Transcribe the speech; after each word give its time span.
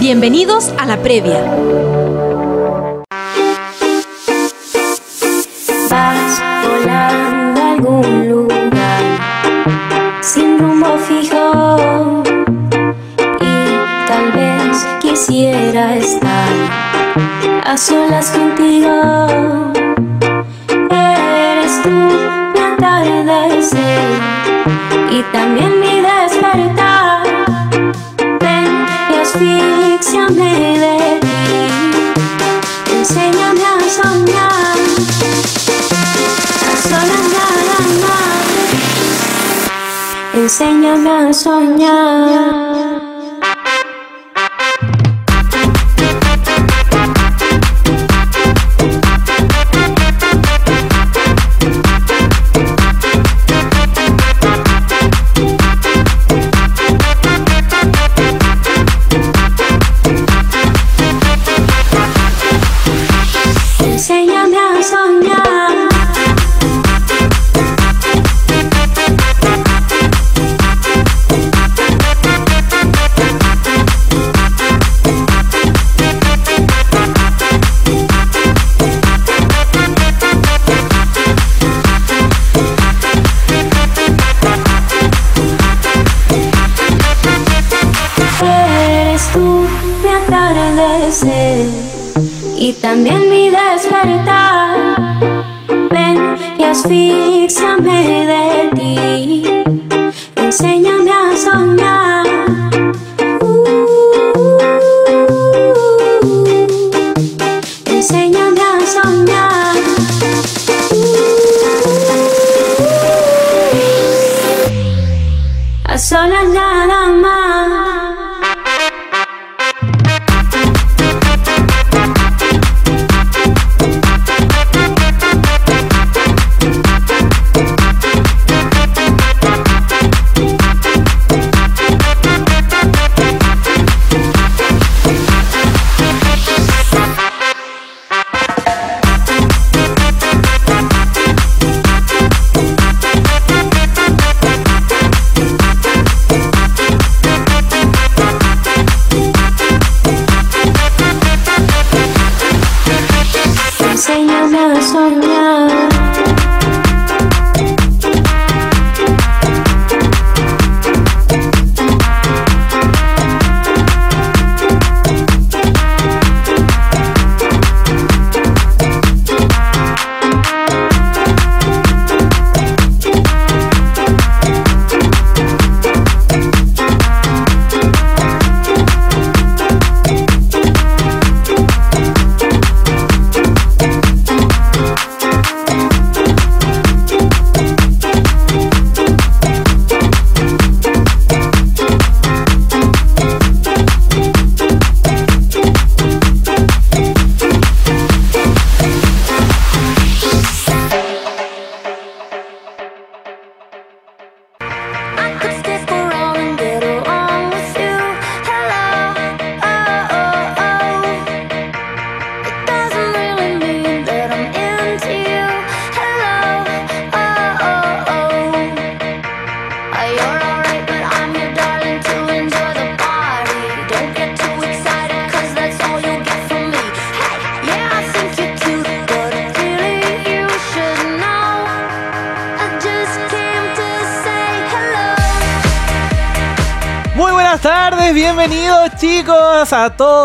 Bienvenidos 0.00 0.72
a 0.76 0.86
la 0.86 0.96
previa. 0.96 1.99
A 17.80 17.82
solas 17.82 18.30
contigo. 18.30 18.49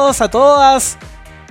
Todos, 0.05 0.21
a 0.21 0.29
todas. 0.29 0.97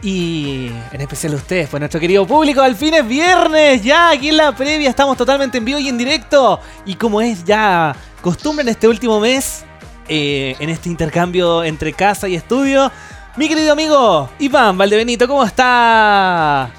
Y 0.01 0.71
en 0.93 1.01
especial 1.01 1.33
a 1.33 1.37
ustedes, 1.37 1.69
pues 1.69 1.81
nuestro 1.81 1.99
querido 1.99 2.25
público, 2.27 2.61
al 2.61 2.77
fin 2.77 2.95
es 2.95 3.07
viernes, 3.07 3.83
ya 3.83 4.11
aquí 4.11 4.29
en 4.29 4.37
la 4.37 4.55
previa 4.55 4.91
estamos 4.91 5.17
totalmente 5.17 5.59
en 5.59 5.65
vivo 5.65 5.79
y 5.81 5.89
en 5.89 5.99
directo. 5.99 6.61
Y 6.85 6.95
como 6.95 7.21
es 7.21 7.43
ya 7.45 7.97
costumbre 8.21 8.63
en 8.63 8.69
este 8.69 8.87
último 8.87 9.19
mes, 9.19 9.65
eh, 10.09 10.55
en 10.61 10.69
este 10.69 10.89
intercambio 10.89 11.65
entre 11.65 11.93
casa 11.95 12.29
y 12.29 12.37
estudio, 12.37 12.93
mi 13.37 13.49
querido 13.49 13.73
amigo 13.73 14.29
Iván 14.39 14.79
Valdebenito, 14.79 15.27
¿cómo 15.27 15.43
está? 15.43 16.71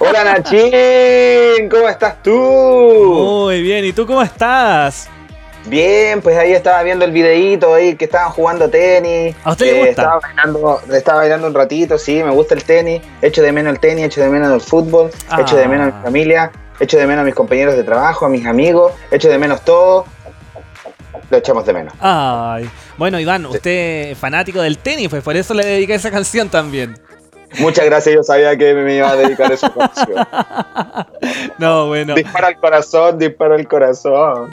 Hola 0.00 0.24
Nachín, 0.24 1.70
¿cómo 1.70 1.88
estás 1.88 2.22
tú? 2.22 3.44
Muy 3.44 3.62
bien, 3.62 3.84
¿y 3.84 3.92
tú 3.92 4.06
cómo 4.06 4.22
estás? 4.22 5.08
Bien, 5.68 6.20
pues 6.22 6.36
ahí 6.38 6.52
estaba 6.52 6.82
viendo 6.82 7.04
el 7.04 7.12
videíto 7.12 7.74
ahí 7.74 7.94
que 7.96 8.06
estaban 8.06 8.30
jugando 8.30 8.68
tenis. 8.70 9.34
¿A 9.44 9.50
usted 9.52 9.66
le 9.66 9.72
Eh, 9.72 9.78
gusta? 9.86 9.90
Estaba 10.02 10.20
bailando, 10.20 10.80
estaba 10.94 11.18
bailando 11.18 11.46
un 11.46 11.54
ratito, 11.54 11.98
sí, 11.98 12.22
me 12.22 12.30
gusta 12.30 12.54
el 12.54 12.64
tenis. 12.64 13.02
Echo 13.22 13.42
de 13.42 13.52
menos 13.52 13.74
el 13.74 13.80
tenis, 13.80 14.04
echo 14.06 14.20
de 14.20 14.28
menos 14.30 14.52
el 14.52 14.60
fútbol, 14.60 15.10
Ah. 15.28 15.40
echo 15.40 15.56
de 15.56 15.68
menos 15.68 15.92
a 15.92 15.96
mi 15.96 16.02
familia, 16.04 16.50
echo 16.80 16.96
de 16.96 17.06
menos 17.06 17.22
a 17.22 17.24
mis 17.24 17.34
compañeros 17.34 17.76
de 17.76 17.84
trabajo, 17.84 18.26
a 18.26 18.28
mis 18.28 18.46
amigos, 18.46 18.92
echo 19.10 19.28
de 19.28 19.38
menos 19.38 19.62
todo. 19.62 20.06
Lo 21.30 21.36
echamos 21.36 21.66
de 21.66 21.72
menos. 21.74 21.92
Ay. 22.00 22.70
Bueno, 22.96 23.20
Iván, 23.20 23.44
usted 23.46 24.10
es 24.12 24.18
fanático 24.18 24.62
del 24.62 24.78
tenis, 24.78 25.08
pues 25.10 25.22
por 25.22 25.36
eso 25.36 25.52
le 25.52 25.64
dediqué 25.64 25.94
esa 25.94 26.10
canción 26.10 26.48
también. 26.48 26.98
Muchas 27.58 27.84
gracias, 27.86 28.14
yo 28.14 28.22
sabía 28.22 28.56
que 28.56 28.74
me 28.74 28.96
iba 28.96 29.10
a 29.10 29.16
dedicar 29.16 29.50
a 29.50 29.54
esa 29.54 29.72
canción. 29.72 30.26
No, 31.58 31.88
bueno. 31.88 32.14
Dispara 32.14 32.48
el 32.48 32.56
corazón, 32.56 33.18
dispara 33.18 33.56
el 33.56 33.66
corazón. 33.66 34.48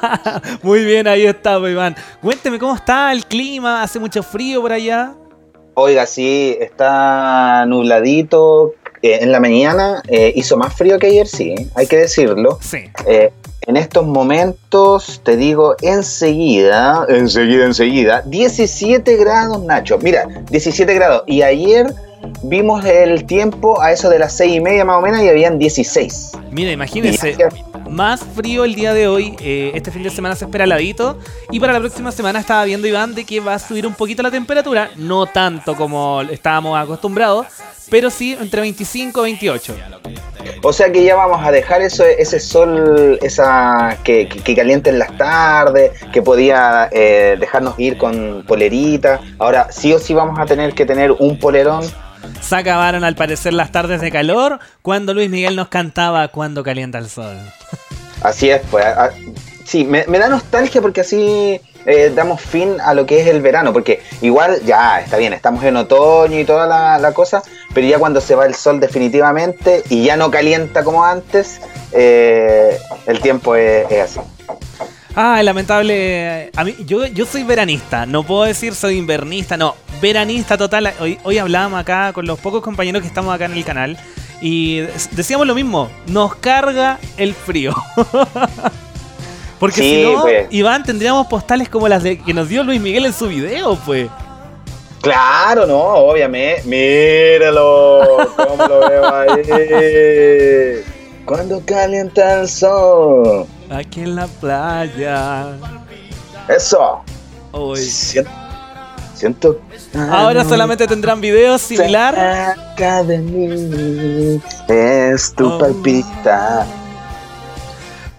Muy 0.62 0.84
bien, 0.84 1.08
ahí 1.08 1.24
está, 1.26 1.58
pues, 1.58 1.72
Iván. 1.72 1.96
Cuénteme 2.20 2.58
cómo 2.58 2.74
está 2.74 3.12
el 3.12 3.24
clima, 3.24 3.82
hace 3.82 3.98
mucho 3.98 4.22
frío 4.22 4.60
por 4.60 4.72
allá. 4.72 5.14
Oiga, 5.74 6.06
sí, 6.06 6.56
está 6.60 7.64
nubladito. 7.66 8.74
eh, 9.02 9.18
en 9.22 9.32
la 9.32 9.40
mañana 9.40 10.02
eh, 10.08 10.32
hizo 10.36 10.56
más 10.56 10.74
frío 10.74 10.98
que 10.98 11.06
ayer, 11.08 11.26
sí, 11.26 11.54
hay 11.74 11.86
que 11.86 11.96
decirlo. 11.96 12.58
Sí. 12.60 12.90
Eh, 13.06 13.32
en 13.66 13.76
estos 13.78 14.04
momentos, 14.06 15.22
te 15.24 15.36
digo, 15.36 15.74
enseguida, 15.80 17.06
enseguida, 17.08 17.64
enseguida, 17.64 18.22
17 18.26 19.16
grados, 19.16 19.62
Nacho. 19.64 19.98
Mira, 19.98 20.26
17 20.50 20.92
grados. 20.94 21.22
Y 21.26 21.40
ayer 21.42 21.86
vimos 22.42 22.84
el 22.84 23.24
tiempo 23.26 23.80
a 23.80 23.92
eso 23.92 24.08
de 24.10 24.18
las 24.18 24.36
6 24.36 24.56
y 24.56 24.60
media 24.60 24.84
más 24.84 24.96
o 24.96 25.00
menos 25.00 25.22
y 25.22 25.28
habían 25.28 25.58
16. 25.58 26.32
Mira, 26.50 27.10
ayer- 27.44 27.48
más 27.90 28.20
frío 28.34 28.64
el 28.64 28.74
día 28.74 28.92
de 28.94 29.06
hoy. 29.08 29.36
eh, 29.40 29.72
este 29.74 29.90
fin 29.90 30.02
de 30.02 30.10
semana 30.10 30.34
se 30.34 30.44
espera 30.44 30.64
heladito. 30.64 31.18
Y 31.50 31.60
para 31.60 31.72
la 31.72 31.80
próxima 31.80 32.10
semana 32.12 32.40
estaba 32.40 32.64
viendo 32.64 32.86
Iván 32.88 33.14
de 33.14 33.24
que 33.24 33.40
va 33.40 33.54
a 33.54 33.58
subir 33.58 33.86
un 33.86 33.94
poquito 33.94 34.22
la 34.22 34.30
temperatura. 34.30 34.90
No 34.96 35.26
tanto 35.26 35.74
como 35.76 36.22
estábamos 36.22 36.78
acostumbrados, 36.78 37.46
pero 37.90 38.10
sí 38.10 38.36
entre 38.40 38.60
25 38.62 39.20
y 39.20 39.30
28. 39.32 39.74
O 40.62 40.72
sea 40.72 40.90
que 40.90 41.04
ya 41.04 41.14
vamos 41.14 41.44
a 41.46 41.50
dejar 41.50 41.82
eso, 41.82 42.04
ese 42.04 42.40
sol, 42.40 43.18
esa 43.22 43.98
que, 44.02 44.28
que, 44.28 44.40
que 44.40 44.54
calienta 44.54 44.90
en 44.90 44.98
las 44.98 45.16
tardes, 45.16 45.92
que 46.12 46.22
podía 46.22 46.88
eh, 46.92 47.36
dejarnos 47.38 47.78
ir 47.78 47.96
con 47.98 48.44
polerita. 48.46 49.20
Ahora 49.38 49.68
sí 49.70 49.92
o 49.92 49.98
sí 49.98 50.14
vamos 50.14 50.38
a 50.38 50.46
tener 50.46 50.74
que 50.74 50.86
tener 50.86 51.12
un 51.12 51.38
polerón. 51.38 51.84
Se 52.40 52.56
acabaron 52.56 53.04
al 53.04 53.14
parecer 53.14 53.52
las 53.52 53.72
tardes 53.72 54.00
de 54.00 54.10
calor 54.10 54.58
cuando 54.82 55.14
Luis 55.14 55.30
Miguel 55.30 55.56
nos 55.56 55.68
cantaba 55.68 56.28
Cuando 56.28 56.62
calienta 56.62 56.98
el 56.98 57.08
sol. 57.08 57.36
Así 58.22 58.50
es, 58.50 58.62
pues. 58.70 58.86
sí, 59.64 59.84
me, 59.84 60.04
da 60.06 60.28
nostalgia 60.28 60.80
porque 60.80 61.02
así 61.02 61.60
eh, 61.84 62.10
damos 62.14 62.40
fin 62.40 62.80
a 62.80 62.94
lo 62.94 63.04
que 63.04 63.20
es 63.20 63.26
el 63.26 63.42
verano, 63.42 63.74
porque 63.74 64.00
igual 64.22 64.62
ya 64.64 65.00
está 65.00 65.18
bien, 65.18 65.34
estamos 65.34 65.62
en 65.64 65.76
otoño 65.76 66.38
y 66.40 66.44
toda 66.46 66.66
la, 66.98 67.12
cosa, 67.12 67.42
pero 67.74 67.86
ya 67.86 67.98
cuando 67.98 68.22
se 68.22 68.34
va 68.34 68.46
el 68.46 68.54
sol 68.54 68.80
definitivamente 68.80 69.82
y 69.90 70.04
ya 70.04 70.16
no 70.16 70.30
calienta 70.30 70.84
como 70.84 71.04
antes, 71.04 71.60
eh, 71.92 72.78
el 73.04 73.20
tiempo 73.20 73.56
es 73.56 74.00
así. 74.00 74.20
Ah, 75.16 75.40
lamentable. 75.42 76.50
A 76.56 76.64
mí, 76.64 76.74
yo, 76.86 77.06
yo 77.06 77.24
soy 77.24 77.44
veranista, 77.44 78.04
no 78.04 78.24
puedo 78.24 78.42
decir 78.44 78.74
soy 78.74 78.96
invernista, 78.96 79.56
no. 79.56 79.76
Veranista 80.00 80.58
total. 80.58 80.92
Hoy, 81.00 81.18
hoy 81.22 81.38
hablábamos 81.38 81.80
acá 81.80 82.12
con 82.12 82.26
los 82.26 82.38
pocos 82.40 82.62
compañeros 82.62 83.00
que 83.00 83.08
estamos 83.08 83.32
acá 83.32 83.44
en 83.44 83.52
el 83.52 83.64
canal 83.64 83.96
y 84.40 84.80
decíamos 85.12 85.46
lo 85.46 85.54
mismo, 85.54 85.88
nos 86.08 86.34
carga 86.36 86.98
el 87.16 87.32
frío. 87.34 87.74
Porque 89.60 89.80
Sí, 89.80 89.94
si 89.94 90.02
no, 90.02 90.22
pues. 90.22 90.48
Iván, 90.50 90.82
tendríamos 90.82 91.28
postales 91.28 91.68
como 91.68 91.88
las 91.88 92.02
de 92.02 92.18
que 92.18 92.34
nos 92.34 92.48
dio 92.48 92.64
Luis 92.64 92.80
Miguel 92.80 93.06
en 93.06 93.12
su 93.12 93.28
video, 93.28 93.78
pues. 93.86 94.10
Claro, 95.00 95.64
no, 95.66 95.78
obviamente. 95.80 96.62
Míralo, 96.64 98.30
cómo 98.36 98.66
lo 98.66 98.80
veo 98.88 99.14
ahí. 99.14 100.82
Cuando 101.24 101.62
calienta 101.64 102.40
el 102.40 102.48
sol. 102.48 103.46
Aquí 103.74 104.02
en 104.02 104.14
la 104.14 104.26
playa. 104.26 105.46
Eso. 106.48 107.02
Siento. 107.76 108.30
siento 109.14 109.60
Ahora 110.10 110.44
solamente 110.44 110.86
tendrán 110.86 111.20
videos 111.20 111.60
similar. 111.62 112.14
Cerca 112.14 113.02
de 113.02 113.18
mí 113.18 114.40
es 114.68 115.34
tu 115.34 115.52
Oh. 115.52 115.58
palpita. 115.58 116.66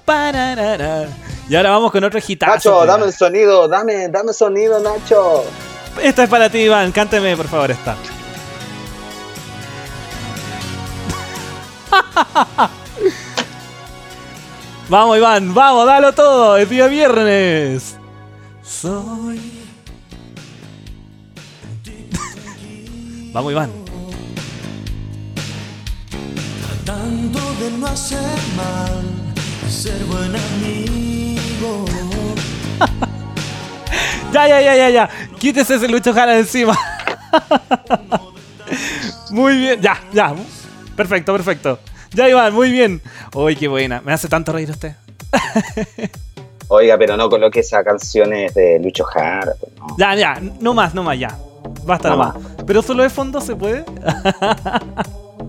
Pararara. 0.04 1.08
Y 1.48 1.56
ahora 1.56 1.72
vamos 1.72 1.92
con 1.92 2.04
otro 2.04 2.20
hitazo. 2.26 2.52
Nacho, 2.54 2.86
dame 2.86 3.06
el 3.06 3.14
sonido, 3.14 3.68
dame, 3.68 4.08
dame 4.10 4.34
sonido, 4.34 4.80
Nacho. 4.80 5.44
Esta 6.02 6.24
es 6.24 6.30
para 6.30 6.50
ti, 6.50 6.60
Iván. 6.60 6.92
Cánteme, 6.92 7.38
por 7.38 7.48
favor, 7.48 7.72
esta. 7.72 7.96
vamos, 14.90 15.18
Iván, 15.18 15.54
vamos, 15.54 15.86
dalo 15.86 16.14
todo. 16.14 16.58
Es 16.58 16.70
día 16.70 16.88
viernes. 16.88 17.98
Soy. 18.64 19.40
vamos, 23.34 23.52
Iván. 23.52 23.72
Tratando 26.86 27.40
de 27.56 27.72
no 27.72 27.88
hacer 27.88 28.40
mal, 28.56 29.04
ser 29.70 30.04
buen 30.06 30.36
amigo. 30.36 31.86
Ya, 34.34 34.50
ya, 34.50 34.60
ya, 34.60 34.76
ya, 34.76 34.90
ya. 34.90 35.10
Quítese 35.40 35.76
ese 35.76 35.88
Lucho 35.88 36.14
Jara 36.14 36.34
de 36.34 36.40
encima. 36.40 36.78
muy 39.30 39.58
bien. 39.58 39.80
Ya, 39.80 39.98
ya. 40.12 40.36
Perfecto, 40.94 41.32
perfecto. 41.32 41.80
Ya, 42.16 42.30
Iván, 42.30 42.54
muy 42.54 42.72
bien. 42.72 43.02
Uy, 43.34 43.56
qué 43.56 43.68
buena. 43.68 44.02
Me 44.06 44.14
hace 44.14 44.28
tanto 44.28 44.52
reír 44.54 44.70
usted. 44.72 44.94
Oiga, 46.68 46.98
pero 46.98 47.16
no 47.16 47.30
coloque 47.30 47.60
esas 47.60 47.84
canciones 47.84 48.54
de 48.56 48.80
Lucho 48.80 49.04
Jara. 49.04 49.52
pues, 49.60 49.72
no. 49.78 49.96
Ya, 49.98 50.16
ya, 50.16 50.42
no 50.60 50.74
más, 50.74 50.94
no 50.96 51.04
más, 51.04 51.20
ya. 51.20 51.36
Basta 51.84 52.10
No 52.10 52.18
nomás. 52.18 52.36
Pero 52.66 52.82
solo 52.82 53.04
de 53.04 53.10
fondo 53.10 53.40
se 53.42 53.56
puede. 53.56 53.84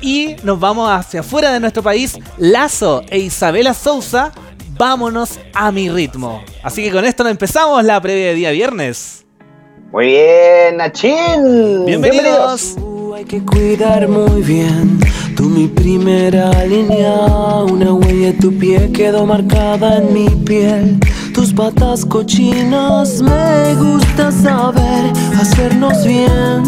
Y 0.00 0.36
nos 0.44 0.58
vamos 0.58 0.88
hacia 0.90 1.20
afuera 1.20 1.52
de 1.52 1.60
nuestro 1.60 1.82
país. 1.82 2.16
Lazo 2.38 3.02
e 3.10 3.18
Isabela 3.18 3.74
Souza, 3.74 4.32
Vámonos 4.78 5.38
a 5.52 5.70
mi 5.70 5.90
ritmo. 5.90 6.42
Así 6.62 6.82
que 6.82 6.90
con 6.90 7.04
esto 7.04 7.22
nos 7.22 7.32
empezamos 7.32 7.84
la 7.84 8.00
previa 8.00 8.28
de 8.28 8.34
día 8.34 8.50
viernes. 8.50 9.26
Muy 9.92 10.06
bien, 10.06 10.78
Nachin. 10.78 11.84
Bienvenidos. 11.84 12.76
Tú 12.76 12.85
hay 13.16 13.24
que 13.24 13.42
cuidar 13.42 14.08
muy 14.08 14.42
bien. 14.42 15.00
Tú 15.36 15.44
mi 15.44 15.68
primera 15.68 16.50
línea, 16.66 17.14
una 17.64 17.94
huella 17.94 18.26
de 18.26 18.32
tu 18.34 18.52
pie 18.58 18.92
quedó 18.92 19.24
marcada 19.24 19.98
en 19.98 20.12
mi 20.12 20.28
piel. 20.28 21.00
Tus 21.32 21.54
patas 21.54 22.04
cochinas 22.04 23.22
me 23.22 23.74
gusta 23.76 24.30
saber 24.30 25.12
hacernos 25.40 26.04
bien 26.04 26.62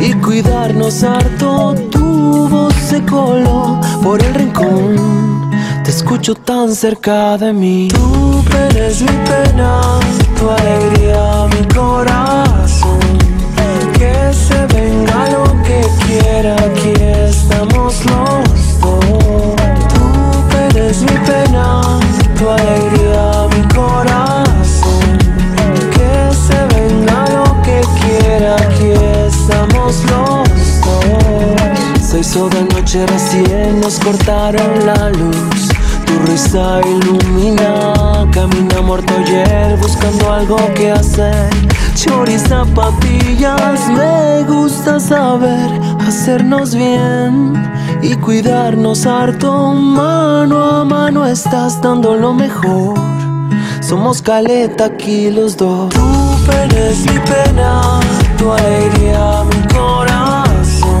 y 0.00 0.14
cuidarnos 0.14 1.04
harto. 1.04 1.74
Tu 1.90 2.48
voz 2.48 2.74
se 2.74 3.02
coló 3.02 3.78
por 4.02 4.24
el 4.24 4.34
rincón. 4.34 5.50
Te 5.84 5.90
escucho 5.90 6.34
tan 6.34 6.74
cerca 6.74 7.36
de 7.36 7.52
mí. 7.52 7.88
Tú 7.88 8.42
eres 8.70 9.02
mi 9.02 9.18
pena, 9.28 10.00
tu 10.38 10.48
alegría, 10.48 11.46
mi 11.54 11.74
corazón. 11.74 12.53
Quiera, 16.18 16.54
aquí 16.54 16.92
estamos 17.00 18.04
los 18.06 18.80
dos. 18.80 19.28
Tú 19.92 20.56
eres 20.68 21.00
mi 21.00 21.16
pena, 21.26 21.80
tu 22.38 22.48
alegría, 22.48 23.46
mi 23.54 23.62
corazón. 23.74 25.18
Que 25.94 26.34
se 26.34 26.58
venga 26.74 27.24
lo 27.30 27.62
que 27.62 27.80
quiera, 28.00 28.54
aquí 28.56 28.92
estamos 29.26 30.02
los 30.10 30.80
dos. 30.82 32.02
Se 32.02 32.20
hizo 32.20 32.48
de 32.48 32.62
noche 32.64 33.06
recién, 33.06 33.80
nos 33.80 33.98
cortaron 33.98 34.86
la 34.86 35.10
luz. 35.10 35.68
Tu 36.06 36.18
risa 36.30 36.80
ilumina, 36.84 38.28
camina 38.30 38.80
muerto 38.82 39.12
ayer 39.18 39.76
buscando 39.78 40.32
algo 40.32 40.56
que 40.74 40.92
hacer. 40.92 41.48
Chori 42.04 42.38
zapatillas, 42.38 43.88
me 43.88 44.44
gusta 44.44 45.00
saber 45.00 45.70
hacernos 46.06 46.74
bien 46.74 47.54
y 48.02 48.14
cuidarnos 48.16 49.06
harto. 49.06 49.72
Mano 49.72 50.62
a 50.62 50.84
mano 50.84 51.24
estás 51.24 51.80
dando 51.80 52.14
lo 52.14 52.34
mejor. 52.34 52.98
Somos 53.80 54.20
caleta 54.20 54.86
aquí 54.86 55.30
los 55.30 55.56
dos. 55.56 55.88
Tu 55.94 56.46
pena 56.46 56.88
es 56.90 57.00
mi 57.10 57.18
pena, 57.20 58.00
tu 58.36 58.52
alegría 58.52 59.42
mi 59.44 59.74
corazón. 59.74 61.00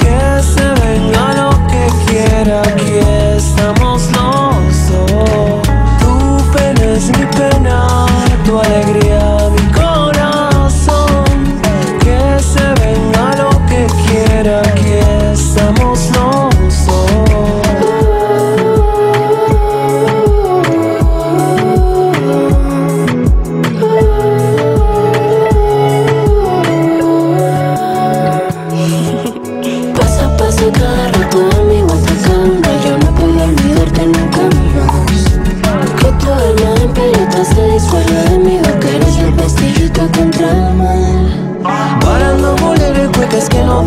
Que 0.00 0.42
se 0.42 0.66
venga 0.82 1.34
lo 1.40 1.50
que 1.68 1.86
quiera, 2.06 2.62
aquí 2.62 2.98
estamos 3.36 4.02
los 4.10 4.88
dos. 4.90 5.62
Tu 6.00 6.12
pena 6.52 6.84
es 6.96 7.06
mi 7.16 7.26
pena, 7.26 8.06
tu 8.44 8.58
alegría 8.58 9.50
mi 9.50 9.59
quiera, 14.42 14.79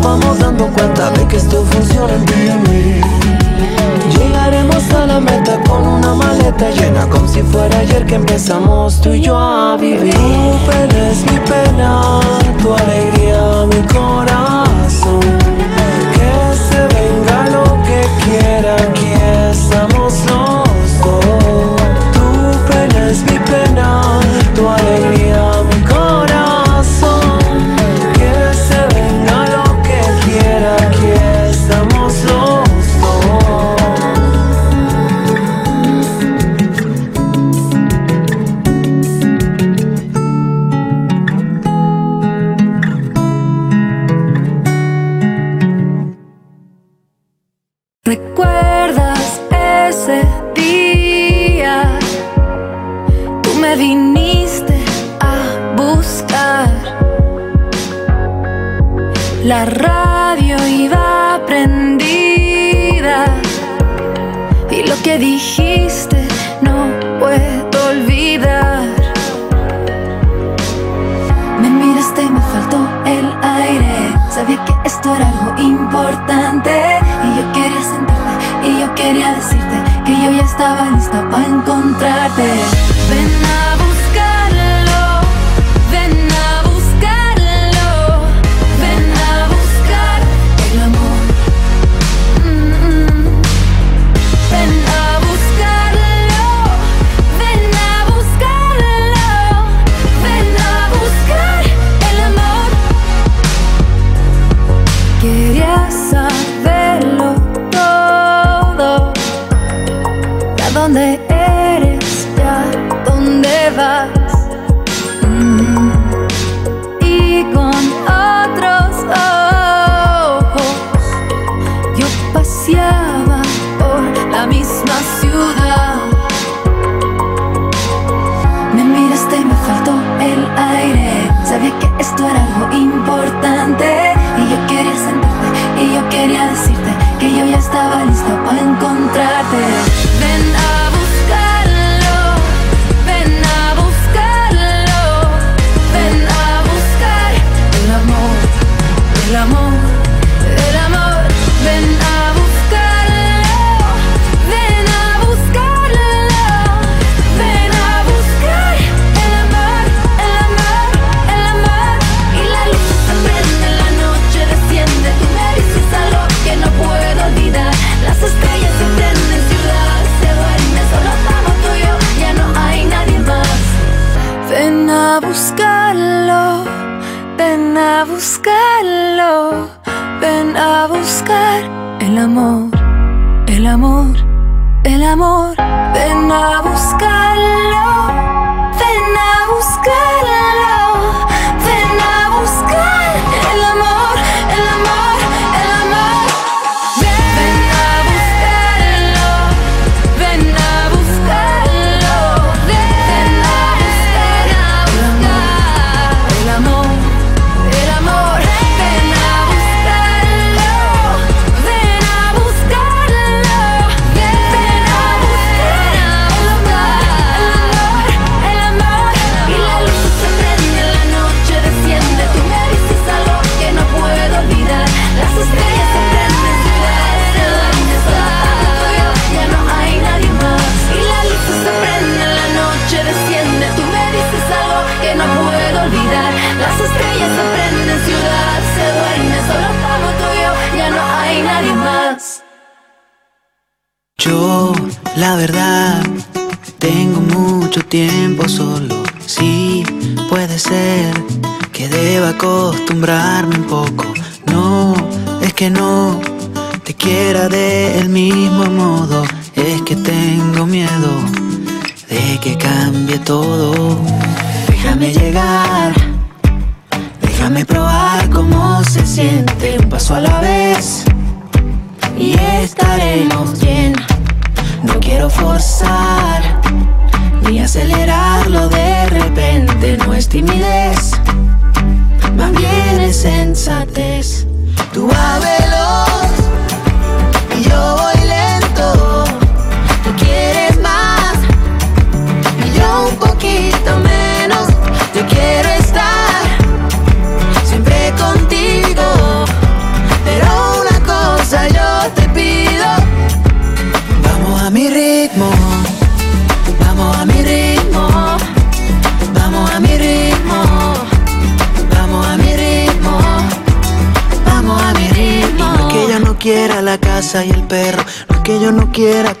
vamos 0.04 0.38
dando 0.38 0.66
cuenta 0.68 1.10
de 1.10 1.26
que 1.26 1.36
esto 1.36 1.64
funciona 1.64 2.12
en 2.14 2.24
ti 2.26 2.34
y 2.34 2.68
mí. 2.68 3.00
Llegaremos 4.16 4.90
a 4.92 5.06
la 5.06 5.18
meta 5.18 5.58
con 5.66 5.86
una 5.86 6.14
maleta 6.14 6.70
llena 6.70 7.08
como 7.08 7.26
si 7.26 7.42
fuera 7.42 7.78
ayer 7.78 8.04
que 8.04 8.16
empezamos 8.16 9.00
tú 9.00 9.14
y 9.14 9.22
yo 9.22 9.36
a 9.36 9.76
vivir. 9.76 10.14
Tu 10.14 10.70
pena 10.70 11.10
es 11.10 11.20
mi 11.32 11.38
pena, 11.40 12.20
tu 12.62 12.74
alegría 12.74 13.66
mi 13.66 13.82
corazón. 13.92 14.63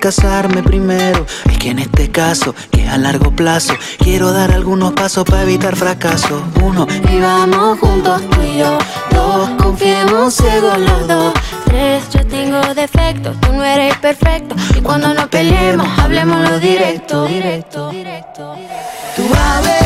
casarme 0.04 0.62
primero. 0.62 1.24
Es 1.50 1.56
que 1.56 1.70
en 1.70 1.78
este 1.78 2.10
caso, 2.10 2.54
que 2.70 2.86
a 2.86 2.98
largo 2.98 3.30
plazo, 3.30 3.72
quiero 3.98 4.32
dar 4.32 4.52
algunos 4.52 4.92
pasos 4.92 5.24
para 5.24 5.44
evitar 5.44 5.76
fracaso. 5.76 6.42
Uno, 6.62 6.86
vivamos 7.10 7.78
juntos 7.78 8.20
tú 8.28 8.42
y 8.42 8.58
yo. 8.58 8.76
Dos, 9.10 9.48
confiemos 9.62 10.34
ciegos 10.34 10.78
los 10.78 11.08
dos. 11.08 11.32
Tres, 11.64 12.04
yo 12.12 12.26
tengo 12.26 12.60
defectos, 12.74 13.34
tú 13.40 13.54
no 13.54 13.64
eres 13.64 13.96
perfecto. 13.96 14.54
Y 14.76 14.82
cuando, 14.82 15.14
nos 15.14 15.28
peleemos, 15.28 15.88
hablemos 15.98 16.50
lo 16.50 16.60
directo. 16.60 17.24
Directo, 17.24 17.88
directo, 17.88 18.56
directo. 18.56 19.16
Tú 19.16 19.22
a 19.34 19.60
ver 19.62 19.83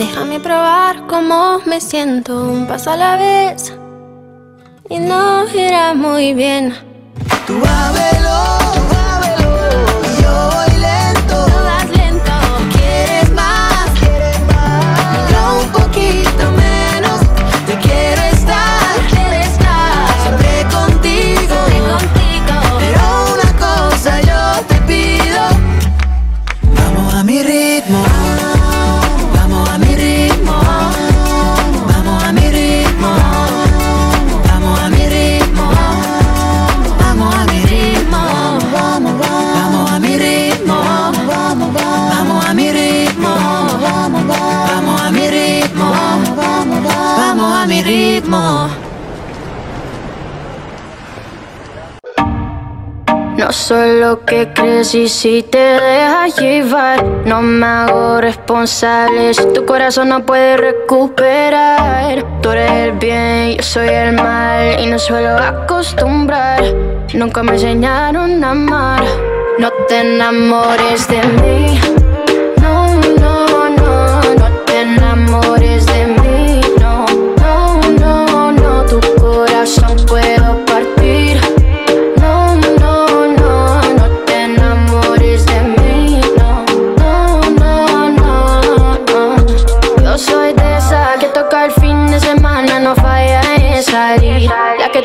Déjame 0.00 0.40
probar 0.40 1.06
cómo 1.08 1.58
me 1.66 1.78
siento 1.78 2.50
un 2.50 2.66
paso 2.66 2.90
a 2.90 2.96
la 2.96 3.16
vez. 3.16 3.74
Y 4.88 4.98
no 4.98 5.46
irá 5.54 5.92
muy 5.92 6.32
bien. 6.32 6.74
Tú 7.46 7.52
ábrelo, 7.52 8.38
ábrelo, 9.12 9.52
yo 10.22 10.32
voy 10.54 10.72
lento. 10.80 11.36
Todas 11.52 11.84
No 48.28 48.90
soy 53.52 54.00
lo 54.00 54.24
que 54.24 54.52
crees 54.52 54.94
y 54.94 55.08
si 55.08 55.42
te 55.42 55.58
dejas 55.58 56.36
llevar 56.36 57.04
No 57.24 57.42
me 57.42 57.66
hago 57.66 58.20
responsable. 58.20 59.34
Si 59.34 59.44
tu 59.52 59.64
corazón 59.64 60.10
no 60.10 60.24
puede 60.24 60.56
recuperar 60.56 62.24
Tú 62.42 62.50
eres 62.50 62.70
el 62.70 62.92
bien, 62.92 63.56
yo 63.56 63.62
soy 63.62 63.88
el 63.88 64.12
mal. 64.12 64.80
Y 64.80 64.86
no 64.86 64.98
suelo 64.98 65.36
acostumbrar 65.36 66.62
Nunca 67.14 67.42
me 67.42 67.52
enseñaron 67.52 68.42
a 68.44 68.50
amar. 68.50 69.02
No 69.58 69.70
te 69.88 70.00
enamores 70.00 71.08
de 71.08 71.22
mí. 71.22 71.99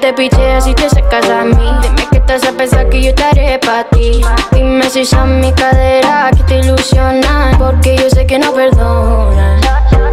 te 0.05 0.13
picheas 0.13 0.67
y 0.67 0.75
te 0.75 0.87
sacas 0.87 1.27
a 1.29 1.43
mí. 1.43 1.67
Dime 1.81 2.07
que 2.11 2.17
estás 2.17 2.43
a 2.45 2.51
pensar 2.51 2.87
que 2.89 3.01
yo 3.01 3.09
estaré 3.09 3.57
para 3.57 3.85
ti. 3.85 4.21
Dime 4.51 4.87
si 4.87 5.03
son 5.03 5.39
mi 5.39 5.51
cadera 5.51 6.29
que 6.35 6.43
te 6.43 6.59
ilusionan. 6.59 7.57
Porque 7.57 7.97
yo 7.97 8.07
sé 8.11 8.27
que 8.27 8.37
no 8.37 8.53
perdonan. 8.53 9.59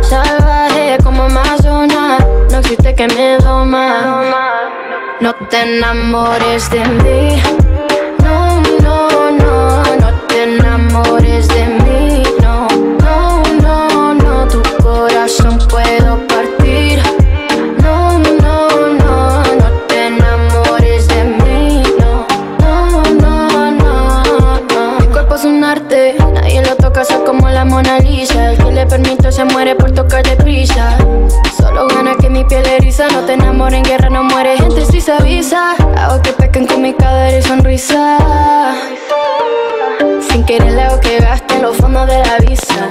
Salvaje 0.00 0.96
como 1.04 1.24
Amazonas, 1.24 2.24
no 2.50 2.58
existe 2.58 2.94
que 2.94 3.06
me 3.08 3.36
doma. 3.36 4.30
No 5.20 5.34
te 5.50 5.60
enamores 5.60 6.70
de 6.70 6.84
mí. 7.02 7.42
No, 8.24 8.62
no, 8.80 9.30
no, 9.30 9.82
no 10.00 10.20
te 10.28 10.44
enamores 10.44 11.48
de 11.48 11.66
mí. 11.66 11.81
Permito 28.92 29.32
se 29.32 29.42
muere 29.46 29.74
por 29.74 29.90
tocar 29.92 30.22
deprisa. 30.22 30.98
Solo 31.56 31.88
gana 31.88 32.14
que 32.20 32.28
mi 32.28 32.44
piel 32.44 32.66
eriza. 32.66 33.08
No 33.08 33.20
te 33.20 33.32
enamores 33.32 33.78
en 33.78 33.84
guerra, 33.84 34.10
no 34.10 34.22
muere 34.22 34.58
gente 34.58 34.84
si 34.84 35.00
se 35.00 35.12
avisa. 35.12 35.74
Hago 35.96 36.20
que 36.20 36.32
pequen 36.32 36.66
con 36.66 36.82
mi 36.82 36.92
cadera 36.92 37.38
y 37.38 37.42
sonrisa. 37.42 38.18
Sin 40.28 40.44
querer 40.44 40.72
le 40.72 40.82
hago 40.82 41.00
que 41.00 41.18
gaste 41.20 41.58
los 41.60 41.74
fondos 41.78 42.06
de 42.06 42.18
la 42.18 42.36
visa. 42.46 42.90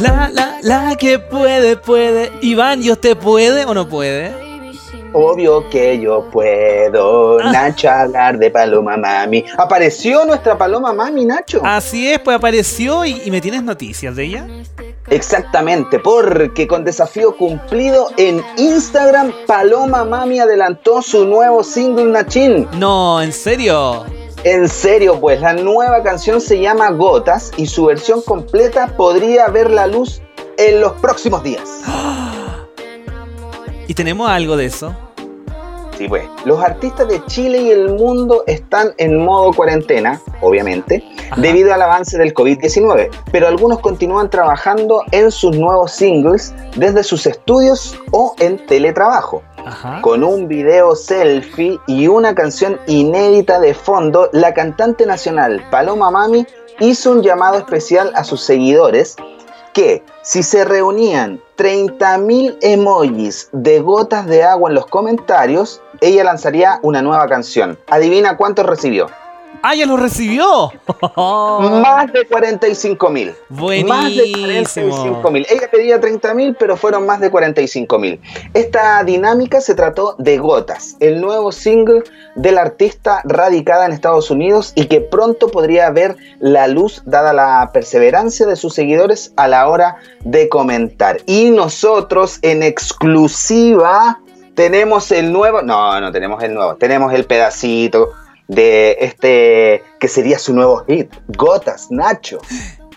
La, 0.00 0.28
la, 0.30 0.58
la 0.60 0.96
que 0.96 1.18
puede, 1.18 1.78
puede. 1.78 2.30
Iván, 2.42 2.82
¿y 2.82 2.90
usted 2.90 3.16
puede 3.16 3.64
o 3.64 3.72
no 3.72 3.88
puede? 3.88 4.49
Obvio 5.12 5.68
que 5.70 6.00
yo 6.00 6.28
puedo, 6.30 7.38
Nacho, 7.42 7.90
hablar 7.90 8.38
de 8.38 8.50
Paloma 8.50 8.96
Mami. 8.96 9.44
¿Apareció 9.58 10.24
nuestra 10.24 10.56
Paloma 10.56 10.92
Mami, 10.92 11.26
Nacho? 11.26 11.60
Así 11.64 12.08
es, 12.08 12.20
pues 12.20 12.36
apareció 12.36 13.04
y, 13.04 13.20
y 13.24 13.30
me 13.30 13.40
tienes 13.40 13.62
noticias 13.62 14.14
de 14.14 14.24
ella. 14.24 14.46
Exactamente, 15.08 15.98
porque 15.98 16.68
con 16.68 16.84
desafío 16.84 17.36
cumplido 17.36 18.10
en 18.16 18.42
Instagram, 18.56 19.32
Paloma 19.46 20.04
Mami 20.04 20.38
adelantó 20.38 21.02
su 21.02 21.26
nuevo 21.26 21.64
single 21.64 22.04
Nachin. 22.04 22.68
No, 22.78 23.20
¿en 23.20 23.32
serio? 23.32 24.04
En 24.44 24.68
serio, 24.68 25.20
pues 25.20 25.40
la 25.40 25.52
nueva 25.52 26.02
canción 26.02 26.40
se 26.40 26.60
llama 26.60 26.90
Gotas 26.90 27.50
y 27.56 27.66
su 27.66 27.86
versión 27.86 28.22
completa 28.22 28.94
podría 28.96 29.48
ver 29.48 29.70
la 29.70 29.86
luz 29.86 30.22
en 30.56 30.80
los 30.80 30.92
próximos 30.94 31.42
días. 31.42 31.82
¿Y 33.90 33.94
tenemos 33.94 34.30
algo 34.30 34.56
de 34.56 34.66
eso? 34.66 34.94
Sí, 35.98 36.06
pues. 36.06 36.22
Los 36.44 36.62
artistas 36.62 37.08
de 37.08 37.24
Chile 37.26 37.58
y 37.60 37.70
el 37.70 37.94
mundo 37.94 38.44
están 38.46 38.92
en 38.98 39.18
modo 39.18 39.52
cuarentena, 39.52 40.20
obviamente, 40.42 41.02
Ajá. 41.28 41.40
debido 41.40 41.74
al 41.74 41.82
avance 41.82 42.16
del 42.16 42.32
COVID-19, 42.32 43.10
pero 43.32 43.48
algunos 43.48 43.80
continúan 43.80 44.30
trabajando 44.30 45.02
en 45.10 45.32
sus 45.32 45.56
nuevos 45.56 45.90
singles 45.90 46.54
desde 46.76 47.02
sus 47.02 47.26
estudios 47.26 47.98
o 48.12 48.36
en 48.38 48.64
teletrabajo. 48.64 49.42
Ajá. 49.66 50.00
Con 50.02 50.22
un 50.22 50.46
video 50.46 50.94
selfie 50.94 51.80
y 51.88 52.06
una 52.06 52.32
canción 52.36 52.78
inédita 52.86 53.58
de 53.58 53.74
fondo, 53.74 54.30
la 54.32 54.54
cantante 54.54 55.04
nacional 55.04 55.66
Paloma 55.68 56.12
Mami 56.12 56.46
hizo 56.78 57.10
un 57.10 57.22
llamado 57.22 57.58
especial 57.58 58.12
a 58.14 58.22
sus 58.22 58.40
seguidores 58.40 59.16
que 59.72 60.02
si 60.22 60.42
se 60.42 60.64
reunían 60.64 61.40
30.000 61.56 62.58
emojis 62.60 63.48
de 63.52 63.80
gotas 63.80 64.26
de 64.26 64.42
agua 64.42 64.70
en 64.70 64.74
los 64.74 64.86
comentarios, 64.86 65.80
ella 66.00 66.24
lanzaría 66.24 66.78
una 66.82 67.02
nueva 67.02 67.28
canción. 67.28 67.78
Adivina 67.88 68.36
cuántos 68.36 68.66
recibió. 68.66 69.08
¡Ah, 69.62 69.74
ya 69.74 69.84
lo 69.84 69.96
recibió! 69.96 70.72
Más 71.16 72.12
de 72.12 72.26
45.000. 72.28 73.34
Más 73.86 74.14
de 74.14 74.32
Buenísimo. 74.40 75.22
45.000. 75.22 75.46
Ella 75.50 75.70
pedía 75.70 76.00
30.000, 76.00 76.56
pero 76.58 76.76
fueron 76.76 77.04
más 77.06 77.20
de 77.20 77.30
45.000. 77.30 78.20
Esta 78.54 79.04
dinámica 79.04 79.60
se 79.60 79.74
trató 79.74 80.14
de 80.18 80.38
Gotas, 80.38 80.96
el 81.00 81.20
nuevo 81.20 81.52
single 81.52 82.02
del 82.36 82.58
artista 82.58 83.20
radicada 83.24 83.86
en 83.86 83.92
Estados 83.92 84.30
Unidos 84.30 84.72
y 84.74 84.86
que 84.86 85.00
pronto 85.00 85.48
podría 85.48 85.90
ver 85.90 86.16
la 86.38 86.66
luz 86.66 87.02
dada 87.04 87.32
la 87.32 87.70
perseverancia 87.72 88.46
de 88.46 88.56
sus 88.56 88.74
seguidores 88.74 89.32
a 89.36 89.48
la 89.48 89.68
hora 89.68 89.96
de 90.24 90.48
comentar. 90.48 91.20
Y 91.26 91.50
nosotros 91.50 92.38
en 92.42 92.62
exclusiva 92.62 94.20
tenemos 94.54 95.10
el 95.12 95.32
nuevo, 95.32 95.62
no, 95.62 96.00
no 96.00 96.12
tenemos 96.12 96.42
el 96.42 96.54
nuevo, 96.54 96.76
tenemos 96.76 97.12
el 97.12 97.24
pedacito 97.24 98.12
de 98.50 98.96
este 99.00 99.84
que 100.00 100.08
sería 100.08 100.38
su 100.38 100.52
nuevo 100.52 100.84
hit, 100.86 101.14
Gotas, 101.28 101.90
Nacho. 101.90 102.38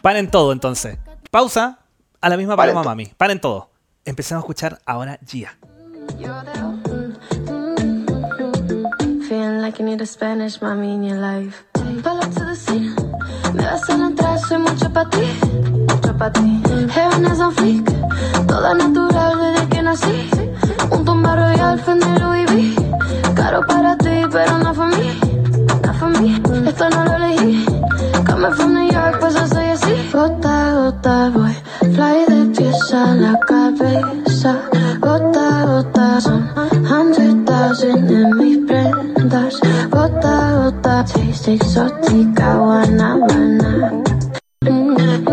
Paren 0.01 0.29
todo 0.29 0.51
entonces. 0.51 0.97
Pausa. 1.31 1.79
A 2.21 2.29
la 2.29 2.37
misma 2.37 2.55
paloma, 2.55 2.83
mami. 2.83 3.07
Paren 3.17 3.39
todo. 3.39 3.69
Empecemos 4.05 4.41
a 4.41 4.43
escuchar 4.43 4.79
ahora 4.85 5.19
Gia. 5.25 5.57
Feeling 9.27 9.61
like 9.61 9.79
you 9.79 9.85
need 9.85 10.01
a 10.01 10.05
Spanish 10.05 10.61
mommy 10.61 10.93
in 10.93 11.03
your 11.03 11.17
life. 11.17 11.63
Pull 11.73 12.17
up 12.17 12.33
to 12.33 12.45
the 12.45 12.55
scene. 12.55 12.95
Me 13.53 13.63
vas 13.63 13.89
a 13.89 13.93
entrar, 13.93 14.39
soy 14.39 14.57
mucho 14.57 14.91
para 14.91 15.09
ti. 15.09 15.25
Mucho 15.87 16.17
para 16.17 16.31
ti. 16.31 16.61
Heaven 16.93 17.25
is 17.25 17.39
on 17.39 17.53
fleek. 17.53 17.85
Toda 18.47 18.73
natural 18.73 19.37
desde 19.39 19.69
que 19.69 19.81
nací. 19.83 20.29
Un 20.91 21.05
tumba 21.05 21.35
royal, 21.35 21.79
Fendi 21.79 22.19
Louis 22.19 22.45
V. 22.51 23.33
Caro 23.35 23.61
para 23.67 23.97
ti, 23.97 24.21
pero 24.31 24.57
no 24.59 24.73
for 24.73 24.87
mí. 24.87 25.32
No 25.93 25.99
for 25.99 26.21
mí. 26.21 26.41
Esto 26.67 26.89
no 26.89 27.05
lo 27.05 27.15
elegí. 27.15 27.65
Coming 28.25 28.53
from 28.53 28.73
New 28.73 28.91
York, 28.91 29.17
pues 29.19 29.33
yo 29.35 29.47
soy 29.47 29.65
así. 29.65 30.09
Gota, 30.11 30.73
gota, 30.73 31.29
voy. 31.29 31.53
Fly 31.93 32.25
de 32.27 32.45
pies 32.55 32.93
a 32.93 33.15
la 33.15 33.39
cabeza. 33.39 34.61
Gota, 34.99 35.65
gota, 35.65 36.21
son 36.21 36.49
hundred 36.89 37.45
thousand 37.45 38.11
en 38.11 38.37
mis 38.37 38.57
prendas. 38.65 39.59
Gota, 39.89 40.53
gota, 40.55 41.05
taste 41.05 41.53
exótica, 41.53 42.55
guanábana. 42.55 43.91
Mm, 44.61 44.95
mm, 44.95 45.23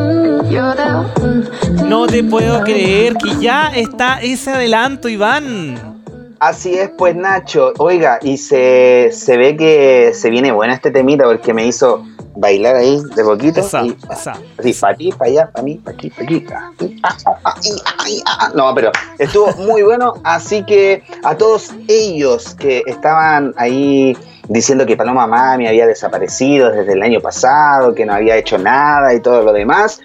mm, 1.24 1.88
No 1.88 2.06
te 2.06 2.22
puedo 2.24 2.62
creer 2.64 3.14
que 3.14 3.36
ya 3.40 3.68
está 3.68 4.20
ese 4.20 4.50
adelanto, 4.50 5.08
Iván. 5.08 5.99
Así 6.40 6.78
es, 6.78 6.88
pues 6.96 7.14
Nacho. 7.14 7.74
Oiga, 7.76 8.18
y 8.22 8.38
se, 8.38 9.10
se 9.12 9.36
ve 9.36 9.58
que 9.58 10.12
se 10.14 10.30
viene 10.30 10.50
buena 10.52 10.72
este 10.72 10.90
temita 10.90 11.24
porque 11.24 11.52
me 11.52 11.66
hizo 11.66 12.02
bailar 12.34 12.76
ahí 12.76 12.98
de 13.14 13.22
poquito. 13.22 13.60
Esa, 13.60 13.84
y, 13.84 13.94
esa. 14.10 14.32
Así, 14.58 14.72
para 14.72 14.96
ti, 14.96 15.12
para 15.12 15.30
allá, 15.30 15.50
para 15.50 15.62
mí, 15.62 15.74
para 15.74 15.94
aquí, 15.94 16.08
para 16.08 16.24
aquí. 16.24 16.46
ah, 16.54 16.70
ah, 16.80 17.14
ah, 17.26 17.36
ah, 17.44 17.54
ah, 17.84 17.94
ah, 18.24 18.38
ah. 18.40 18.52
No, 18.54 18.74
pero 18.74 18.90
estuvo 19.18 19.52
muy 19.66 19.82
bueno. 19.82 20.14
Así 20.24 20.64
que 20.64 21.02
a 21.24 21.36
todos 21.36 21.74
ellos 21.88 22.54
que 22.54 22.84
estaban 22.86 23.52
ahí 23.58 24.16
diciendo 24.48 24.86
que 24.86 24.96
Paloma 24.96 25.26
Mami 25.26 25.68
había 25.68 25.86
desaparecido 25.86 26.70
desde 26.70 26.94
el 26.94 27.02
año 27.02 27.20
pasado, 27.20 27.94
que 27.94 28.06
no 28.06 28.14
había 28.14 28.36
hecho 28.36 28.56
nada 28.56 29.12
y 29.12 29.20
todo 29.20 29.42
lo 29.42 29.52
demás, 29.52 30.00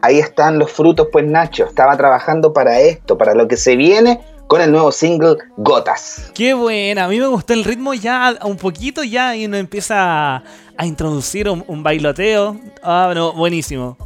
ahí 0.00 0.20
están 0.20 0.60
los 0.60 0.70
frutos, 0.70 1.08
pues 1.10 1.26
Nacho. 1.26 1.64
Estaba 1.64 1.96
trabajando 1.96 2.52
para 2.52 2.78
esto, 2.78 3.18
para 3.18 3.34
lo 3.34 3.48
que 3.48 3.56
se 3.56 3.74
viene 3.74 4.20
con 4.46 4.60
el 4.60 4.70
nuevo 4.70 4.92
single 4.92 5.36
Gotas. 5.56 6.30
Qué 6.34 6.54
buena. 6.54 7.04
A 7.04 7.08
mí 7.08 7.18
me 7.18 7.26
gustó 7.26 7.52
el 7.52 7.64
ritmo 7.64 7.94
ya 7.94 8.36
un 8.44 8.56
poquito 8.56 9.02
ya 9.04 9.34
y 9.36 9.46
uno 9.46 9.56
empieza 9.56 10.36
a, 10.36 10.86
introducir 10.86 11.48
un, 11.48 11.64
un 11.66 11.82
bailoteo. 11.82 12.56
Ah, 12.82 13.12
no, 13.14 13.32
buenísimo. 13.32 13.96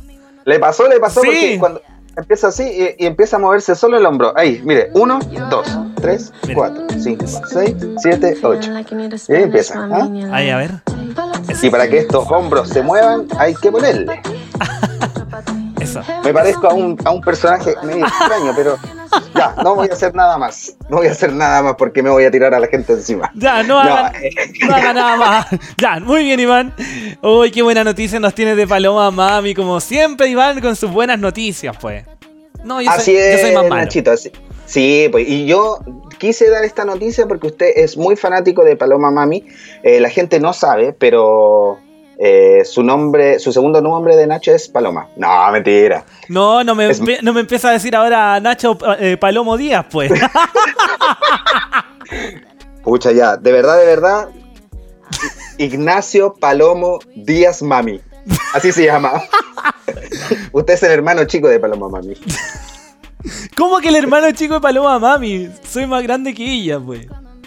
Le 0.45 0.59
pasó, 0.59 0.87
le 0.89 1.01
pasó 1.01 1.21
Sí. 1.23 1.27
porque 1.27 1.57
cuando 1.59 1.83
empieza 2.17 2.49
así 2.49 2.63
y, 2.63 3.05
y 3.05 3.07
empieza 3.07 3.37
a 3.37 3.39
moverse 3.39 3.75
solo 3.75 3.99
el 3.99 4.07
hombro. 4.07 4.33
Ahí, 4.37 4.61
mire, 4.65 4.91
uno, 4.95 5.19
dos, 5.51 5.67
tres, 6.01 6.33
Mira. 6.43 6.55
cuatro, 6.55 6.87
cinco, 6.99 7.25
seis, 7.53 7.75
siete, 7.99 8.37
ocho. 8.43 8.71
Y 9.29 9.33
ahí 9.35 9.43
empieza. 9.43 9.89
¿ah? 9.91 10.09
Ahí, 10.33 10.51
a 10.51 10.57
ver. 10.57 10.71
Y 11.63 11.71
para 11.71 11.89
que 11.89 11.99
estos 11.99 12.31
hombros 12.31 12.69
se 12.69 12.83
muevan, 12.83 13.27
hay 13.39 13.55
que 13.55 13.71
ponerle. 13.71 14.21
Eso. 15.91 16.03
Me 16.25 16.33
parezco 16.33 16.69
a 16.69 16.75
un, 16.75 16.97
a 17.05 17.11
un 17.11 17.21
personaje 17.21 17.75
medio 17.83 18.07
extraño, 18.07 18.53
pero 18.57 18.77
ya, 19.35 19.55
no 19.63 19.75
voy 19.75 19.89
a 19.89 19.93
hacer 19.93 20.15
nada 20.15 20.37
más. 20.39 20.77
No 20.89 20.99
voy 20.99 21.07
a 21.09 21.13
hacer 21.13 21.33
nada 21.33 21.63
más 21.63 21.75
porque 21.77 22.03
me 22.03 22.11
voy 22.11 22.25
a 22.25 22.31
tirar 22.31 22.55
a 22.55 22.61
la 22.61 22.67
gente 22.69 22.93
encima. 22.93 23.31
Ya, 23.35 23.63
no 23.63 23.83
No, 23.85 23.91
hagan, 23.95 24.15
eh. 24.25 24.31
no 24.67 24.75
hagan 24.75 24.95
nada 24.97 25.17
más. 25.17 25.47
Ya, 25.79 26.01
muy 26.01 26.25
bien, 26.25 26.41
Iván. 26.41 26.75
Uy, 27.23 27.51
qué 27.51 27.63
buena 27.63 27.85
noticia 27.85 28.19
nos 28.21 28.35
tiene 28.35 28.55
de 28.55 28.67
Paloma 28.67 29.11
Mami. 29.11 29.55
Como 29.55 29.81
siempre, 29.81 30.29
Iván, 30.29 30.61
con 30.61 30.75
sus 30.77 30.91
buenas 30.91 31.19
noticias, 31.19 31.77
pues. 31.81 32.05
No, 32.65 32.81
yo, 32.81 32.91
Así 32.91 33.13
soy, 33.13 33.17
es, 33.17 33.37
yo 33.41 33.47
soy 33.47 33.55
más 33.55 33.69
malo. 33.69 33.83
Nachito. 33.83 34.11
así- 34.11 34.33
Sí, 34.67 35.09
pues, 35.13 35.29
y 35.29 35.47
yo 35.47 35.79
quise 36.19 36.51
dar 36.51 36.65
esta 36.65 36.85
noticia 36.85 37.27
porque 37.29 37.47
usted 37.47 37.71
es 37.77 37.97
muy 37.97 38.17
fanático 38.17 38.65
de 38.65 38.75
Paloma 38.75 39.13
Mami. 39.13 39.45
Eh, 39.85 40.01
la 40.01 40.11
gente 40.11 40.41
no 40.41 40.53
sabe, 40.53 40.93
pero 40.93 41.79
eh, 42.19 42.63
su 42.65 42.83
nombre, 42.83 43.39
su 43.39 43.53
segundo 43.53 43.81
nombre 43.81 44.17
de 44.17 44.27
Nacho 44.27 44.53
es 44.53 44.69
Paloma. 44.69 45.09
No, 45.17 45.51
mentira. 45.53 46.05
No, 46.29 46.65
no 46.65 46.75
me, 46.75 46.91
Es- 46.91 47.01
no 47.23 47.33
me 47.33 47.41
empieza 47.41 47.69
a 47.69 47.73
decir 47.73 47.95
ahora 47.95 48.41
Nacho 48.41 48.79
eh, 48.99 49.17
Palomo 49.17 49.57
Díaz, 49.57 49.87
pues. 49.91 50.11
Pucha, 52.83 53.13
ya, 53.13 53.37
de 53.37 53.53
verdad, 53.53 53.79
de 53.79 53.87
verdad. 53.87 54.29
Ignacio 55.59 56.35
Palomo 56.35 56.99
Díaz 57.15 57.63
Mami. 57.63 58.01
Así 58.55 58.73
se 58.73 58.85
llama. 58.85 59.23
usted 60.53 60.75
es 60.75 60.83
el 60.83 60.93
hermano 60.93 61.25
chico 61.25 61.49
de 61.49 61.59
Paloma 61.59 61.89
Mami. 61.89 62.15
¿Cómo 63.57 63.79
que 63.79 63.89
el 63.89 63.97
hermano 63.97 64.31
chico 64.33 64.55
de 64.55 64.61
Paloma 64.61 64.99
Mami? 64.99 65.51
Soy 65.69 65.87
más 65.87 66.03
grande 66.03 66.33
que 66.35 66.45
ella, 66.45 66.79
pues. 66.79 67.07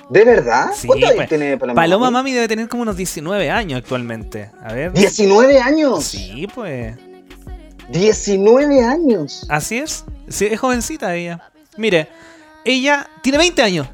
¿De 0.09 0.25
verdad? 0.25 0.71
Sí, 0.75 0.87
¿Cuántos 0.87 1.09
años 1.09 1.17
pues, 1.17 1.29
tiene 1.29 1.57
Paloma, 1.57 1.81
Paloma 1.81 2.05
Mami? 2.05 2.13
Mami 2.13 2.31
debe 2.33 2.47
tener 2.47 2.67
como 2.67 2.81
unos 2.83 2.97
19 2.97 3.49
años 3.51 3.77
actualmente. 3.79 4.49
A 4.63 4.73
ver. 4.73 4.91
¿19 4.93 5.61
años? 5.61 6.03
Sí, 6.03 6.47
pues. 6.53 6.95
19 7.89 8.83
años. 8.83 9.45
Así 9.49 9.77
es. 9.77 10.05
Sí, 10.27 10.47
es 10.47 10.59
jovencita 10.59 11.15
ella. 11.15 11.39
Mire, 11.77 12.07
ella 12.65 13.07
tiene 13.21 13.37
20 13.37 13.61
años. 13.61 13.87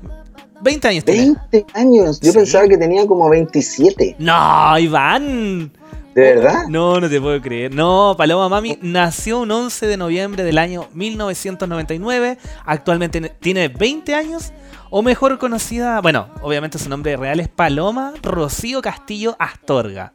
20 0.62 0.88
años 0.88 1.06
tiene. 1.06 1.36
20 1.51 1.65
años. 1.73 2.19
Yo 2.21 2.32
Sí. 2.32 2.38
pensaba 2.38 2.67
que 2.67 2.78
tenía 2.78 3.06
como 3.06 3.30
27. 3.30 4.15
No, 4.19 4.78
Iván. 4.80 5.71
¿De 6.15 6.21
verdad? 6.21 6.63
No, 6.69 6.99
no 7.01 7.10
te 7.10 7.19
puedo 7.19 7.41
creer. 7.41 7.73
No, 7.75 8.15
Paloma 8.17 8.47
Mami 8.47 8.80
nació 8.82 9.41
un 9.41 9.51
11 9.51 9.86
de 9.86 9.97
noviembre 9.97 10.43
del 10.45 10.58
año 10.58 10.88
1999. 10.93 12.38
Actualmente 12.65 13.19
tiene 13.41 13.67
20 13.67 14.15
años. 14.15 14.54
O 14.97 15.01
mejor 15.01 15.38
conocida, 15.39 15.99
bueno, 15.99 16.29
obviamente 16.41 16.79
su 16.79 16.88
nombre 16.88 17.17
real 17.17 17.41
es 17.41 17.49
Paloma 17.49 18.13
Rocío 18.23 18.81
Castillo 18.81 19.36
Astorga. 19.39 20.13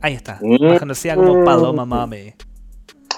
Ahí 0.00 0.14
está, 0.14 0.38
Mm. 0.40 0.66
más 0.68 0.78
conocida 0.78 1.16
como 1.16 1.42
Paloma 1.44 1.84
Mami. 1.84 2.32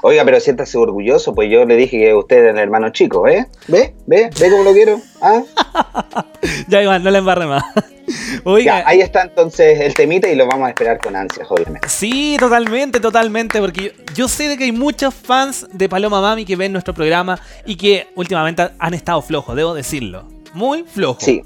Oiga, 0.00 0.24
pero 0.24 0.40
siéntase 0.40 0.78
orgulloso, 0.78 1.34
pues 1.34 1.50
yo 1.50 1.66
le 1.66 1.76
dije 1.76 1.98
que 1.98 2.14
usted 2.14 2.38
era 2.38 2.50
el 2.52 2.58
hermano 2.60 2.88
chico, 2.92 3.28
¿eh? 3.28 3.46
¿Ve? 3.68 3.94
¿Ve? 4.06 4.30
¿Ve 4.40 4.50
cómo 4.50 4.64
lo 4.64 4.72
quiero? 4.72 4.98
¿Ah? 5.20 5.42
Ya, 6.68 6.82
Iván, 6.82 7.04
no 7.04 7.10
la 7.10 7.18
embarre 7.18 7.44
más. 7.44 7.62
Oiga, 8.44 8.80
Ya, 8.80 8.88
ahí 8.88 9.02
está 9.02 9.20
entonces 9.20 9.80
el 9.80 9.92
temita 9.92 10.30
y 10.30 10.34
lo 10.34 10.46
vamos 10.46 10.66
a 10.66 10.70
esperar 10.70 10.98
con 10.98 11.14
ansias, 11.14 11.46
obviamente. 11.50 11.86
Sí, 11.90 12.38
totalmente, 12.40 13.00
totalmente, 13.00 13.60
porque 13.60 13.82
yo, 13.82 14.14
yo 14.14 14.28
sé 14.28 14.48
de 14.48 14.56
que 14.56 14.64
hay 14.64 14.72
muchos 14.72 15.12
fans 15.12 15.66
de 15.74 15.90
Paloma 15.90 16.22
Mami 16.22 16.46
que 16.46 16.56
ven 16.56 16.72
nuestro 16.72 16.94
programa 16.94 17.38
y 17.66 17.76
que 17.76 18.06
últimamente 18.14 18.70
han 18.78 18.94
estado 18.94 19.20
flojos, 19.20 19.54
debo 19.54 19.74
decirlo. 19.74 20.39
Muy 20.54 20.84
flojos. 20.84 21.22
Sí, 21.22 21.42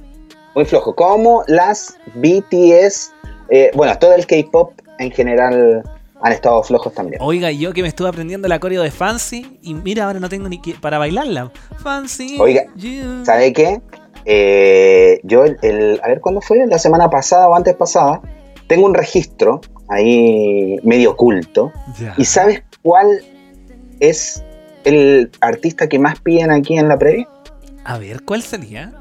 muy 0.55 0.65
flojo. 0.65 0.95
Como 0.95 1.43
las 1.47 1.97
BTS, 2.15 3.13
eh, 3.51 3.71
bueno, 3.75 3.97
todo 3.99 4.15
el 4.15 4.27
K-pop 4.27 4.73
en 4.99 5.11
general 5.11 5.83
han 6.23 6.33
estado 6.33 6.63
flojos 6.63 6.95
también. 6.95 7.21
Oiga, 7.23 7.51
yo 7.51 7.73
que 7.73 7.83
me 7.83 7.89
estuve 7.89 8.09
aprendiendo 8.09 8.49
la 8.49 8.59
coreo 8.59 8.83
de 8.83 8.91
Fancy 8.91 9.59
y 9.63 9.75
mira, 9.75 10.07
ahora 10.07 10.21
no 10.21 10.29
tengo 10.29 10.49
ni 10.49 10.61
que, 10.63 10.75
para 10.75 10.99
bailarla. 10.99 11.53
Fancy. 11.83 12.37
Oiga, 12.41 12.65
you. 12.77 13.25
¿Sabe 13.25 13.53
qué? 13.53 13.81
Eh, 14.25 15.21
yo, 15.23 15.45
el, 15.45 15.59
el- 15.63 16.01
a 16.03 16.09
ver, 16.09 16.21
¿cuándo 16.21 16.41
fue? 16.41 16.65
La 16.67 16.79
semana 16.79 17.11
pasada 17.11 17.47
o 17.49 17.55
antes 17.55 17.75
pasada, 17.75 18.23
tengo 18.69 18.87
un 18.87 18.95
registro 18.95 19.61
ahí 19.91 20.79
medio 20.83 21.11
oculto. 21.11 21.73
¿Y 22.17 22.25
sabes 22.25 22.63
cuál 22.83 23.09
es 24.01 24.43
el 24.85 25.31
artista 25.41 25.89
que 25.89 25.99
más 25.99 26.21
piden 26.21 26.51
aquí 26.51 26.79
en 26.79 26.89
la 26.89 26.99
previa? 26.99 27.29
A 27.85 27.99
ver, 27.99 28.23
¿cuál 28.25 28.43
sería? 28.43 28.93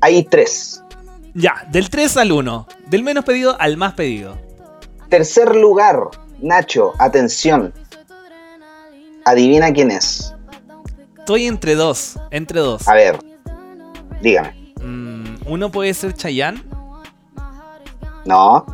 Hay 0.00 0.24
tres. 0.24 0.82
Ya, 1.34 1.66
del 1.70 1.88
3 1.90 2.16
al 2.16 2.32
1. 2.32 2.66
Del 2.86 3.02
menos 3.02 3.24
pedido 3.24 3.56
al 3.60 3.76
más 3.76 3.94
pedido. 3.94 4.38
Tercer 5.08 5.54
lugar, 5.56 6.00
Nacho, 6.40 6.92
atención. 6.98 7.72
Adivina 9.24 9.72
quién 9.72 9.90
es. 9.90 10.34
Estoy 11.18 11.46
entre 11.46 11.74
dos. 11.74 12.18
Entre 12.30 12.60
dos. 12.60 12.86
A 12.88 12.94
ver, 12.94 13.18
dígame. 14.22 14.72
Mm, 14.82 15.36
uno 15.46 15.70
puede 15.70 15.92
ser 15.94 16.14
Chayanne. 16.14 16.62
No, 18.24 18.64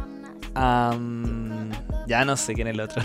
ya 2.06 2.24
no 2.24 2.36
sé 2.36 2.54
quién 2.54 2.68
es 2.68 2.74
el 2.74 2.80
otro. 2.80 3.02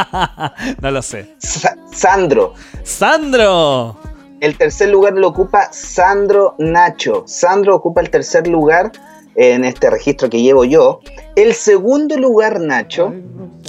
no 0.80 0.90
lo 0.90 1.02
sé. 1.02 1.34
Sa- 1.38 1.76
Sandro. 1.92 2.54
¡Sandro! 2.84 3.98
El 4.42 4.58
tercer 4.58 4.88
lugar 4.88 5.12
lo 5.12 5.28
ocupa 5.28 5.68
Sandro 5.72 6.56
Nacho. 6.58 7.22
Sandro 7.28 7.76
ocupa 7.76 8.00
el 8.00 8.10
tercer 8.10 8.48
lugar 8.48 8.90
en 9.36 9.64
este 9.64 9.88
registro 9.88 10.28
que 10.28 10.42
llevo 10.42 10.64
yo. 10.64 10.98
El 11.36 11.54
segundo 11.54 12.16
lugar, 12.18 12.58
Nacho, 12.58 13.14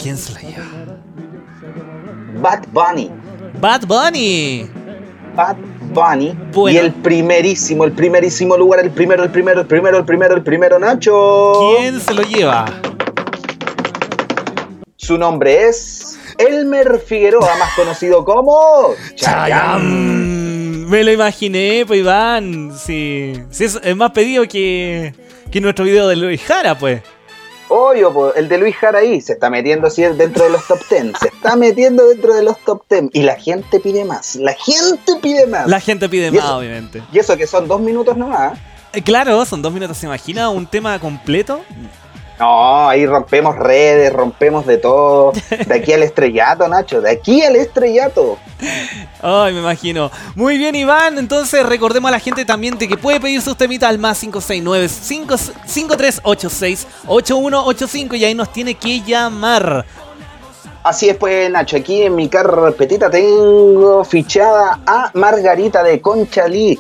¿Quién 0.01 0.17
se 0.17 0.33
la 0.33 0.39
lleva? 0.39 0.65
Bad 2.41 2.63
Bunny. 2.71 3.11
Bad 3.61 3.85
Bunny. 3.85 4.67
Bad 5.35 5.57
Bunny. 5.93 6.35
Bueno. 6.51 6.75
Y 6.75 6.79
el 6.79 6.91
primerísimo, 6.91 7.83
el 7.83 7.91
primerísimo 7.91 8.57
lugar, 8.57 8.79
el 8.79 8.89
primero, 8.89 9.23
el 9.23 9.29
primero, 9.29 9.61
el 9.61 9.67
primero, 9.67 9.99
el 9.99 10.05
primero, 10.05 10.35
el 10.35 10.41
primero, 10.41 10.79
Nacho. 10.79 11.75
¿Quién 11.77 11.99
se 11.99 12.15
lo 12.15 12.23
lleva? 12.23 12.65
Su 14.95 15.19
nombre 15.19 15.67
es 15.67 16.17
Elmer 16.39 16.99
Figueroa, 16.99 17.57
más 17.59 17.75
conocido 17.75 18.25
como 18.25 18.95
Chayanne. 19.13 20.52
Me 20.87 21.03
lo 21.03 21.11
imaginé, 21.11 21.83
pues 21.87 21.99
Iván. 21.99 22.73
Sí. 22.77 23.33
sí 23.51 23.65
es, 23.65 23.79
es 23.83 23.95
más 23.95 24.11
pedido 24.11 24.47
que, 24.47 25.13
que 25.51 25.61
nuestro 25.61 25.85
video 25.85 26.07
de 26.07 26.15
Luis 26.15 26.41
Jara, 26.41 26.77
pues. 26.77 27.01
Obvio, 27.69 28.13
po, 28.13 28.33
el 28.35 28.49
de 28.49 28.57
Luis 28.59 28.75
Jara 28.75 28.99
ahí 28.99 29.19
se 29.21 29.33
está 29.33 29.49
metiendo 29.49 29.87
así 29.87 30.03
dentro 30.03 30.43
de 30.43 30.51
los 30.51 30.67
top 30.67 30.79
10. 30.89 31.13
Se 31.19 31.27
está 31.29 31.55
metiendo 31.55 32.07
dentro 32.07 32.35
de 32.35 32.43
los 32.43 32.57
top 32.59 32.83
10. 32.89 33.05
Y 33.13 33.23
la 33.23 33.35
gente 33.39 33.79
pide 33.79 34.05
más. 34.05 34.35
La 34.35 34.53
gente 34.53 35.13
pide 35.21 35.47
más. 35.47 35.67
La 35.67 35.79
gente 35.79 36.07
pide 36.09 36.27
¿Y 36.27 36.31
más, 36.31 36.43
eso? 36.45 36.57
obviamente. 36.57 37.01
Y 37.11 37.19
eso 37.19 37.35
que 37.35 37.47
son 37.47 37.67
dos 37.67 37.81
minutos 37.81 38.15
nomás. 38.17 38.59
Eh, 38.93 39.01
Claro, 39.01 39.43
son 39.45 39.61
dos 39.63 39.73
minutos. 39.73 39.97
¿Se 39.97 40.05
imagina 40.05 40.49
un 40.49 40.67
tema 40.67 40.99
completo? 40.99 41.61
No, 42.39 42.89
ahí 42.89 43.05
rompemos 43.05 43.55
redes, 43.55 44.11
rompemos 44.11 44.65
de 44.65 44.77
todo. 44.77 45.33
De 45.67 45.75
aquí 45.75 45.93
al 45.93 46.03
estrellato, 46.03 46.67
Nacho. 46.67 46.99
De 46.99 47.11
aquí 47.11 47.43
al 47.43 47.55
estrellato. 47.55 48.37
Ay, 49.21 49.53
me 49.53 49.59
imagino. 49.59 50.09
Muy 50.35 50.57
bien, 50.57 50.75
Iván. 50.75 51.17
Entonces 51.17 51.65
recordemos 51.65 52.09
a 52.09 52.11
la 52.11 52.19
gente 52.19 52.43
también 52.43 52.77
de 52.77 52.87
que 52.87 52.97
puede 52.97 53.19
pedir 53.19 53.41
sus 53.41 53.55
temitas 53.55 53.89
al 53.89 53.99
más 53.99 54.19
569 54.19 54.89
5386 54.89 56.87
8185 57.07 58.15
y 58.15 58.25
ahí 58.25 58.33
nos 58.33 58.51
tiene 58.51 58.75
que 58.75 59.01
llamar. 59.01 59.85
Así 60.83 61.09
es, 61.09 61.15
pues, 61.15 61.49
Nacho. 61.49 61.77
Aquí 61.77 62.01
en 62.01 62.15
mi 62.15 62.27
carpetita 62.27 63.09
tengo 63.09 64.03
fichada 64.03 64.81
a 64.85 65.11
Margarita 65.13 65.81
de 65.81 66.01
Conchalí, 66.01 66.77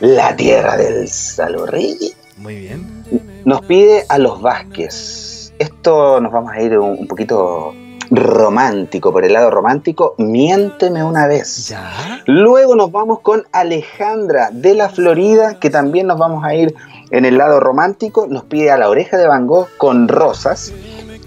la 0.00 0.36
tierra 0.36 0.76
del 0.76 1.08
Salorri. 1.08 2.12
Muy 2.36 2.56
bien. 2.56 3.29
Nos 3.44 3.62
pide 3.62 4.04
a 4.08 4.18
los 4.18 4.40
Vázquez. 4.40 5.52
Esto 5.58 6.20
nos 6.20 6.32
vamos 6.32 6.52
a 6.52 6.60
ir 6.62 6.78
un, 6.78 6.98
un 6.98 7.06
poquito 7.06 7.74
romántico, 8.10 9.12
por 9.12 9.24
el 9.24 9.32
lado 9.32 9.50
romántico. 9.50 10.14
Miénteme 10.18 11.02
una 11.04 11.26
vez. 11.26 11.68
Ya. 11.68 12.22
Luego 12.26 12.74
nos 12.74 12.90
vamos 12.92 13.20
con 13.20 13.44
Alejandra 13.52 14.50
de 14.52 14.74
la 14.74 14.88
Florida, 14.88 15.58
que 15.58 15.70
también 15.70 16.06
nos 16.06 16.18
vamos 16.18 16.44
a 16.44 16.54
ir 16.54 16.74
en 17.10 17.24
el 17.24 17.38
lado 17.38 17.60
romántico. 17.60 18.26
Nos 18.28 18.44
pide 18.44 18.70
a 18.70 18.76
la 18.76 18.88
oreja 18.88 19.16
de 19.16 19.26
Van 19.26 19.46
Gogh 19.46 19.68
con 19.78 20.08
rosas. 20.08 20.72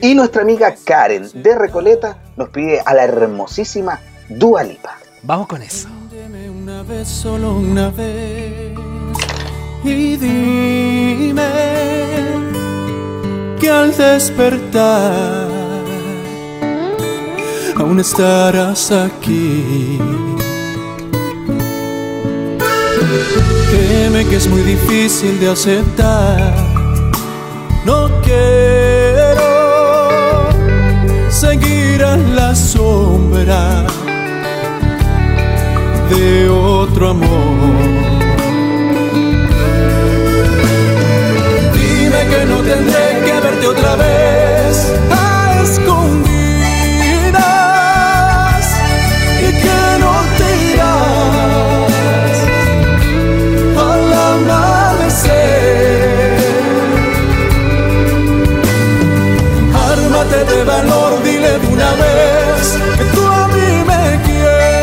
Y 0.01 0.15
nuestra 0.15 0.41
amiga 0.41 0.75
Karen 0.83 1.29
de 1.33 1.55
Recoleta 1.55 2.17
nos 2.35 2.49
pide 2.49 2.81
a 2.85 2.93
la 2.93 3.05
hermosísima 3.05 3.99
Dua 4.27 4.63
Lipa. 4.63 4.97
Vamos 5.23 5.47
con 5.47 5.61
eso. 5.61 5.87
Una 6.61 6.83
vez, 6.83 7.07
solo 7.07 7.53
una 7.53 7.89
vez. 7.89 8.73
Y 9.83 10.15
dime 10.17 11.92
que 13.63 13.69
al 13.69 13.95
despertar 13.95 15.47
aún 17.77 17.97
estarás 17.97 18.91
aquí. 18.91 19.97
Créeme 23.71 24.25
que 24.25 24.35
es 24.35 24.47
muy 24.49 24.61
difícil 24.63 25.39
de 25.39 25.49
aceptar. 25.49 26.53
No 27.85 28.09
quiero 28.21 29.51
seguir 31.29 32.03
a 32.03 32.17
la 32.17 32.53
sombra 32.53 33.85
de 36.09 36.49
otro 36.49 37.11
amor. 37.11 37.82
Tendré 42.63 43.21
que 43.25 43.39
verte 43.41 43.67
otra 43.67 43.95
vez 43.95 44.93
a 45.11 45.61
escondidas 45.63 46.23
y 49.41 49.49
que 49.63 49.79
no 50.03 50.13
te 50.37 50.49
irás 50.71 52.37
al 53.87 54.13
amanecer. 54.31 55.31
Ármate 59.91 60.39
de 60.45 60.59
valor, 60.63 61.11
dile 61.23 61.59
de 61.59 61.67
una 61.67 61.91
vez 62.03 62.63
que 62.97 63.05
tú 63.13 63.21
a 63.27 63.47
mí 63.49 63.83
me 63.85 64.03
quieres 64.23 64.73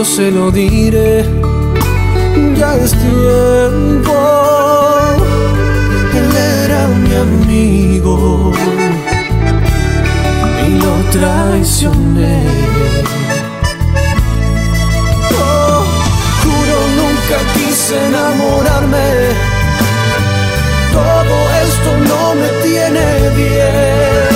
yo 0.00 0.04
se 0.06 0.30
lo 0.30 0.50
diré. 0.50 1.24
Ya 2.58 2.74
es 2.76 2.92
tiempo, 2.92 4.16
él 6.18 6.30
era 6.64 6.86
mi 7.02 7.14
amigo 7.26 8.52
y 10.66 10.70
lo 10.84 10.94
traicioné. 11.16 12.38
Oh, 15.38 15.84
juro 16.42 16.78
nunca 17.00 17.36
quise 17.54 17.94
enamorarme. 18.08 19.08
Todo 20.98 21.36
esto 21.66 21.90
no 22.10 22.22
me 22.40 22.48
tiene 22.66 23.06
bien. 23.40 24.32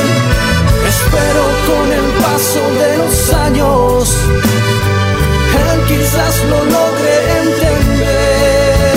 Espero 0.93 1.43
con 1.69 1.87
el 2.01 2.07
paso 2.23 2.63
de 2.81 2.99
los 2.99 3.33
años 3.47 4.64
él 5.55 5.85
quizás 5.87 6.35
lo 6.51 6.59
logre 6.65 7.15
entender. 7.43 8.95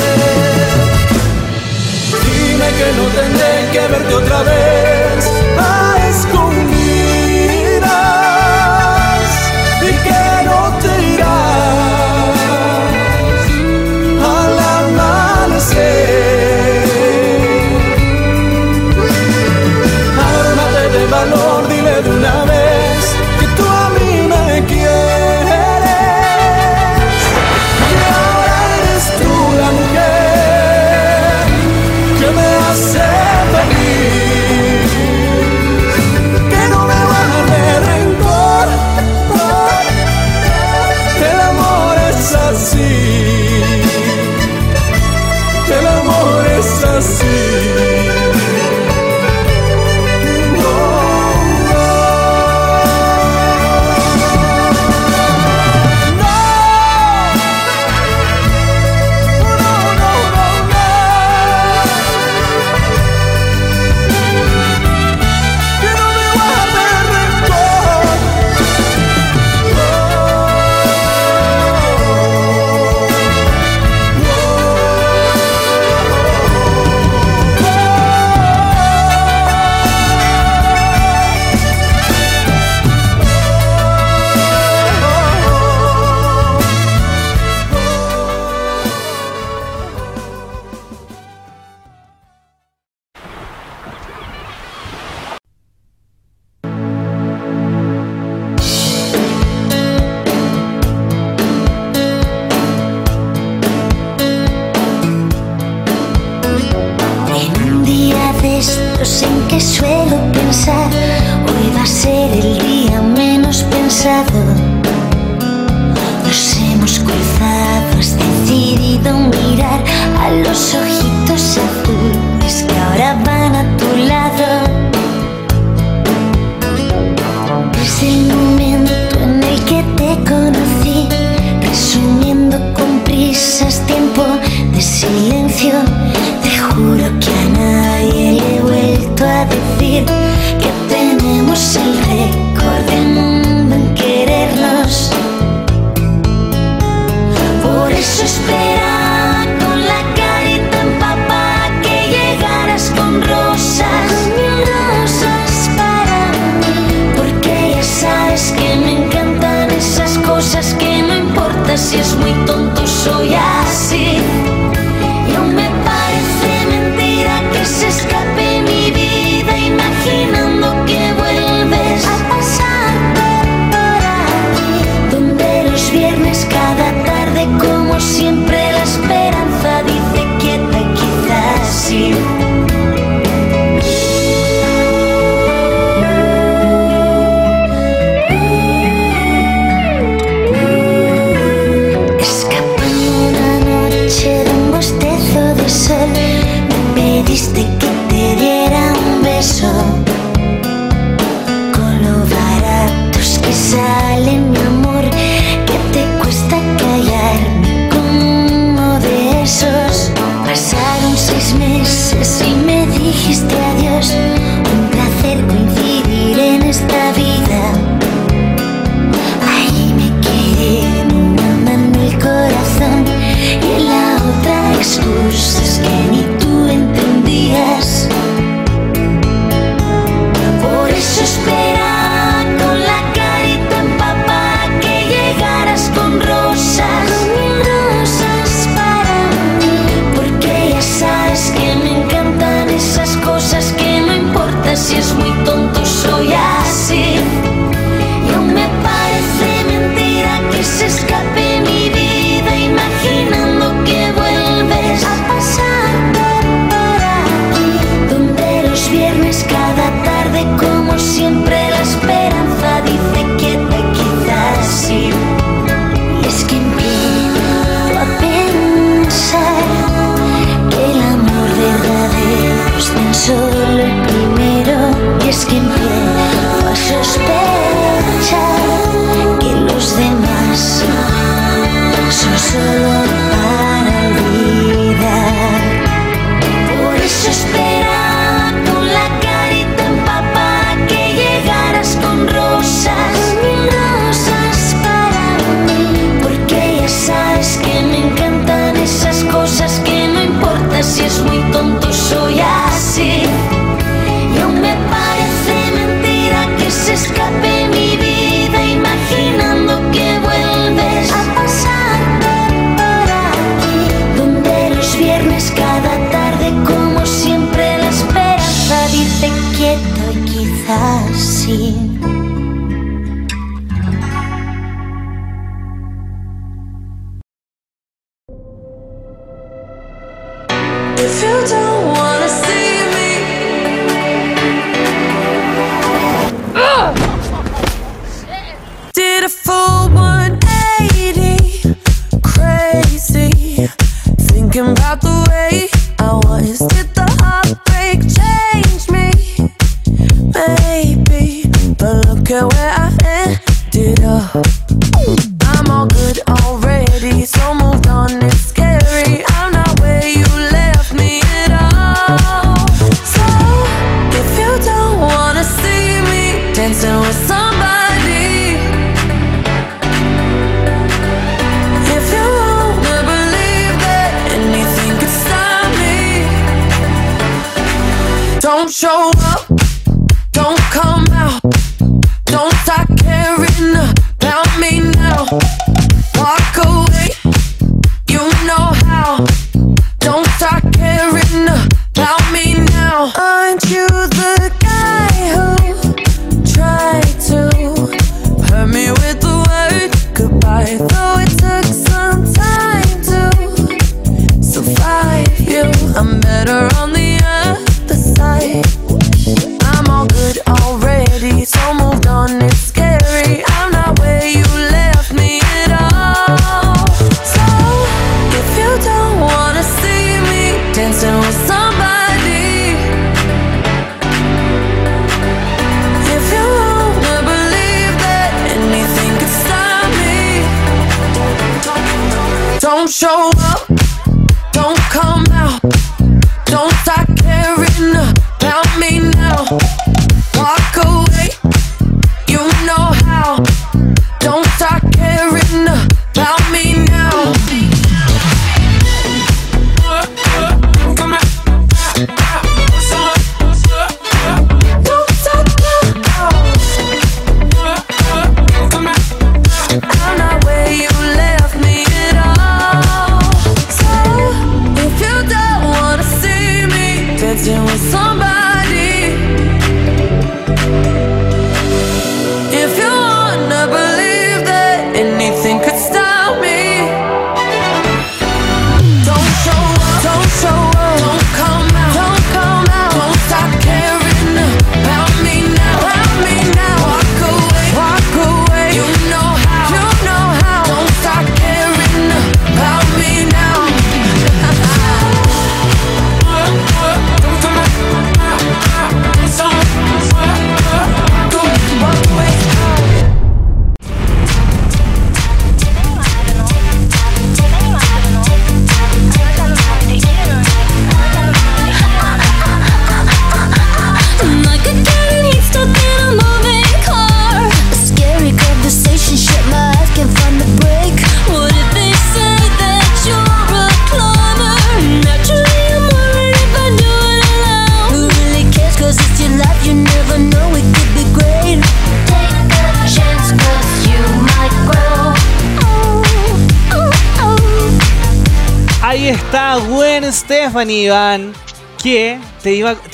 Dime 2.23 2.67
que 2.77 2.87
no 2.97 3.05
tendré 3.17 3.51
que 3.71 3.83
verte 3.93 4.13
otra 4.15 4.39
vez 4.43 5.16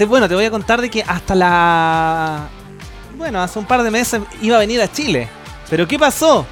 Bueno, 0.07 0.27
te 0.27 0.35
voy 0.35 0.45
a 0.45 0.51
contar 0.51 0.81
de 0.81 0.89
que 0.89 1.03
hasta 1.03 1.35
la. 1.35 2.47
Bueno, 3.17 3.41
hace 3.41 3.59
un 3.59 3.65
par 3.65 3.83
de 3.83 3.91
meses 3.91 4.21
iba 4.41 4.57
a 4.57 4.59
venir 4.59 4.81
a 4.81 4.91
Chile. 4.91 5.27
Pero 5.69 5.87
¿qué 5.87 5.97
pasó? 5.97 6.45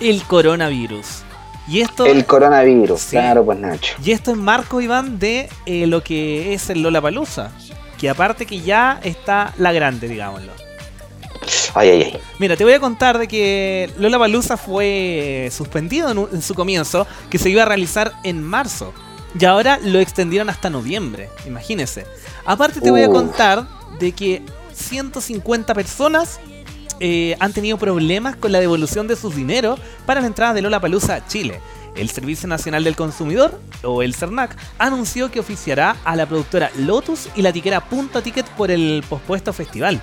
El 0.00 0.22
coronavirus. 0.24 1.22
Y 1.68 1.80
esto, 1.80 2.06
el 2.06 2.26
coronavirus, 2.26 3.04
claro, 3.04 3.44
pues 3.44 3.58
Nacho. 3.58 3.94
Y 4.04 4.10
esto 4.10 4.32
es 4.32 4.36
marco, 4.36 4.80
Iván, 4.80 5.20
de 5.20 5.48
eh, 5.64 5.86
lo 5.86 6.02
que 6.02 6.54
es 6.54 6.70
el 6.70 6.82
Lollapalooza. 6.82 7.50
Que 7.98 8.10
aparte 8.10 8.46
que 8.46 8.60
ya 8.60 8.98
está 9.04 9.52
la 9.58 9.72
grande, 9.72 10.08
digámoslo. 10.08 10.52
Ay, 11.74 11.88
ay, 11.88 12.02
ay. 12.02 12.20
Mira, 12.38 12.56
te 12.56 12.64
voy 12.64 12.72
a 12.72 12.80
contar 12.80 13.18
de 13.18 13.28
que 13.28 13.90
Lola 13.98 14.18
Palusa 14.18 14.56
fue 14.56 15.48
suspendido 15.52 16.10
en, 16.10 16.18
en, 16.32 16.42
su 16.42 16.54
comienzo, 16.54 17.06
que 17.30 17.38
se 17.38 17.50
iba 17.50 17.62
a 17.62 17.66
realizar 17.66 18.12
en 18.24 18.42
marzo. 18.42 18.92
Y 19.38 19.44
ahora 19.44 19.78
lo 19.82 19.98
extendieron 19.98 20.50
hasta 20.50 20.68
noviembre, 20.68 21.30
imagínense. 21.46 22.06
Aparte 22.44 22.80
te 22.80 22.90
voy 22.90 23.02
a 23.02 23.08
Uh. 23.08 23.12
contar 23.12 23.66
de 23.98 24.12
que 24.12 24.42
150 24.74 25.74
personas 25.74 26.40
eh, 27.00 27.36
han 27.40 27.52
tenido 27.52 27.78
problemas 27.78 28.36
con 28.36 28.52
la 28.52 28.60
devolución 28.60 29.06
de 29.08 29.16
sus 29.16 29.34
dineros 29.34 29.80
para 30.06 30.20
la 30.20 30.26
entrada 30.26 30.54
de 30.54 30.62
Lollapalooza 30.62 31.16
a 31.16 31.26
Chile. 31.26 31.60
El 31.96 32.08
Servicio 32.08 32.48
Nacional 32.48 32.84
del 32.84 32.96
Consumidor, 32.96 33.60
o 33.82 34.02
el 34.02 34.14
CERNAC, 34.14 34.56
anunció 34.78 35.30
que 35.30 35.40
oficiará 35.40 35.96
a 36.04 36.16
la 36.16 36.26
productora 36.26 36.70
Lotus 36.78 37.28
y 37.34 37.42
la 37.42 37.52
tiquera 37.52 37.80
Punto 37.80 38.22
Ticket 38.22 38.48
por 38.50 38.70
el 38.70 39.04
pospuesto 39.08 39.52
festival. 39.52 40.00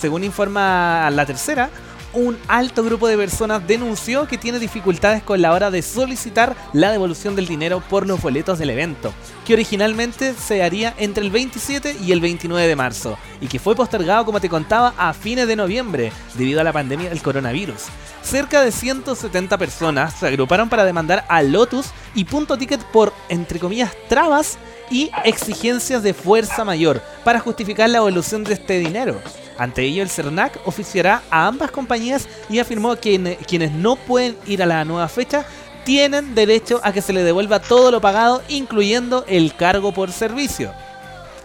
Según 0.00 0.24
informa 0.24 1.10
la 1.10 1.26
tercera, 1.26 1.68
un 2.14 2.38
alto 2.48 2.82
grupo 2.84 3.06
de 3.08 3.18
personas 3.18 3.66
denunció 3.66 4.26
que 4.26 4.38
tiene 4.38 4.58
dificultades 4.58 5.22
con 5.22 5.42
la 5.42 5.52
hora 5.52 5.70
de 5.70 5.82
solicitar 5.82 6.56
la 6.72 6.90
devolución 6.90 7.36
del 7.36 7.46
dinero 7.46 7.82
por 7.90 8.06
los 8.06 8.22
boletos 8.22 8.58
del 8.58 8.70
evento, 8.70 9.12
que 9.46 9.54
originalmente 9.54 10.34
se 10.34 10.62
haría 10.62 10.92
entre 10.98 11.22
el 11.24 11.30
27 11.30 11.96
y 12.04 12.10
el 12.12 12.20
29 12.20 12.66
de 12.66 12.74
marzo, 12.76 13.16
y 13.40 13.46
que 13.46 13.58
fue 13.60 13.76
postergado, 13.76 14.24
como 14.24 14.40
te 14.40 14.48
contaba, 14.48 14.92
a 14.98 15.12
fines 15.14 15.46
de 15.46 15.54
noviembre, 15.56 16.10
debido 16.34 16.60
a 16.60 16.64
la 16.64 16.72
pandemia 16.72 17.08
del 17.10 17.22
coronavirus. 17.22 17.82
Cerca 18.22 18.62
de 18.62 18.72
170 18.72 19.56
personas 19.56 20.14
se 20.14 20.26
agruparon 20.26 20.68
para 20.68 20.84
demandar 20.84 21.24
a 21.28 21.42
Lotus 21.42 21.86
y 22.14 22.24
Punto 22.24 22.58
Ticket 22.58 22.82
por, 22.86 23.12
entre 23.28 23.60
comillas, 23.60 23.92
trabas 24.08 24.58
y 24.90 25.10
exigencias 25.24 26.02
de 26.02 26.12
fuerza 26.14 26.64
mayor 26.64 27.00
para 27.24 27.38
justificar 27.40 27.88
la 27.88 27.98
evolución 27.98 28.42
de 28.42 28.54
este 28.54 28.78
dinero. 28.80 29.20
Ante 29.58 29.82
ello, 29.84 30.02
el 30.02 30.10
CERNAC 30.10 30.60
oficiará 30.66 31.22
a 31.30 31.46
ambas 31.46 31.70
compañías 31.70 32.28
y 32.50 32.58
afirmó 32.58 32.94
que 32.96 33.18
ne- 33.18 33.36
quienes 33.36 33.72
no 33.72 33.96
pueden 33.96 34.36
ir 34.46 34.62
a 34.62 34.66
la 34.66 34.84
nueva 34.84 35.08
fecha 35.08 35.46
tienen 35.86 36.34
derecho 36.34 36.80
a 36.82 36.92
que 36.92 37.00
se 37.00 37.12
les 37.12 37.24
devuelva 37.24 37.60
todo 37.60 37.92
lo 37.92 38.00
pagado, 38.00 38.42
incluyendo 38.48 39.24
el 39.28 39.54
cargo 39.54 39.92
por 39.92 40.10
servicio. 40.10 40.72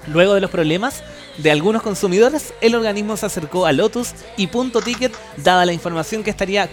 Luego 0.08 0.34
de 0.34 0.42
los 0.42 0.50
problemas 0.50 1.04
de 1.38 1.52
algunos 1.52 1.84
consumidores, 1.84 2.52
el 2.60 2.74
organismo 2.74 3.16
se 3.18 3.28
acercó 3.28 3.68
a 3.68 3.72
Lotus 3.72 4.10
y 4.38 4.48
Punto 4.48 4.82
Ticket, 4.82 5.14
dada 5.38 5.64
la 5.66 5.74
información 5.74 6.24
que 6.24 6.32
estaría 6.32 6.68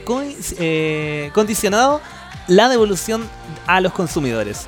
eh, 0.59 1.31
condicionado 1.35 2.01
la 2.47 2.71
devolución 2.71 3.29
a 3.67 3.83
los 3.83 3.93
consumidores. 3.93 4.67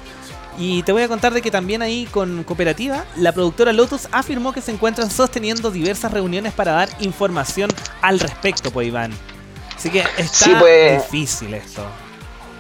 Y 0.59 0.83
te 0.83 0.93
voy 0.93 1.03
a 1.03 1.09
contar 1.09 1.33
de 1.33 1.41
que 1.41 1.51
también 1.51 1.81
ahí 1.81 2.07
con 2.11 2.45
Cooperativa, 2.45 3.07
la 3.17 3.33
productora 3.33 3.73
Lotus 3.73 4.09
afirmó 4.13 4.53
que 4.53 4.61
se 4.61 4.73
encuentran 4.73 5.11
sosteniendo 5.11 5.71
diversas 5.71 6.13
reuniones 6.13 6.53
para 6.53 6.73
dar 6.73 6.91
información 7.01 7.71
al 8.03 8.21
respecto, 8.21 8.71
pues 8.71 8.89
Iván. 8.89 9.13
Así 9.75 9.89
que 9.89 10.01
está 10.19 10.25
Sí, 10.45 10.53
pues. 10.59 11.11
difícil 11.11 11.55
esto. 11.55 11.83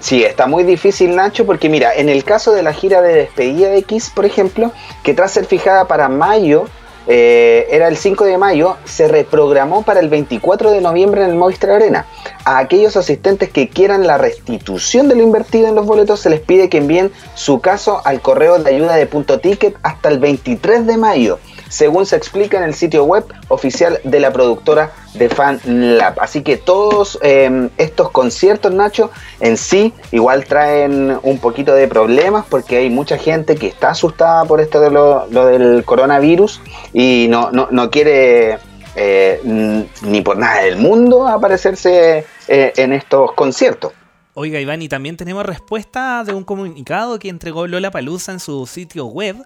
Sí, 0.00 0.24
está 0.24 0.46
muy 0.46 0.64
difícil, 0.64 1.14
Nacho, 1.14 1.44
porque 1.44 1.68
mira, 1.68 1.94
en 1.94 2.08
el 2.08 2.24
caso 2.24 2.52
de 2.52 2.62
la 2.62 2.72
gira 2.72 3.02
de 3.02 3.14
despedida 3.14 3.68
de 3.68 3.82
Kiss, 3.82 4.10
por 4.10 4.24
ejemplo, 4.24 4.72
que 5.02 5.12
tras 5.12 5.32
ser 5.32 5.44
fijada 5.44 5.86
para 5.86 6.08
mayo, 6.08 6.64
eh, 7.06 7.66
era 7.70 7.88
el 7.88 7.96
5 7.96 8.24
de 8.24 8.38
mayo, 8.38 8.76
se 8.84 9.08
reprogramó 9.08 9.82
para 9.82 10.00
el 10.00 10.08
24 10.08 10.70
de 10.70 10.80
noviembre 10.80 11.22
en 11.22 11.30
el 11.30 11.36
Movistar 11.36 11.70
Arena. 11.70 12.06
A 12.44 12.58
aquellos 12.58 12.96
asistentes 12.96 13.50
que 13.50 13.68
quieran 13.68 14.06
la 14.06 14.16
restitución 14.16 15.08
de 15.08 15.16
lo 15.16 15.22
invertido 15.22 15.68
en 15.68 15.74
los 15.74 15.86
boletos, 15.86 16.20
se 16.20 16.30
les 16.30 16.40
pide 16.40 16.68
que 16.68 16.78
envíen 16.78 17.10
su 17.34 17.60
caso 17.60 18.00
al 18.04 18.20
correo 18.20 18.58
de 18.58 18.74
ayuda 18.74 18.96
de 18.96 19.06
punto 19.06 19.38
ticket 19.38 19.76
hasta 19.82 20.08
el 20.08 20.18
23 20.18 20.86
de 20.86 20.96
mayo, 20.96 21.38
según 21.70 22.04
se 22.04 22.16
explica 22.16 22.58
en 22.58 22.64
el 22.64 22.74
sitio 22.74 23.04
web 23.04 23.24
oficial 23.48 24.00
de 24.04 24.20
la 24.20 24.32
productora 24.32 24.92
de 25.14 25.28
Fan 25.28 25.60
Lab. 25.64 26.20
Así 26.20 26.42
que 26.42 26.56
todos 26.56 27.18
eh, 27.22 27.70
estos 27.78 28.10
conciertos, 28.10 28.74
Nacho, 28.74 29.10
en 29.38 29.56
sí 29.56 29.94
igual 30.10 30.44
traen 30.44 31.18
un 31.22 31.38
poquito 31.38 31.72
de 31.74 31.88
problemas 31.88 32.44
porque 32.50 32.78
hay 32.78 32.90
mucha 32.90 33.16
gente 33.16 33.54
que 33.54 33.68
está 33.68 33.90
asustada 33.90 34.44
por 34.44 34.60
esto 34.60 34.80
de 34.80 34.90
lo, 34.90 35.26
del 35.28 35.84
coronavirus 35.84 36.60
y 36.92 37.28
no, 37.30 37.50
no, 37.52 37.68
no 37.70 37.90
quiere 37.90 38.58
eh, 38.96 39.86
ni 40.02 40.20
por 40.22 40.36
nada 40.36 40.62
del 40.62 40.76
mundo 40.76 41.28
aparecerse 41.28 42.26
eh, 42.48 42.72
en 42.76 42.92
estos 42.92 43.32
conciertos. 43.32 43.92
Oiga, 44.34 44.60
Iván, 44.60 44.82
y 44.82 44.88
también 44.88 45.16
tenemos 45.16 45.44
respuesta 45.44 46.24
de 46.24 46.34
un 46.34 46.44
comunicado 46.44 47.18
que 47.18 47.28
entregó 47.28 47.66
Lola 47.66 47.90
Palusa 47.90 48.32
en 48.32 48.40
su 48.40 48.66
sitio 48.66 49.06
web. 49.06 49.36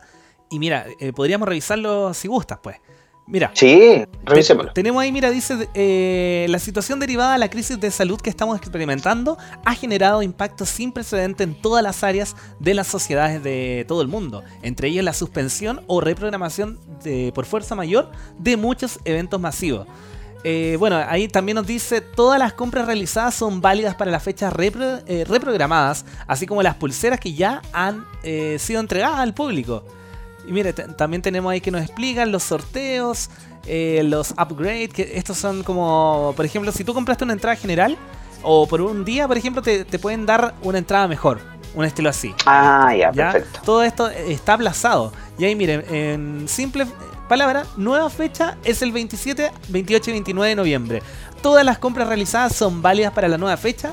Y 0.55 0.59
mira, 0.61 0.87
eh, 1.01 1.13
podríamos 1.13 1.49
revisarlo 1.49 2.15
si 2.15 2.29
gustas, 2.29 2.59
pues. 2.63 2.77
Mira, 3.27 3.51
Sí, 3.55 4.05
revisémoslo. 4.25 4.71
Te- 4.73 4.83
Tenemos 4.83 5.03
ahí, 5.03 5.11
mira, 5.11 5.31
dice, 5.31 5.69
eh, 5.75 6.47
la 6.51 6.59
situación 6.59 7.01
derivada 7.01 7.33
de 7.33 7.39
la 7.39 7.49
crisis 7.49 7.81
de 7.81 7.91
salud 7.91 8.21
que 8.21 8.29
estamos 8.31 8.57
experimentando 8.59 9.37
ha 9.65 9.75
generado 9.75 10.23
impactos 10.23 10.69
sin 10.69 10.93
precedente 10.93 11.43
en 11.43 11.55
todas 11.61 11.83
las 11.83 12.05
áreas 12.05 12.37
de 12.61 12.75
las 12.75 12.87
sociedades 12.87 13.43
de 13.43 13.85
todo 13.89 14.03
el 14.03 14.09
mundo, 14.09 14.45
entre 14.63 14.89
ellas 14.89 15.05
la 15.05 15.15
suspensión 15.15 15.81
o 15.87 16.03
reprogramación 16.03 16.79
de, 17.03 17.33
por 17.35 17.47
fuerza 17.47 17.75
mayor 17.75 18.11
de 18.39 18.57
muchos 18.59 19.01
eventos 19.07 19.41
masivos. 19.41 19.87
Eh, 20.45 20.77
bueno, 20.79 20.97
ahí 21.09 21.27
también 21.27 21.57
nos 21.57 21.67
dice, 21.67 22.03
todas 22.03 22.39
las 22.39 22.53
compras 22.53 22.85
realizadas 22.87 23.35
son 23.35 23.63
válidas 23.63 23.95
para 23.95 24.11
las 24.11 24.23
fechas 24.23 24.53
repro- 24.53 25.03
eh, 25.07 25.25
reprogramadas, 25.27 26.05
así 26.29 26.47
como 26.47 26.63
las 26.63 26.75
pulseras 26.77 27.19
que 27.19 27.33
ya 27.33 27.63
han 27.73 28.05
sido 28.59 28.81
entregadas 28.81 29.19
al 29.21 29.33
público. 29.33 29.83
Y 30.47 30.53
mire, 30.53 30.73
también 30.73 31.23
tenemos 31.23 31.51
ahí 31.51 31.61
que 31.61 31.71
nos 31.71 31.83
explican 31.83 32.31
los 32.31 32.43
sorteos, 32.43 33.31
eh, 33.67 34.03
los 34.05 34.33
upgrades, 34.33 34.91
que 34.91 35.13
estos 35.17 35.39
son 35.39 35.63
como, 35.63 36.33
por 36.37 36.45
ejemplo, 36.45 36.71
si 36.73 36.85
tú 36.85 36.93
compraste 36.93 37.25
una 37.25 37.33
entrada 37.33 37.57
general, 37.57 37.97
o 38.43 38.67
por 38.67 38.83
un 38.83 39.05
día, 39.05 39.27
por 39.27 39.39
ejemplo, 39.39 39.63
te, 39.63 39.85
te 39.85 39.99
pueden 39.99 40.27
dar 40.27 40.55
una 40.63 40.79
entrada 40.79 41.09
mejor, 41.09 41.41
un 41.75 41.85
estilo 41.85 42.11
así. 42.11 42.35
Ah, 42.45 42.95
ya, 42.95 43.11
¿ya? 43.13 43.33
perfecto. 43.33 43.61
Todo 43.65 43.83
esto 43.83 44.09
está 44.09 44.55
aplazado. 44.55 45.13
Y 45.39 45.45
ahí 45.45 45.55
miren, 45.55 45.85
en 45.91 46.49
simple 46.49 46.87
palabra, 47.29 47.65
nueva 47.77 48.11
fecha 48.11 48.59
es 48.65 48.83
el 48.83 48.93
27, 48.93 49.51
28 49.69 50.11
y 50.11 50.13
29 50.13 50.49
de 50.51 50.57
noviembre. 50.57 51.03
Todas 51.43 51.65
las 51.65 51.79
compras 51.79 52.09
realizadas 52.09 52.55
son 52.55 52.83
válidas 52.83 53.13
para 53.13 53.29
la 53.29 53.39
nueva 53.39 53.57
fecha 53.57 53.93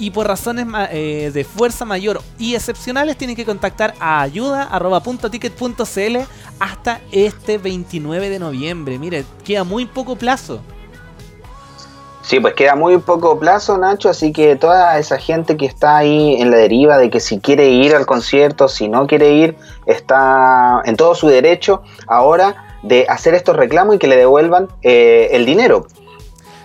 y 0.00 0.10
por 0.10 0.26
razones 0.26 0.66
eh, 0.90 1.30
de 1.32 1.44
fuerza 1.44 1.84
mayor 1.84 2.20
y 2.38 2.56
excepcionales 2.56 3.16
tienen 3.16 3.36
que 3.36 3.44
contactar 3.44 3.94
a 4.00 4.22
ayuda.ticket.cl 4.22 6.16
hasta 6.58 7.00
este 7.12 7.58
29 7.58 8.30
de 8.30 8.38
noviembre. 8.38 8.98
Mire, 8.98 9.24
queda 9.44 9.62
muy 9.62 9.84
poco 9.86 10.16
plazo. 10.16 10.60
Sí, 12.22 12.40
pues 12.40 12.54
queda 12.54 12.76
muy 12.76 12.96
poco 12.98 13.38
plazo, 13.38 13.76
Nacho, 13.76 14.08
así 14.08 14.32
que 14.32 14.56
toda 14.56 14.98
esa 14.98 15.18
gente 15.18 15.56
que 15.56 15.66
está 15.66 15.96
ahí 15.96 16.40
en 16.40 16.50
la 16.50 16.58
deriva 16.58 16.96
de 16.96 17.10
que 17.10 17.18
si 17.18 17.40
quiere 17.40 17.68
ir 17.70 17.94
al 17.94 18.06
concierto, 18.06 18.68
si 18.68 18.88
no 18.88 19.06
quiere 19.06 19.32
ir, 19.32 19.56
está 19.86 20.80
en 20.84 20.96
todo 20.96 21.14
su 21.14 21.28
derecho 21.28 21.82
ahora 22.06 22.78
de 22.82 23.06
hacer 23.08 23.34
estos 23.34 23.56
reclamos 23.56 23.96
y 23.96 23.98
que 23.98 24.06
le 24.06 24.16
devuelvan 24.16 24.68
eh, 24.82 25.30
el 25.32 25.44
dinero. 25.44 25.86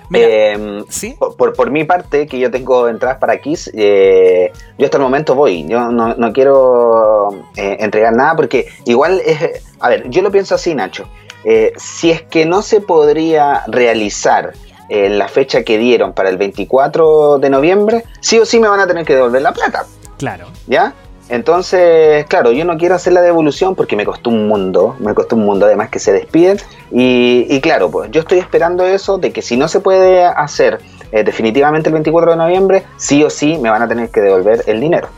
Mira, 0.10 0.28
Eh, 0.30 0.84
¿sí? 0.90 1.16
por, 1.18 1.36
por- 1.36 1.54
por 1.54 1.72
mi 1.72 1.84
parte, 1.84 2.28
que 2.28 2.38
yo 2.40 2.52
tengo 2.52 2.88
entradas 2.88 3.18
para 3.18 3.38
Kiss, 3.40 3.72
eh, 3.74 4.52
yo 4.78 4.86
hasta 4.86 4.98
el 4.98 5.04
momento 5.04 5.36
voy. 5.36 5.66
Yo 5.68 5.90
no, 5.92 6.14
no 6.16 6.34
quiero 6.34 7.30
eh, 7.56 7.78
entregar 7.80 8.14
nada 8.16 8.36
porque 8.36 8.68
igual 8.86 9.22
es... 9.26 9.62
A 9.80 9.90
ver, 9.90 10.10
yo 10.10 10.22
lo 10.22 10.32
pienso 10.32 10.56
así, 10.56 10.76
Nacho. 10.76 11.06
Eh, 11.44 11.74
si 11.78 12.12
es 12.12 12.22
que 12.24 12.46
no 12.46 12.62
se 12.62 12.82
podría 12.82 13.64
realizar 13.68 14.54
eh, 14.90 15.10
la 15.10 15.28
fecha 15.28 15.64
que 15.64 15.78
dieron 15.78 16.14
para 16.14 16.30
el 16.30 16.38
24 16.38 17.38
de 17.40 17.50
noviembre, 17.50 18.04
sí 18.20 18.38
o 18.40 18.46
sí 18.46 18.60
me 18.60 18.68
van 18.68 18.80
a 18.80 18.88
tener 18.88 19.06
que 19.06 19.16
devolver 19.16 19.42
la 19.42 19.54
plata. 19.54 19.86
Claro. 20.18 20.46
¿Ya? 20.68 20.94
Entonces, 21.28 22.26
claro, 22.28 22.52
yo 22.52 22.66
no 22.66 22.78
quiero 22.78 22.96
hacer 22.96 23.14
la 23.14 23.22
devolución 23.22 23.76
porque 23.76 23.96
me 23.96 24.06
costó 24.06 24.30
un 24.30 24.48
mundo, 24.48 24.96
me 25.00 25.14
costó 25.14 25.36
un 25.36 25.46
mundo 25.46 25.66
además 25.66 25.90
que 25.90 26.00
se 26.00 26.14
despiden. 26.14 26.58
Y, 26.92 27.48
y 27.50 27.62
claro, 27.62 27.90
pues 27.90 28.12
yo 28.12 28.22
estoy 28.22 28.40
esperando 28.40 28.86
eso 28.86 29.18
de 29.18 29.32
que 29.32 29.42
si 29.42 29.58
no 29.58 29.68
se 29.68 29.80
puede 29.80 30.24
hacer 30.24 30.80
eh, 31.12 31.24
definitivamente 31.24 31.90
el 31.90 31.94
24 31.94 32.32
de 32.32 32.38
noviembre, 32.38 32.84
sí 32.98 33.24
o 33.24 33.30
sí 33.30 33.58
me 33.58 33.70
van 33.70 33.82
a 33.82 33.88
tener 33.88 34.10
que 34.10 34.22
devolver 34.22 34.64
el 34.68 34.80
dinero. 34.80 35.10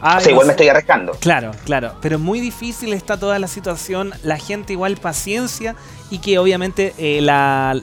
Ay, 0.00 0.18
o 0.18 0.20
sea, 0.20 0.32
igual 0.32 0.46
me 0.46 0.52
estoy 0.52 0.68
arriesgando. 0.68 1.12
Claro, 1.20 1.52
claro, 1.64 1.92
pero 2.02 2.18
muy 2.18 2.38
difícil 2.38 2.92
está 2.92 3.16
toda 3.18 3.38
la 3.38 3.48
situación, 3.48 4.12
la 4.22 4.36
gente 4.36 4.74
igual 4.74 4.96
paciencia 4.98 5.76
y 6.10 6.18
que 6.18 6.38
obviamente 6.38 6.92
eh, 6.98 7.22
la, 7.22 7.80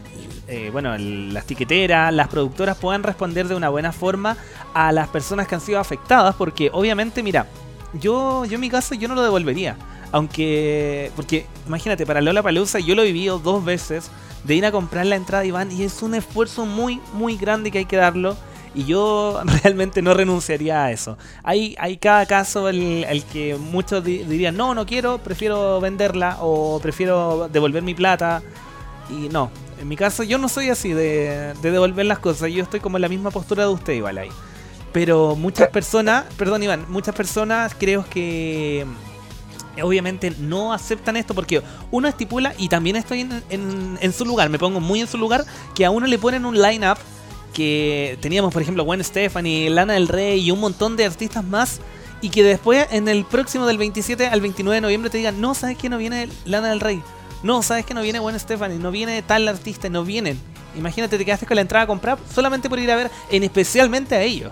eh, 0.51 0.69
bueno, 0.71 0.93
el- 0.95 1.33
las 1.33 1.45
tiqueteras, 1.45 2.13
las 2.13 2.27
productoras 2.27 2.77
puedan 2.77 3.03
responder 3.03 3.47
de 3.47 3.55
una 3.55 3.69
buena 3.69 3.91
forma 3.91 4.37
a 4.73 4.91
las 4.91 5.07
personas 5.09 5.47
que 5.47 5.55
han 5.55 5.61
sido 5.61 5.79
afectadas, 5.79 6.35
porque 6.35 6.69
obviamente, 6.73 7.23
mira, 7.23 7.47
yo, 7.93 8.45
yo 8.45 8.55
en 8.55 8.61
mi 8.61 8.69
caso 8.69 8.95
yo 8.95 9.07
no 9.07 9.15
lo 9.15 9.23
devolvería, 9.23 9.77
aunque, 10.11 11.11
porque 11.15 11.45
imagínate, 11.67 12.05
para 12.05 12.21
Lola 12.21 12.43
Palusa 12.43 12.79
yo 12.79 12.95
lo 12.95 13.01
he 13.01 13.05
vivido 13.05 13.39
dos 13.39 13.63
veces 13.65 14.11
de 14.43 14.55
ir 14.55 14.65
a 14.65 14.71
comprar 14.71 15.05
la 15.05 15.15
entrada 15.15 15.45
Iván 15.45 15.71
y 15.71 15.83
es 15.83 16.01
un 16.03 16.15
esfuerzo 16.15 16.65
muy, 16.65 17.01
muy 17.13 17.37
grande 17.37 17.71
que 17.71 17.79
hay 17.79 17.85
que 17.85 17.97
darlo. 17.97 18.35
Y 18.73 18.85
yo 18.85 19.41
realmente 19.63 20.01
no 20.01 20.13
renunciaría 20.13 20.85
a 20.85 20.91
eso. 20.91 21.17
Hay, 21.43 21.75
hay 21.77 21.97
cada 21.97 22.25
caso 22.25 22.69
el, 22.69 23.05
que 23.31 23.57
muchos 23.57 24.01
di- 24.03 24.23
dirían, 24.23 24.55
no, 24.55 24.73
no 24.73 24.85
quiero, 24.85 25.17
prefiero 25.17 25.81
venderla 25.81 26.37
o 26.39 26.79
prefiero 26.81 27.49
devolver 27.51 27.83
mi 27.83 27.93
plata. 27.93 28.41
Y 29.09 29.27
no, 29.29 29.51
en 29.81 29.87
mi 29.87 29.95
caso 29.97 30.23
yo 30.23 30.37
no 30.37 30.47
soy 30.47 30.69
así 30.69 30.93
de, 30.93 31.53
de 31.61 31.71
devolver 31.71 32.05
las 32.05 32.19
cosas. 32.19 32.51
Yo 32.51 32.63
estoy 32.63 32.79
como 32.79 32.97
en 32.97 33.01
la 33.01 33.09
misma 33.09 33.31
postura 33.31 33.63
de 33.63 33.69
usted 33.69 33.93
igual 33.93 34.17
ahí. 34.17 34.29
Pero 34.93 35.35
muchas 35.35 35.69
personas, 35.73 36.25
perdón 36.37 36.63
Iván, 36.63 36.85
muchas 36.89 37.15
personas 37.15 37.73
creo 37.77 38.05
que 38.09 38.85
eh, 39.77 39.83
obviamente 39.83 40.31
no 40.39 40.73
aceptan 40.73 41.15
esto 41.17 41.33
porque 41.33 41.61
uno 41.91 42.07
estipula, 42.07 42.53
y 42.57 42.67
también 42.69 42.95
estoy 42.97 43.21
en, 43.21 43.43
en- 43.49 43.97
en 44.01 44.13
su 44.13 44.25
lugar, 44.25 44.49
me 44.49 44.59
pongo 44.59 44.79
muy 44.81 44.99
en 45.01 45.07
su 45.07 45.17
lugar, 45.17 45.45
que 45.75 45.85
a 45.85 45.91
uno 45.91 46.07
le 46.07 46.17
ponen 46.19 46.45
un 46.45 46.61
line-up 46.61 46.97
que 47.53 48.17
teníamos, 48.21 48.53
por 48.53 48.61
ejemplo, 48.61 48.83
Gwen 48.83 49.03
Stefani, 49.03 49.69
Lana 49.69 49.93
del 49.93 50.07
Rey 50.07 50.39
y 50.41 50.51
un 50.51 50.59
montón 50.59 50.95
de 50.97 51.05
artistas 51.05 51.43
más. 51.43 51.79
Y 52.21 52.29
que 52.29 52.43
después, 52.43 52.85
en 52.91 53.07
el 53.07 53.25
próximo 53.25 53.65
del 53.65 53.77
27 53.77 54.27
al 54.27 54.41
29 54.41 54.75
de 54.75 54.81
noviembre, 54.81 55.09
te 55.09 55.17
digan: 55.17 55.41
No, 55.41 55.53
sabes 55.55 55.75
que 55.77 55.89
no 55.89 55.97
viene 55.97 56.29
Lana 56.45 56.69
del 56.69 56.79
Rey. 56.79 57.01
No, 57.43 57.63
sabes 57.63 57.85
que 57.85 57.93
no 57.93 58.01
viene 58.01 58.19
Gwen 58.19 58.39
Stefani. 58.39 58.77
No 58.77 58.91
viene 58.91 59.21
tal 59.21 59.47
artista. 59.47 59.89
No 59.89 60.03
vienen. 60.03 60.39
Imagínate, 60.75 61.17
te 61.17 61.25
quedaste 61.25 61.45
con 61.45 61.55
la 61.55 61.61
entrada 61.61 61.83
a 61.83 61.87
comprar 61.87 62.17
solamente 62.33 62.69
por 62.69 62.79
ir 62.79 62.91
a 62.91 62.95
ver, 62.95 63.11
en 63.29 63.43
especialmente 63.43 64.15
a 64.15 64.21
ellos. 64.21 64.51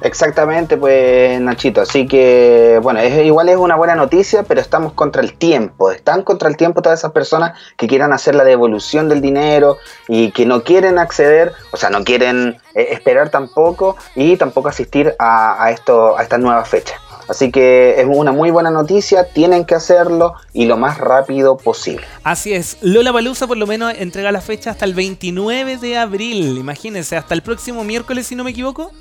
Exactamente, 0.00 0.76
pues 0.76 1.40
Nachito. 1.40 1.80
Así 1.80 2.06
que, 2.06 2.78
bueno, 2.82 3.00
es, 3.00 3.24
igual 3.24 3.48
es 3.48 3.56
una 3.56 3.74
buena 3.74 3.96
noticia, 3.96 4.44
pero 4.44 4.60
estamos 4.60 4.92
contra 4.92 5.22
el 5.22 5.34
tiempo. 5.34 5.90
Están 5.90 6.22
contra 6.22 6.48
el 6.48 6.56
tiempo 6.56 6.82
todas 6.82 7.00
esas 7.00 7.12
personas 7.12 7.58
que 7.76 7.88
quieran 7.88 8.12
hacer 8.12 8.34
la 8.34 8.44
devolución 8.44 9.08
del 9.08 9.20
dinero 9.20 9.78
y 10.06 10.30
que 10.30 10.46
no 10.46 10.62
quieren 10.62 10.98
acceder, 10.98 11.52
o 11.72 11.76
sea, 11.76 11.90
no 11.90 12.04
quieren 12.04 12.58
eh, 12.74 12.88
esperar 12.92 13.30
tampoco 13.30 13.96
y 14.14 14.36
tampoco 14.36 14.68
asistir 14.68 15.14
a, 15.18 15.62
a 15.62 15.70
esto, 15.72 16.16
a 16.16 16.22
estas 16.22 16.38
nuevas 16.38 16.68
fechas. 16.68 17.07
Así 17.28 17.50
que 17.50 18.00
es 18.00 18.06
una 18.08 18.32
muy 18.32 18.50
buena 18.50 18.70
noticia, 18.70 19.28
tienen 19.32 19.64
que 19.66 19.74
hacerlo 19.74 20.34
y 20.54 20.64
lo 20.66 20.76
más 20.78 20.96
rápido 20.98 21.56
posible. 21.58 22.06
Así 22.24 22.54
es, 22.54 22.78
Lola 22.80 23.12
Palusa 23.12 23.46
por 23.46 23.56
lo 23.58 23.66
menos 23.66 23.92
entrega 23.96 24.32
la 24.32 24.40
fecha 24.40 24.70
hasta 24.70 24.84
el 24.86 24.94
29 24.94 25.76
de 25.76 25.98
abril. 25.98 26.56
Imagínense, 26.58 27.16
hasta 27.16 27.34
el 27.34 27.42
próximo 27.42 27.84
miércoles, 27.84 28.26
si 28.26 28.34
no 28.34 28.44
me 28.44 28.50
equivoco. 28.52 28.92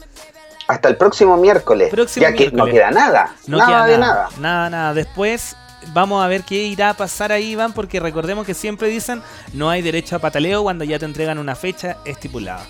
Hasta 0.68 0.90
el 0.90 0.98
próximo 0.98 1.38
miércoles, 1.38 1.90
Próximo 1.90 2.24
ya 2.28 2.34
que 2.34 2.52
no 2.52 2.66
queda 2.66 2.92
nada, 2.92 3.34
No 3.48 3.58
nada 3.58 3.70
queda 3.70 3.86
de 3.86 3.98
nada, 3.98 4.14
nada. 4.14 4.30
nada. 4.40 4.70
Nada, 4.70 4.94
Después 4.94 5.56
vamos 5.94 6.22
a 6.22 6.28
ver 6.28 6.44
qué 6.44 6.56
irá 6.56 6.90
a 6.90 6.94
pasar 6.96 7.32
ahí, 7.32 7.52
Iván, 7.52 7.72
porque 7.72 8.02
recordemos 8.02 8.46
que 8.46 8.54
siempre 8.54 8.90
dicen 8.90 9.22
no 9.54 9.70
hay 9.70 9.82
derecho 9.82 10.18
a 10.18 10.20
pataleo 10.20 10.64
cuando 10.64 10.84
ya 10.84 11.00
te 11.00 11.06
entregan 11.06 11.38
una 11.38 11.56
fecha 11.56 11.96
estipulada. 12.04 12.66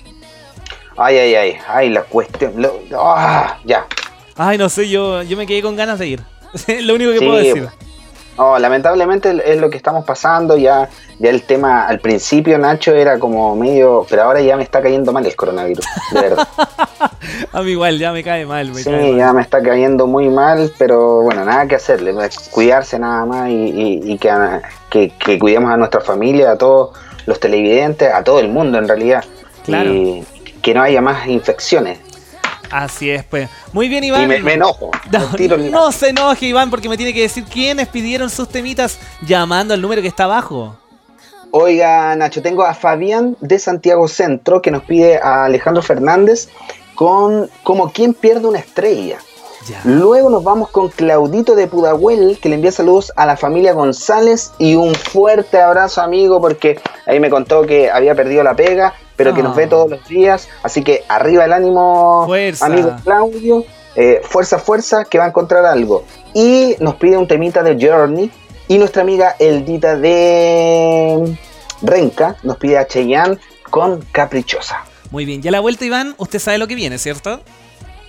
Ay, 0.96 1.18
ay, 1.18 1.36
ay, 1.36 1.58
ay, 1.68 1.90
la 1.90 2.04
cuestión. 2.04 2.54
lo- 2.62 2.80
ah, 2.96 3.58
ya. 3.66 3.88
Ay, 4.38 4.58
no 4.58 4.70
sé, 4.70 4.88
yo, 4.90 5.24
yo 5.24 5.36
me 5.38 5.48
quedé 5.48 5.62
con 5.62 5.76
ganas 5.76 6.00
de 6.00 6.08
ir. 6.08 6.22
lo 6.82 6.96
único 6.96 7.12
que 7.12 7.20
Sí, 7.20 7.26
puedo 7.26 7.38
decir. 7.38 7.68
No, 8.38 8.60
lamentablemente 8.60 9.36
es 9.52 9.60
lo 9.60 9.68
que 9.72 9.78
estamos 9.78 10.06
pasando. 10.06 10.58
Ya, 10.58 10.88
ya 11.18 11.30
el 11.32 11.42
tema 11.42 11.88
al 11.88 12.00
principio, 12.00 12.60
Nacho, 12.60 12.94
era 12.94 13.18
como 13.18 13.56
medio. 13.56 14.06
Pero 14.08 14.22
ahora 14.24 14.42
ya 14.42 14.56
me 14.56 14.62
está 14.62 14.80
cayendo 14.80 15.12
mal 15.12 15.26
el 15.26 15.36
coronavirus, 15.36 15.84
de 16.12 16.22
verdad. 16.22 16.48
A 17.54 17.62
mí 17.64 17.72
igual, 17.72 17.98
ya 17.98 18.12
me 18.12 18.24
cae 18.24 18.46
mal. 18.46 18.70
Me 18.72 18.76
Sí, 18.84 18.92
cae 18.92 19.10
mal. 19.10 19.18
ya 19.18 19.34
me 19.34 19.42
está 19.42 19.62
cayendo 19.64 20.06
muy 20.06 20.30
mal, 20.30 20.72
pero 20.78 21.24
bueno, 21.24 21.44
nada 21.46 21.68
que 21.68 21.76
hacerle. 21.76 22.14
Cuidarse 22.52 23.00
nada 23.00 23.26
más 23.26 23.50
y, 23.50 23.54
y- 23.54 24.02
y 24.14 24.18
que, 24.20 24.32
que, 24.92 25.10
que 25.18 25.40
cuidemos 25.40 25.72
a 25.72 25.78
nuestra 25.78 26.02
familia, 26.02 26.52
a 26.52 26.58
todos 26.60 26.92
los 27.26 27.40
televidentes, 27.40 28.14
a 28.14 28.24
todo 28.24 28.40
el 28.40 28.50
mundo 28.50 28.78
en 28.78 28.88
realidad. 28.88 29.26
Claro. 29.66 29.92
Y 29.92 30.24
que 30.62 30.76
no 30.76 30.84
haya 30.84 31.02
más 31.02 31.28
infecciones. 31.28 31.98
Así 32.72 33.10
es, 33.10 33.24
pues. 33.24 33.50
Muy 33.74 33.88
bien, 33.90 34.04
Iván. 34.04 34.24
Y 34.24 34.28
me, 34.28 34.40
me 34.40 34.54
enojo. 34.54 34.92
No, 35.12 35.28
tiro 35.36 35.92
se 35.92 36.10
enoje, 36.10 36.48
Iván, 36.48 36.70
porque 36.70 36.90
me 36.90 36.98
tiene 36.98 37.14
que 37.14 37.22
decir 37.22 37.46
quiénes 37.46 37.88
pidieron 37.88 38.30
sus 38.30 38.50
temitas 38.50 39.00
llamando 39.22 39.74
al 39.74 39.82
número 39.82 40.02
que 40.02 40.08
está 40.08 40.26
abajo. 40.26 40.76
Oiga, 41.52 42.16
Nacho, 42.16 42.42
tengo 42.42 42.64
a 42.64 42.74
Fabián 42.74 43.38
de 43.40 43.58
Santiago 43.58 44.08
Centro 44.08 44.62
que 44.62 44.70
nos 44.70 44.84
pide 44.84 45.18
a 45.18 45.46
Alejandro 45.46 45.82
Fernández 45.82 46.50
con 46.96 47.50
como 47.64 47.92
quien 47.92 48.14
pierde 48.14 48.48
una 48.48 48.60
estrella. 48.60 49.20
Ya. 49.68 49.82
Luego 49.84 50.30
nos 50.30 50.44
vamos 50.44 50.70
con 50.70 50.90
Claudito 50.90 51.56
de 51.56 51.68
Pudahuel, 51.68 52.38
que 52.42 52.50
le 52.50 52.56
envía 52.56 52.72
saludos 52.72 53.12
a 53.16 53.26
la 53.26 53.38
familia 53.38 53.74
González 53.74 54.52
y 54.58 54.76
un 54.76 54.96
fuerte 54.96 55.60
abrazo, 55.60 56.02
amigo, 56.02 56.40
porque 56.40 56.80
ahí 57.06 57.20
me 57.20 57.30
contó 57.30 57.66
que 57.66 57.90
había 57.92 58.16
perdido 58.16 58.44
la 58.44 58.56
pega, 58.56 58.94
pero 59.18 59.34
que 59.34 59.44
nos 59.44 59.56
ve 59.56 59.68
todos 59.68 59.90
los 59.90 60.08
días. 60.08 60.48
Así 60.64 60.84
que 60.84 61.04
arriba 61.10 61.44
el 61.44 61.52
ánimo, 61.52 62.24
Fuerza. 62.26 62.66
amigo 62.68 62.96
Claudio. 63.04 63.66
Eh, 63.96 64.22
fuerza, 64.24 64.60
fuerza, 64.60 65.06
que 65.06 65.18
va 65.18 65.26
a 65.26 65.30
encontrar 65.30 65.66
algo. 65.66 66.06
Y 66.36 66.76
nos 66.80 66.96
pide 66.96 67.18
un 67.18 67.28
temita 67.28 67.64
de 67.64 67.76
Journey. 67.84 68.32
Y 68.68 68.78
nuestra 68.78 69.02
amiga 69.02 69.36
Eldita 69.40 69.96
de 69.98 71.36
Renca 71.82 72.36
nos 72.44 72.58
pide 72.58 72.78
a 72.78 72.86
Cheyenne 72.86 73.40
con 73.72 74.02
Caprichosa. 74.12 74.84
Muy 75.10 75.26
bien, 75.26 75.42
ya 75.42 75.52
la 75.52 75.62
vuelta, 75.62 75.86
Iván, 75.86 76.14
usted 76.18 76.38
sabe 76.38 76.58
lo 76.58 76.68
que 76.68 76.76
viene, 76.76 76.98
¿cierto? 77.00 77.42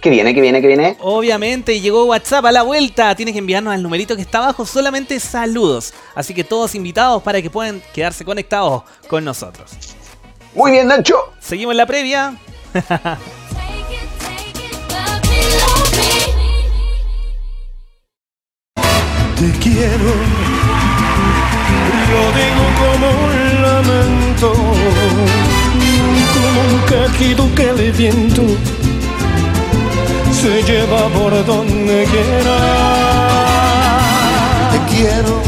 Que 0.01 0.11
viene, 0.11 0.35
que 0.35 0.41
viene, 0.41 0.61
que 0.61 0.67
viene. 0.67 0.97
Obviamente 1.01 1.81
llegó 1.81 2.05
WhatsApp 2.05 2.45
a 2.45 2.53
la 2.53 2.63
vuelta. 2.63 3.15
Tienes 3.15 3.33
que 3.33 3.39
enviarnos 3.39 3.73
al 3.73 3.83
numerito 3.83 4.15
que 4.15 4.23
está 4.23 4.39
abajo 4.39 4.67
solamente 4.67 5.19
saludos. 5.19 5.95
Así 6.15 6.35
que 6.35 6.45
todos 6.45 6.75
invitados 6.75 7.23
para 7.23 7.41
que 7.41 7.51
puedan 7.51 7.83
quedarse 7.95 8.25
conectados 8.25 8.83
con 9.09 9.25
nosotros. 9.25 9.73
Muy 10.59 10.73
bien, 10.73 10.89
Nacho. 10.89 11.15
Seguimos 11.39 11.77
la 11.77 11.87
previa. 11.87 12.35
Te 19.37 19.53
quiero, 19.61 20.11
lo 22.11 22.23
digo 22.35 22.65
como 22.81 23.07
un 23.25 23.63
lamento, 23.63 24.49
como 26.35 26.61
un 26.73 26.81
quejido 26.89 27.43
que 27.55 27.69
el 27.69 27.93
viento 27.93 28.43
se 30.33 30.61
lleva 30.65 31.09
por 31.11 31.33
donde 31.47 32.05
quiera. 32.11 32.59
Te 34.73 34.79
quiero, 34.93 35.41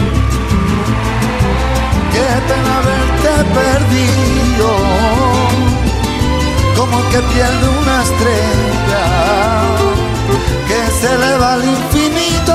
qué 2.13 2.27
pena 2.47 2.73
haberte 2.79 3.33
perdido, 3.59 4.69
que 7.09 7.21
pierde 7.23 7.69
una 7.83 8.03
estrella 8.03 9.05
que 10.69 10.91
se 11.01 11.15
eleva 11.15 11.55
al 11.55 11.65
infinito. 11.65 12.55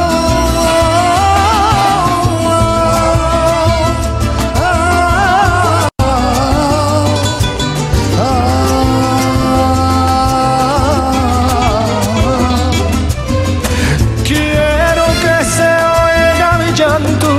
Quiero 14.23 15.05
que 15.23 15.35
se 15.55 15.69
oiga 16.03 16.57
mi 16.59 16.71
llanto, 16.73 17.29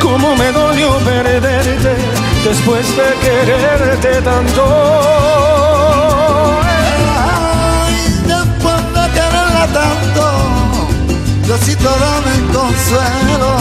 como 0.00 0.36
me 0.36 0.52
dolió 0.52 0.98
perderte 0.98 1.96
después 2.44 2.86
de 2.96 3.08
quererte 3.22 4.22
tanto. 4.22 5.57
Tanto, 9.78 10.24
Diosito 11.44 11.90
dame 12.04 12.34
consuelo 12.52 13.52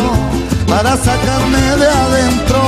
para 0.68 0.92
sacarme 0.98 1.64
de 1.82 1.88
adentro 1.88 2.60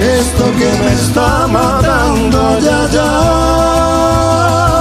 esto 0.00 0.44
que 0.58 0.70
me 0.82 0.92
está 0.92 1.46
matando 1.46 2.58
ya 2.60 2.88
ya. 2.92 4.73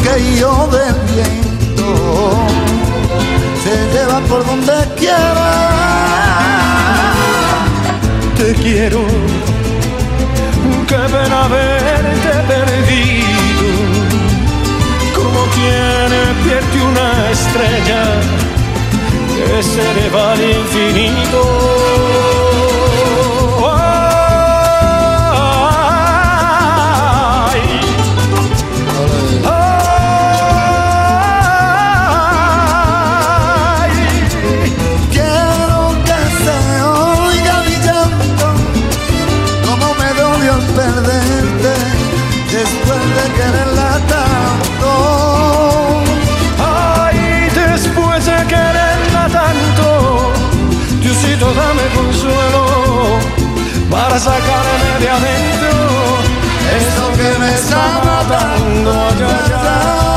Un 0.00 0.06
caído 0.06 0.68
del 0.68 0.94
viento, 1.14 2.32
se 3.62 3.74
lleva 3.92 4.20
por 4.20 4.44
donde 4.46 4.72
quiera. 4.96 5.50
Te 8.36 8.54
quiero, 8.54 9.00
qué 10.86 10.96
pena 10.96 11.44
haberte 11.44 12.32
perdido, 12.48 13.68
como 15.14 15.40
quien 15.54 16.10
pierde 16.44 16.82
una 16.82 17.30
estrella 17.30 18.02
que 19.34 19.62
se 19.62 19.80
eleva 19.90 20.32
al 20.32 20.40
infinito. 20.40 22.29
dame 51.54 51.82
consuelo 51.94 53.18
para 53.90 54.18
sacarme 54.18 55.00
de 55.00 55.08
adentro 55.08 55.70
esto 56.76 57.12
que 57.16 57.38
me 57.38 57.54
está 57.54 58.00
matando. 58.04 58.92
Yo, 59.18 59.26
yo, 59.26 60.04
yo. 60.04 60.09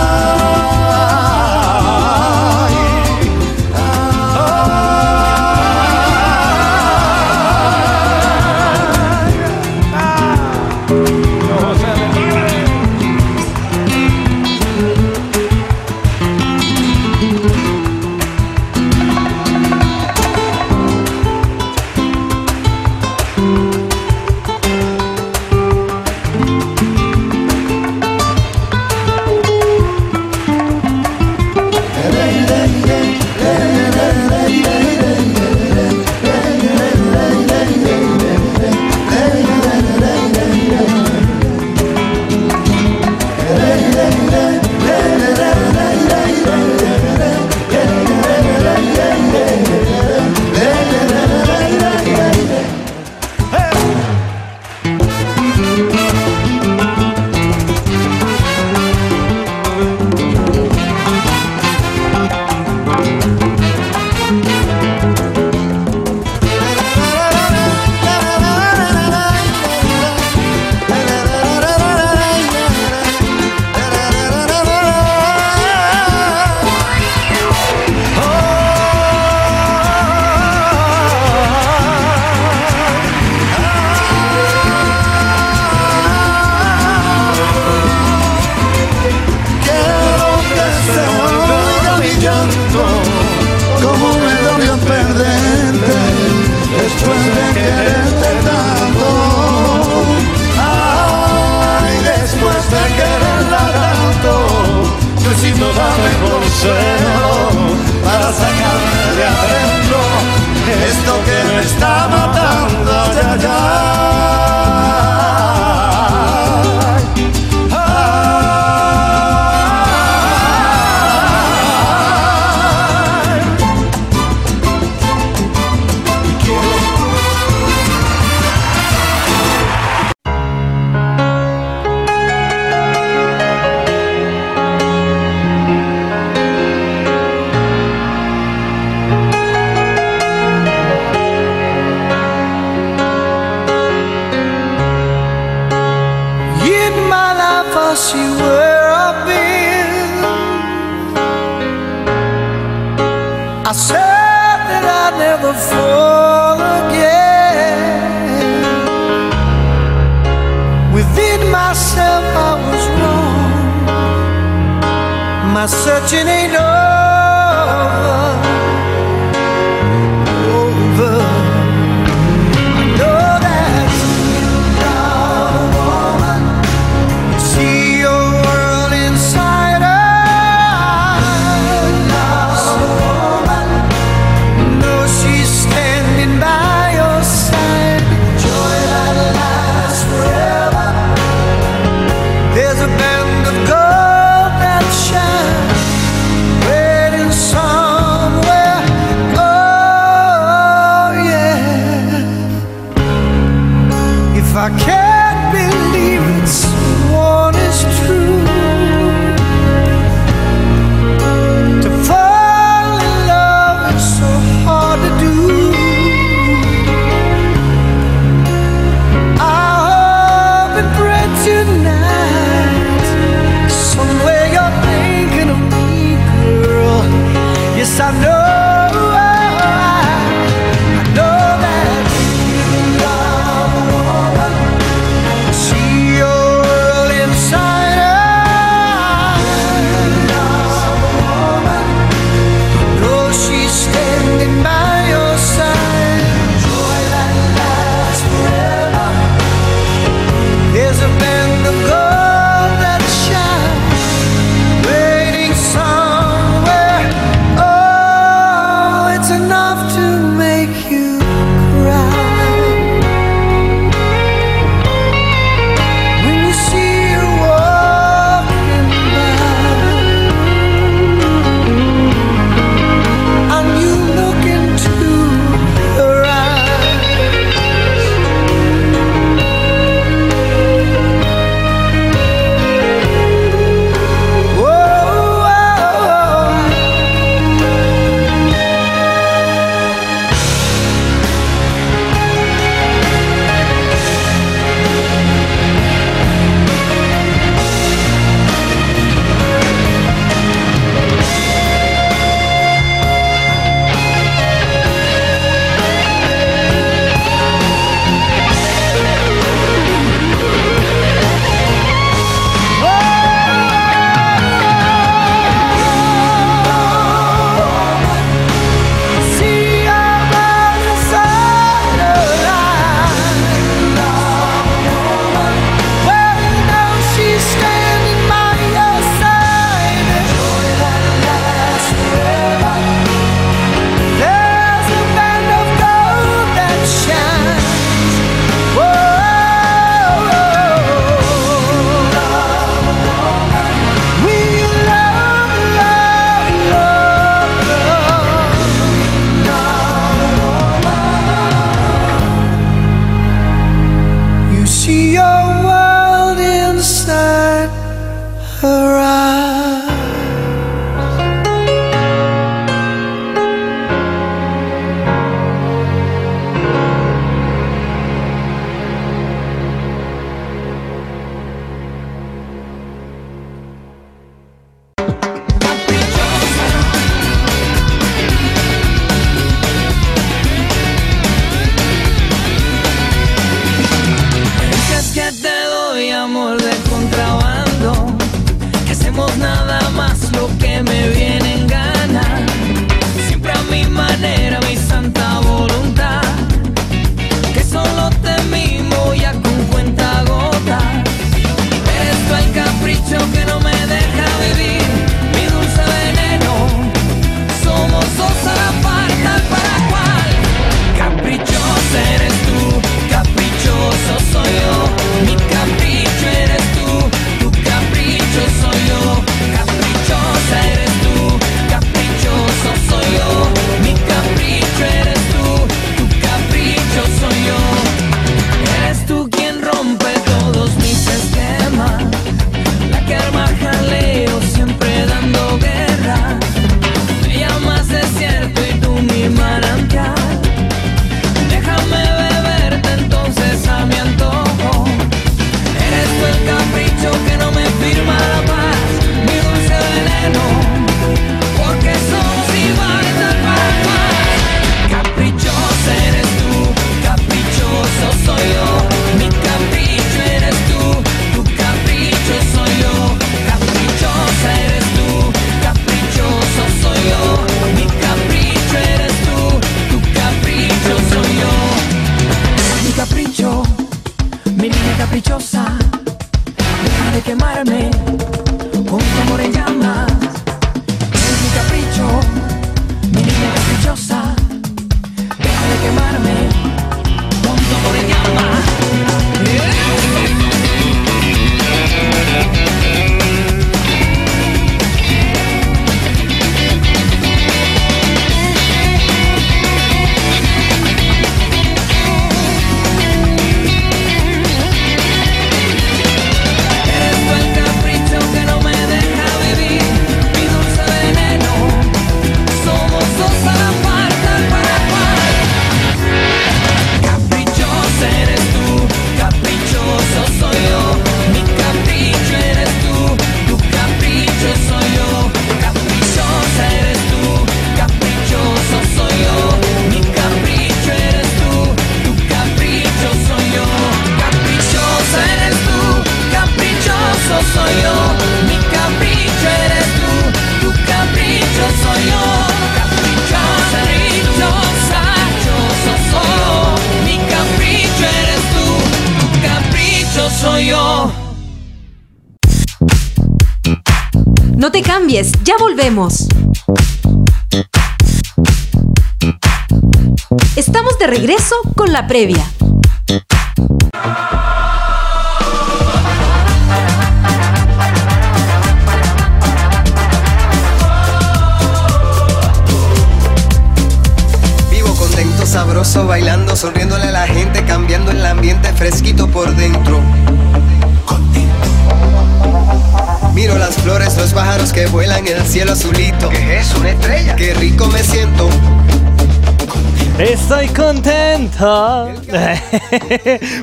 La 561.94 562.08
previa. 562.08 562.53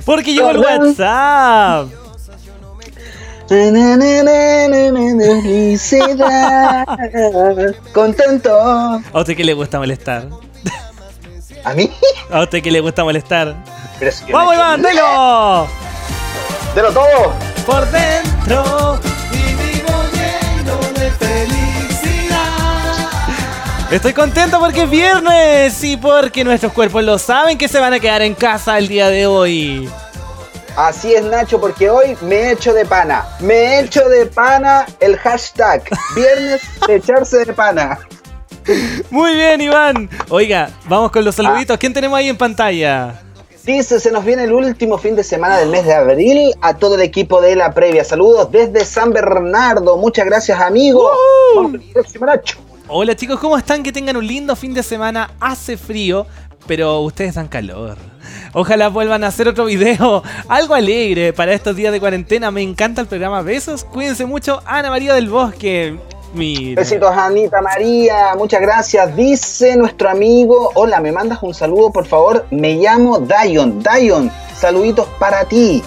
Porque 0.05 0.33
llegó 0.33 0.51
el 0.51 0.59
WhatsApp. 0.59 1.89
Felicidad. 5.41 6.87
Contento. 7.93 8.51
A 8.61 9.03
usted 9.13 9.37
que 9.37 9.45
le 9.45 9.55
gusta 9.55 9.79
molestar. 9.79 10.29
¿A 11.65 11.75
mí? 11.75 11.91
A 12.31 12.43
usted 12.43 12.63
que 12.63 12.71
le 12.71 12.81
gusta 12.81 13.03
molestar. 13.03 13.57
¡Vamos, 14.33 14.55
Iván! 14.55 14.81
¡Delo! 14.81 15.67
¡Delo 16.75 16.93
todo! 16.93 17.35
Por 17.67 17.91
dentro. 17.91 19.10
Estoy 23.91 24.13
contento 24.13 24.61
porque 24.61 24.85
es 24.85 24.91
viernes 24.91 25.83
y 25.83 25.97
porque 25.97 26.45
nuestros 26.45 26.73
cuerpos 26.73 27.03
lo 27.03 27.19
saben 27.19 27.59
que 27.59 27.67
se 27.67 27.81
van 27.81 27.93
a 27.93 27.99
quedar 27.99 28.23
en 28.23 28.35
casa 28.35 28.79
el 28.79 28.87
día 28.87 29.09
de 29.09 29.27
hoy. 29.27 29.91
Así 30.77 31.13
es, 31.13 31.25
Nacho, 31.25 31.61
porque 31.61 31.91
hoy 31.91 32.17
me 32.21 32.37
he 32.37 32.53
hecho 32.53 32.73
de 32.73 32.87
pana. 32.87 33.27
Me 33.41 33.55
he 33.55 33.81
hecho 33.81 34.09
de 34.09 34.27
pana 34.27 34.87
el 35.01 35.17
hashtag 35.17 35.83
viernes 36.15 36.61
de 36.87 36.95
echarse 36.95 37.45
de 37.45 37.53
pana. 37.53 37.99
Muy 39.11 39.35
bien, 39.35 39.61
Iván. 39.61 40.09
Oiga, 40.29 40.71
vamos 40.89 41.11
con 41.11 41.25
los 41.25 41.35
saluditos. 41.35 41.77
¿Quién 41.77 41.93
tenemos 41.93 42.17
ahí 42.17 42.29
en 42.29 42.37
pantalla? 42.37 43.21
Dice, 43.65 43.99
se 43.99 44.13
nos 44.13 44.25
viene 44.25 44.45
el 44.45 44.53
último 44.53 44.99
fin 44.99 45.17
de 45.17 45.25
semana 45.25 45.59
del 45.59 45.69
mes 45.69 45.85
de 45.85 45.95
abril 45.95 46.55
a 46.61 46.77
todo 46.77 46.95
el 46.95 47.03
equipo 47.03 47.41
de 47.41 47.57
la 47.57 47.75
previa. 47.75 48.05
Saludos 48.05 48.53
desde 48.53 48.85
San 48.85 49.13
Bernardo. 49.13 49.97
Muchas 49.97 50.27
gracias, 50.27 50.61
amigo. 50.61 51.11
Próximo, 51.93 52.27
Nacho. 52.27 52.70
Hola 52.93 53.15
chicos, 53.15 53.39
¿cómo 53.39 53.57
están? 53.57 53.85
Que 53.85 53.93
tengan 53.93 54.17
un 54.17 54.27
lindo 54.27 54.57
fin 54.57 54.75
de 54.75 54.83
semana. 54.83 55.31
Hace 55.39 55.77
frío, 55.77 56.27
pero 56.67 57.03
ustedes 57.03 57.37
dan 57.37 57.47
calor. 57.47 57.97
Ojalá 58.53 58.89
vuelvan 58.89 59.23
a 59.23 59.29
hacer 59.29 59.47
otro 59.47 59.67
video, 59.67 60.25
algo 60.49 60.75
alegre 60.75 61.33
para 61.33 61.53
estos 61.53 61.77
días 61.77 61.93
de 61.93 62.01
cuarentena. 62.01 62.51
Me 62.51 62.63
encanta 62.63 63.01
el 63.03 63.07
programa. 63.07 63.43
Besos, 63.43 63.85
cuídense 63.85 64.27
mucho. 64.27 64.61
Ana 64.67 64.91
María 64.91 65.15
del 65.15 65.29
Bosque. 65.29 66.01
Besitos 66.35 67.17
Anita 67.17 67.61
María, 67.61 68.35
muchas 68.37 68.61
gracias. 68.61 69.15
Dice 69.15 69.77
nuestro 69.77 70.11
amigo, 70.11 70.73
hola, 70.75 71.01
me 71.01 71.13
mandas 71.13 71.39
un 71.43 71.55
saludo, 71.55 71.93
por 71.93 72.07
favor. 72.07 72.45
Me 72.51 72.75
llamo 72.75 73.21
Dion. 73.21 73.85
Dion, 73.85 74.33
saluditos 74.57 75.07
para 75.21 75.45
ti. 75.45 75.81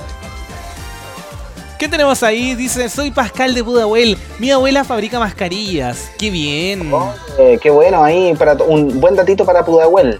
¿Qué 1.83 1.89
tenemos 1.89 2.23
ahí? 2.23 2.55
Dice, 2.55 2.87
soy 2.87 3.11
Pascal 3.11 3.53
de 3.53 3.61
Pudahuel. 3.61 4.17
Mi 4.39 4.49
abuela 4.51 4.85
fabrica 4.85 5.19
mascarillas. 5.19 6.11
Qué 6.17 6.29
bien. 6.29 6.89
Eh, 7.37 7.59
qué 7.61 7.69
bueno 7.71 8.01
ahí, 8.01 8.33
para 8.35 8.53
un 8.53 9.01
buen 9.01 9.17
datito 9.17 9.43
para 9.43 9.65
Pudahuel. 9.65 10.17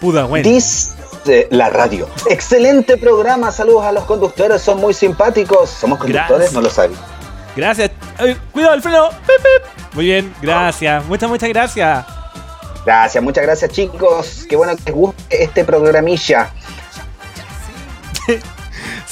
Pudahuel. 0.00 0.42
Dice 0.42 1.48
la 1.50 1.68
radio. 1.68 2.08
Excelente 2.30 2.96
programa, 2.96 3.52
saludos 3.52 3.84
a 3.84 3.92
los 3.92 4.04
conductores, 4.04 4.62
son 4.62 4.78
muy 4.78 4.94
simpáticos. 4.94 5.68
¿Somos 5.68 5.98
conductores? 5.98 6.50
Gracias. 6.50 6.52
No 6.54 6.62
lo 6.62 6.70
sabía. 6.70 6.96
Gracias. 7.54 7.90
Ay, 8.16 8.34
cuidado 8.50 8.72
el 8.72 8.80
freno. 8.80 9.10
Pip, 9.10 9.36
pip. 9.36 9.94
Muy 9.94 10.06
bien, 10.06 10.34
gracias. 10.40 11.04
Muchas, 11.04 11.28
muchas 11.28 11.50
gracias. 11.50 12.06
Gracias, 12.86 13.22
muchas 13.22 13.44
gracias 13.44 13.70
chicos. 13.70 14.46
Qué 14.48 14.56
bueno 14.56 14.74
que 14.74 14.84
les 14.86 14.94
guste 14.94 15.44
este 15.44 15.62
programilla. 15.62 16.50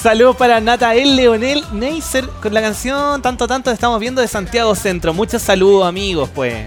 Saludos 0.04 0.36
para 0.36 0.60
Natael 0.60 1.16
Leonel 1.16 1.64
Neisser 1.72 2.28
con 2.42 2.52
la 2.52 2.60
canción 2.60 3.22
Tanto 3.22 3.48
Tanto 3.48 3.70
estamos 3.70 3.98
viendo 3.98 4.20
de 4.20 4.28
Santiago 4.28 4.74
Centro. 4.74 5.14
Muchos 5.14 5.40
saludos 5.40 5.86
amigos, 5.86 6.28
pues. 6.34 6.66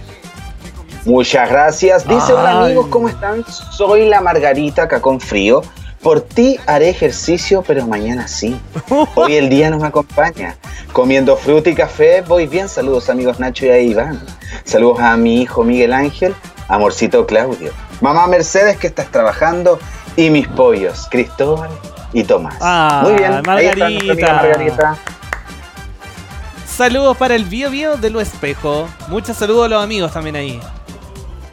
Muchas 1.05 1.47
gracias. 1.47 2.07
Dice, 2.07 2.33
hola 2.33 2.63
amigos, 2.63 2.87
¿cómo 2.87 3.07
están? 3.07 3.45
Soy 3.45 4.09
la 4.09 4.21
Margarita, 4.21 4.81
acá 4.81 5.03
con 5.03 5.19
frío. 5.19 5.61
Por 6.01 6.21
ti 6.21 6.57
haré 6.65 6.89
ejercicio, 6.89 7.61
pero 7.61 7.85
mañana 7.85 8.27
sí. 8.27 8.59
Hoy 9.13 9.35
el 9.35 9.49
día 9.49 9.69
nos 9.69 9.83
acompaña. 9.83 10.57
Comiendo 10.91 11.37
fruta 11.37 11.69
y 11.69 11.75
café, 11.75 12.21
voy 12.21 12.47
bien. 12.47 12.67
Saludos 12.67 13.07
amigos 13.07 13.39
Nacho 13.39 13.67
y 13.67 13.69
a 13.69 13.79
Iván. 13.79 14.19
Saludos 14.63 14.99
a 14.99 15.15
mi 15.15 15.43
hijo 15.43 15.63
Miguel 15.63 15.93
Ángel, 15.93 16.33
amorcito 16.69 17.27
Claudio. 17.27 17.71
Mamá 18.01 18.25
Mercedes 18.25 18.77
que 18.77 18.87
estás 18.87 19.11
trabajando 19.11 19.77
y 20.15 20.31
mis 20.31 20.47
pollos, 20.47 21.07
Cristóbal 21.11 21.69
y 22.17 22.23
Tomás. 22.23 22.55
Ah, 22.59 23.01
Muy 23.03 23.13
bien. 23.13 23.47
Ahí 23.47 24.09
está 24.09 24.33
Margarita. 24.33 24.97
Saludos 26.65 27.15
para 27.15 27.35
el 27.35 27.45
Bio 27.45 27.69
Bio 27.69 27.95
de 27.95 28.09
Lo 28.09 28.19
Espejo. 28.19 28.87
Muchos 29.07 29.37
saludos 29.37 29.65
a 29.65 29.69
los 29.69 29.83
amigos 29.83 30.11
también 30.11 30.35
ahí. 30.35 30.59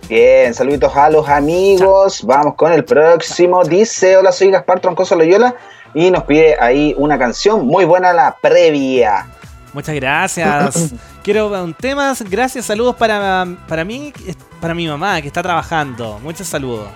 Bien, 0.09 0.55
saluditos 0.55 0.97
a 0.97 1.11
los 1.11 1.29
amigos. 1.29 2.23
Vamos 2.25 2.55
con 2.55 2.73
el 2.73 2.83
próximo. 2.83 3.62
Dice, 3.62 4.17
hola, 4.17 4.33
soy 4.33 4.51
Gaspar 4.51 4.81
Troncoso 4.81 5.15
Loyola 5.17 5.55
y 5.93 6.11
nos 6.11 6.25
pide 6.25 6.57
ahí 6.59 6.95
una 6.97 7.19
canción 7.19 7.67
muy 7.67 7.85
buena, 7.85 8.15
la 8.15 8.35
previa. 8.41 9.27
Muchas 9.75 9.95
gracias. 9.95 10.95
Quiero 11.23 11.49
un 11.62 11.75
tema. 11.75 12.15
Gracias, 12.31 12.65
saludos 12.65 12.97
para, 12.97 13.47
para 13.69 13.85
mí, 13.85 14.15
para 14.62 14.73
mi 14.73 14.89
mamá 14.89 15.21
que 15.21 15.29
está 15.29 15.43
trabajando. 15.43 16.19
Muchos 16.23 16.47
saludos. 16.47 16.89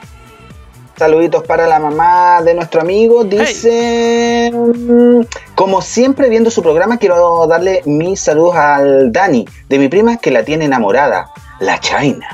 Saluditos 0.99 1.44
para 1.44 1.68
la 1.68 1.78
mamá 1.78 2.42
de 2.42 2.55
nuestro 2.55 2.80
amigo. 2.80 3.22
Dice, 3.22 4.51
mm, 4.53 5.20
como 5.55 5.80
siempre 5.80 6.28
viendo 6.28 6.51
su 6.51 6.61
programa, 6.61 6.99
quiero 6.99 7.46
darle 7.46 7.82
mis 7.86 8.20
saludos 8.20 8.57
al 8.57 9.12
Dani, 9.12 9.46
de 9.68 9.78
mi 9.78 9.88
prima 9.88 10.16
que 10.16 10.32
la 10.32 10.42
tiene 10.44 10.64
enamorada, 10.64 11.30
la 11.61 11.78
China. 11.78 12.26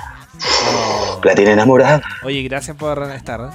La 1.23 1.35
tiene 1.35 1.53
enamorada. 1.53 2.03
Oye, 2.25 2.43
gracias 2.43 2.75
por 2.77 3.03
estar. 3.13 3.51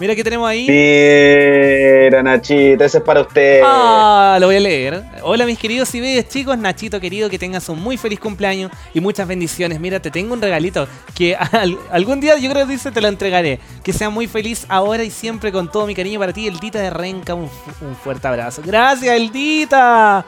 Mira 0.00 0.16
que 0.16 0.24
tenemos 0.24 0.48
ahí. 0.48 0.66
Mira, 0.68 2.20
Nachito, 2.22 2.82
ese 2.84 2.98
es 2.98 3.04
para 3.04 3.20
usted. 3.20 3.60
Ah, 3.64 4.36
lo 4.40 4.48
voy 4.48 4.56
a 4.56 4.60
leer. 4.60 5.04
Hola 5.22 5.46
mis 5.46 5.56
queridos 5.56 5.94
y 5.94 6.00
bellos 6.00 6.26
chicos, 6.28 6.58
Nachito 6.58 7.00
querido, 7.00 7.30
que 7.30 7.38
tengas 7.38 7.68
un 7.68 7.80
muy 7.80 7.96
feliz 7.96 8.18
cumpleaños 8.18 8.72
y 8.92 9.00
muchas 9.00 9.28
bendiciones. 9.28 9.78
Mira, 9.78 10.00
te 10.00 10.10
tengo 10.10 10.34
un 10.34 10.42
regalito 10.42 10.88
que 11.14 11.36
al- 11.36 11.78
algún 11.92 12.20
día 12.20 12.36
yo 12.38 12.50
creo 12.50 12.66
que 12.66 12.72
dice 12.72 12.90
te 12.90 13.00
lo 13.00 13.06
entregaré. 13.06 13.60
Que 13.84 13.92
sea 13.92 14.10
muy 14.10 14.26
feliz 14.26 14.66
ahora 14.68 15.04
y 15.04 15.10
siempre 15.12 15.52
con 15.52 15.70
todo 15.70 15.86
mi 15.86 15.94
cariño 15.94 16.18
para 16.18 16.32
ti, 16.32 16.48
Eldita 16.48 16.80
de 16.80 16.90
Renca. 16.90 17.34
Un, 17.34 17.48
fu- 17.48 17.84
un 17.86 17.94
fuerte 17.94 18.26
abrazo. 18.26 18.62
Gracias, 18.66 19.14
Eldita. 19.14 20.24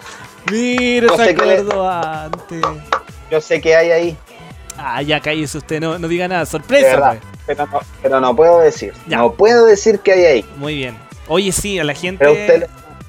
Mira, 0.51 1.09
No 1.09 1.17
se 1.17 1.35
qué 1.35 1.45
le- 1.45 1.55
acordó 1.55 1.91
antes. 1.91 2.63
Yo 3.33 3.41
sé 3.41 3.61
que 3.61 3.75
hay 3.75 3.91
ahí, 3.91 4.17
Ah, 4.79 5.03
ya 5.03 5.19
cállese 5.21 5.59
usted, 5.59 5.81
no, 5.81 5.99
no 5.99 6.07
diga 6.07 6.29
nada. 6.29 6.47
Sorpresa, 6.47 6.87
verdad. 6.91 7.19
pues. 7.21 7.36
Pero 7.47 7.67
no, 7.67 7.81
pero 8.03 8.21
no 8.21 8.35
puedo 8.35 8.61
decir. 8.61 8.93
Ya. 9.07 9.19
No 9.19 9.33
puedo 9.33 9.67
decir 9.67 10.01
que 10.01 10.13
hay 10.13 10.25
ahí. 10.25 10.45
Muy 10.57 10.77
bien. 10.77 10.97
Oye, 11.29 11.53
sí, 11.53 11.79
a 11.79 11.85
la 11.85 11.95
gente. 11.95 12.19
Pero 12.25 12.33
usted, 12.33 12.69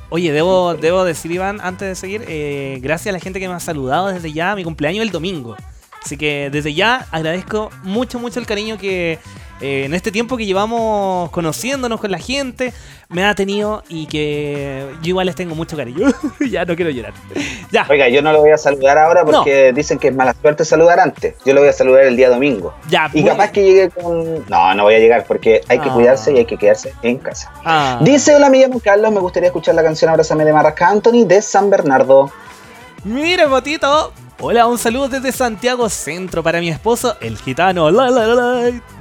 Oye, 0.10 0.32
debo, 0.32 0.74
debo 0.76 1.04
decir, 1.04 1.32
Iván, 1.32 1.60
antes 1.62 1.88
de 1.88 1.96
seguir, 1.96 2.24
eh, 2.28 2.80
gracias 2.82 3.08
a 3.08 3.12
la 3.12 3.20
gente 3.20 3.42
que 3.42 3.50
me 3.50 3.56
ha 3.56 3.60
saludado 3.60 4.08
desde 4.08 4.32
ya 4.32 4.56
mi 4.56 4.64
cumpleaños 4.64 5.04
el 5.04 5.12
domingo. 5.12 5.58
Así 6.02 6.16
que 6.16 6.50
desde 6.50 6.74
ya 6.74 7.06
agradezco 7.12 7.70
mucho, 7.84 8.18
mucho 8.18 8.40
el 8.40 8.46
cariño 8.46 8.78
que 8.78 9.20
eh, 9.62 9.86
en 9.86 9.94
este 9.94 10.12
tiempo 10.12 10.38
que 10.38 10.46
llevamos 10.46 11.30
conociéndonos 11.32 12.00
con 12.00 12.12
la 12.12 12.20
gente 12.20 12.74
me 13.10 13.24
ha 13.24 13.34
tenido 13.36 13.84
y 13.88 14.06
que 14.08 14.86
yo 15.02 15.10
igual 15.10 15.28
les 15.28 15.36
tengo 15.36 15.56
mucho 15.56 15.78
cariño. 15.78 16.08
ya 16.52 16.66
no 16.66 16.76
quiero 16.76 16.92
llorar. 16.92 17.14
Ya, 17.72 17.86
Oiga, 17.90 18.10
yo 18.10 18.22
no 18.22 18.32
lo 18.34 18.42
voy 18.42 18.52
a 18.52 18.58
saludar 18.58 18.98
ahora 18.98 19.24
porque 19.24 19.72
dicen 19.74 19.98
que 19.98 20.10
es 20.10 20.16
mala 20.16 20.36
suerte 20.42 20.66
saludar 20.66 21.00
antes. 21.00 21.36
Yo 21.46 21.54
lo 21.54 21.62
voy 21.62 21.70
a 21.70 21.74
saludar 21.74 22.04
el 22.04 22.18
día 22.18 22.30
domingo. 22.30 22.74
ya. 22.90 23.10
Y 23.14 23.24
capaz 23.24 23.52
que 23.52 23.64
llegue 23.64 23.90
con... 23.90 24.46
No, 24.50 24.74
no 24.76 24.84
voy 24.84 24.96
a 24.96 25.00
llegar 25.00 25.24
porque 25.26 25.62
hay 25.70 25.80
que 25.80 25.90
Ah. 25.90 25.94
cuidarse 25.94 26.34
y 26.34 26.38
hay 26.40 26.46
que 26.46 26.58
quedarse 26.58 26.94
en 27.02 27.18
casa. 27.18 27.52
Ah. 27.64 28.00
Dice, 28.02 28.36
hola, 28.36 28.50
me 28.50 28.60
llamo 28.60 28.80
Carlos, 28.82 29.12
me 29.12 29.20
gustaría 29.22 29.48
escuchar 29.48 29.74
la 29.76 29.84
canción 29.84 30.10
Abrázame 30.12 30.44
de 30.44 30.52
Marraca 30.54 30.90
Anthony 30.90 31.24
de 31.26 31.42
San 31.42 31.70
Bernardo. 31.70 32.30
Mira, 33.06 33.48
Botito. 33.48 34.12
Hola, 34.40 34.68
un 34.68 34.78
saludo 34.78 35.10
desde 35.10 35.32
Santiago 35.32 35.90
Centro 35.90 36.44
para 36.44 36.60
mi 36.60 36.70
esposo, 36.70 37.18
el 37.22 37.40
gitano 37.40 37.92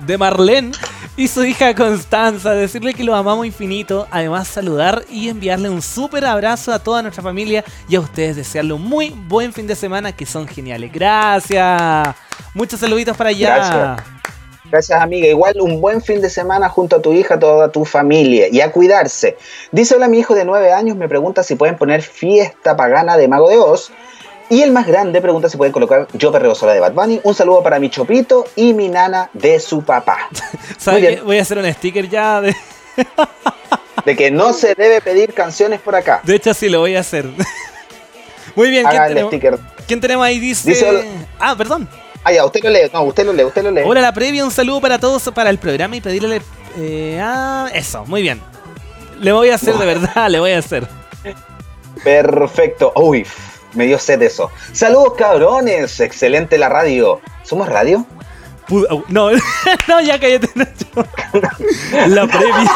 de 0.07 0.17
Marlene. 0.17 0.73
Y 1.15 1.29
su 1.29 1.45
hija 1.45 1.75
Constanza, 1.75 2.53
decirle 2.53 2.95
que 2.95 3.05
lo 3.05 3.15
amamos 3.15 3.45
infinito, 3.45 4.09
además 4.11 4.49
saludar 4.49 5.05
y 5.11 5.29
enviarle 5.29 5.69
un 5.69 5.83
súper 5.83 6.25
abrazo 6.25 6.73
a 6.73 6.79
toda 6.79 7.03
nuestra 7.03 7.23
familia 7.23 7.63
y 7.87 7.97
a 7.97 8.01
ustedes 8.01 8.37
desearle 8.37 8.73
un 8.73 8.83
muy 8.83 9.11
buen 9.11 9.53
fin 9.53 9.67
de 9.67 9.75
semana 9.75 10.17
que 10.17 10.25
son 10.25 10.49
geniales. 10.49 10.91
Gracias. 10.91 12.17
Muchos 12.55 12.81
saluditos 12.81 13.15
para 13.15 13.29
allá. 13.29 13.57
Gracias. 13.57 14.17
Gracias 14.71 15.01
amiga, 15.01 15.29
igual 15.29 15.61
un 15.61 15.83
buen 15.83 16.03
fin 16.03 16.23
de 16.23 16.31
semana 16.31 16.69
junto 16.71 16.97
a 16.97 17.03
tu 17.03 17.13
hija, 17.13 17.39
toda 17.39 17.71
tu 17.71 17.85
familia 17.85 18.49
y 18.51 18.63
a 18.63 18.73
cuidarse. 18.73 19.37
Dice 19.71 19.95
hola 19.95 20.09
mi 20.09 20.19
hijo 20.19 20.35
de 20.35 20.45
9 20.47 20.73
años, 20.73 20.97
me 20.97 21.09
pregunta 21.09 21.43
si 21.43 21.55
pueden 21.55 21.77
poner 21.77 22.03
fiesta 22.03 22.75
pagana 22.75 23.17
de 23.19 23.29
Mago 23.29 23.51
de 23.51 23.59
Oz. 23.59 23.93
Y 24.49 24.63
el 24.63 24.71
más 24.71 24.87
grande 24.87 25.21
pregunta 25.21 25.49
si 25.49 25.57
pueden 25.57 25.73
colocar 25.73 26.07
Yo 26.13 26.31
Perreo 26.31 26.55
Sola 26.55 26.73
de 26.73 26.81
Bad 26.81 26.93
Bunny. 26.93 27.21
Un 27.25 27.35
saludo 27.35 27.63
para 27.63 27.79
mi 27.81 27.91
chopito 27.91 28.45
y 28.55 28.75
mi 28.75 28.89
nana 28.89 29.29
de 29.33 29.59
su 29.59 29.83
papá. 29.83 30.29
¿Sabes. 30.79 31.23
Voy 31.25 31.39
a 31.39 31.43
hacer 31.43 31.59
un 31.59 31.73
sticker 31.73 32.09
ya. 32.09 32.41
De, 32.41 32.55
De 34.05 34.15
que 34.17 34.31
no 34.31 34.53
se 34.53 34.75
debe 34.77 35.01
pedir 35.01 35.35
canciones 35.35 35.81
por 35.81 35.97
acá. 35.97 36.21
de 36.23 36.37
hecho, 36.37 36.55
sí 36.55 36.69
lo 36.69 36.79
voy 36.81 36.95
a 36.95 37.01
hacer. 37.01 37.27
Muy 38.55 38.71
bien, 38.71 38.85
¿quién 38.85 38.97
Haga 38.97 39.07
el 39.09 39.15
tenemos, 39.15 39.31
sticker. 39.33 39.59
quién 39.87 40.01
tenemos 40.01 40.25
ahí? 40.25 40.39
Dice. 40.39 41.09
Ah, 41.41 41.55
perdón. 41.59 41.89
Ah, 42.23 42.33
ya, 42.33 42.45
usted 42.45 42.63
lo 42.63 42.71
lee. 42.71 42.89
No, 42.93 43.03
usted 43.03 43.27
lo 43.27 43.33
lee, 43.33 43.45
usted 43.45 43.63
lo 43.65 43.71
lee. 43.73 43.83
Hola, 43.85 44.01
la 44.01 44.13
previa, 44.13 44.45
un 44.45 44.51
saludo 44.51 44.81
para 44.81 44.99
todos 44.99 45.29
para 45.35 45.51
el 45.51 45.59
programa 45.59 45.97
y 45.97 46.01
pedirle. 46.01 46.41
eh, 46.79 47.21
ah, 47.23 47.69
eso, 47.75 48.05
muy 48.07 48.23
bien. 48.23 48.41
Le 49.21 49.33
voy 49.33 49.51
a 49.51 49.57
hacer 49.57 49.75
de 49.75 49.87
verdad, 49.87 50.29
le 50.31 50.39
voy 50.39 50.53
a 50.53 50.59
hacer. 50.59 50.87
Perfecto. 52.05 52.93
Uy, 52.97 53.27
me 53.77 53.87
dio 53.87 53.99
sed 53.99 54.21
eso. 54.23 54.51
Saludos 54.73 55.15
cabrones. 55.17 56.01
Excelente 56.01 56.59
la 56.59 56.69
radio. 56.69 57.21
¿Somos 57.43 57.69
radio? 57.69 58.05
No, 59.09 59.31
no, 59.89 60.01
ya 60.01 60.19
cállate, 60.19 60.49
Nacho. 60.55 60.87
La 62.09 62.27
previa. 62.27 62.73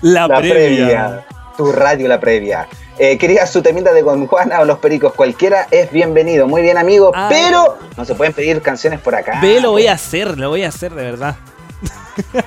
La, 0.00 0.26
La 0.26 0.38
previa. 0.38 0.50
previa. 0.54 1.26
Tu 1.56 1.70
radio, 1.70 2.08
la 2.08 2.18
previa. 2.18 2.66
Eh, 2.98 3.16
quería 3.16 3.46
su 3.46 3.62
temita 3.62 3.92
de 3.92 4.02
Juan 4.02 4.26
Juana 4.26 4.60
o 4.60 4.64
los 4.64 4.78
pericos, 4.78 5.12
cualquiera 5.14 5.68
es 5.70 5.90
bienvenido. 5.92 6.48
Muy 6.48 6.62
bien, 6.62 6.78
amigo. 6.78 7.12
Ah. 7.14 7.28
Pero 7.30 7.78
no 7.96 8.04
se 8.04 8.14
pueden 8.16 8.32
pedir 8.32 8.60
canciones 8.60 8.98
por 9.00 9.14
acá. 9.14 9.38
Ve, 9.40 9.60
lo 9.60 9.70
voy 9.70 9.86
a 9.86 9.92
hacer, 9.92 10.36
lo 10.36 10.48
voy 10.48 10.64
a 10.64 10.68
hacer 10.68 10.92
de 10.94 11.02
verdad. 11.04 11.36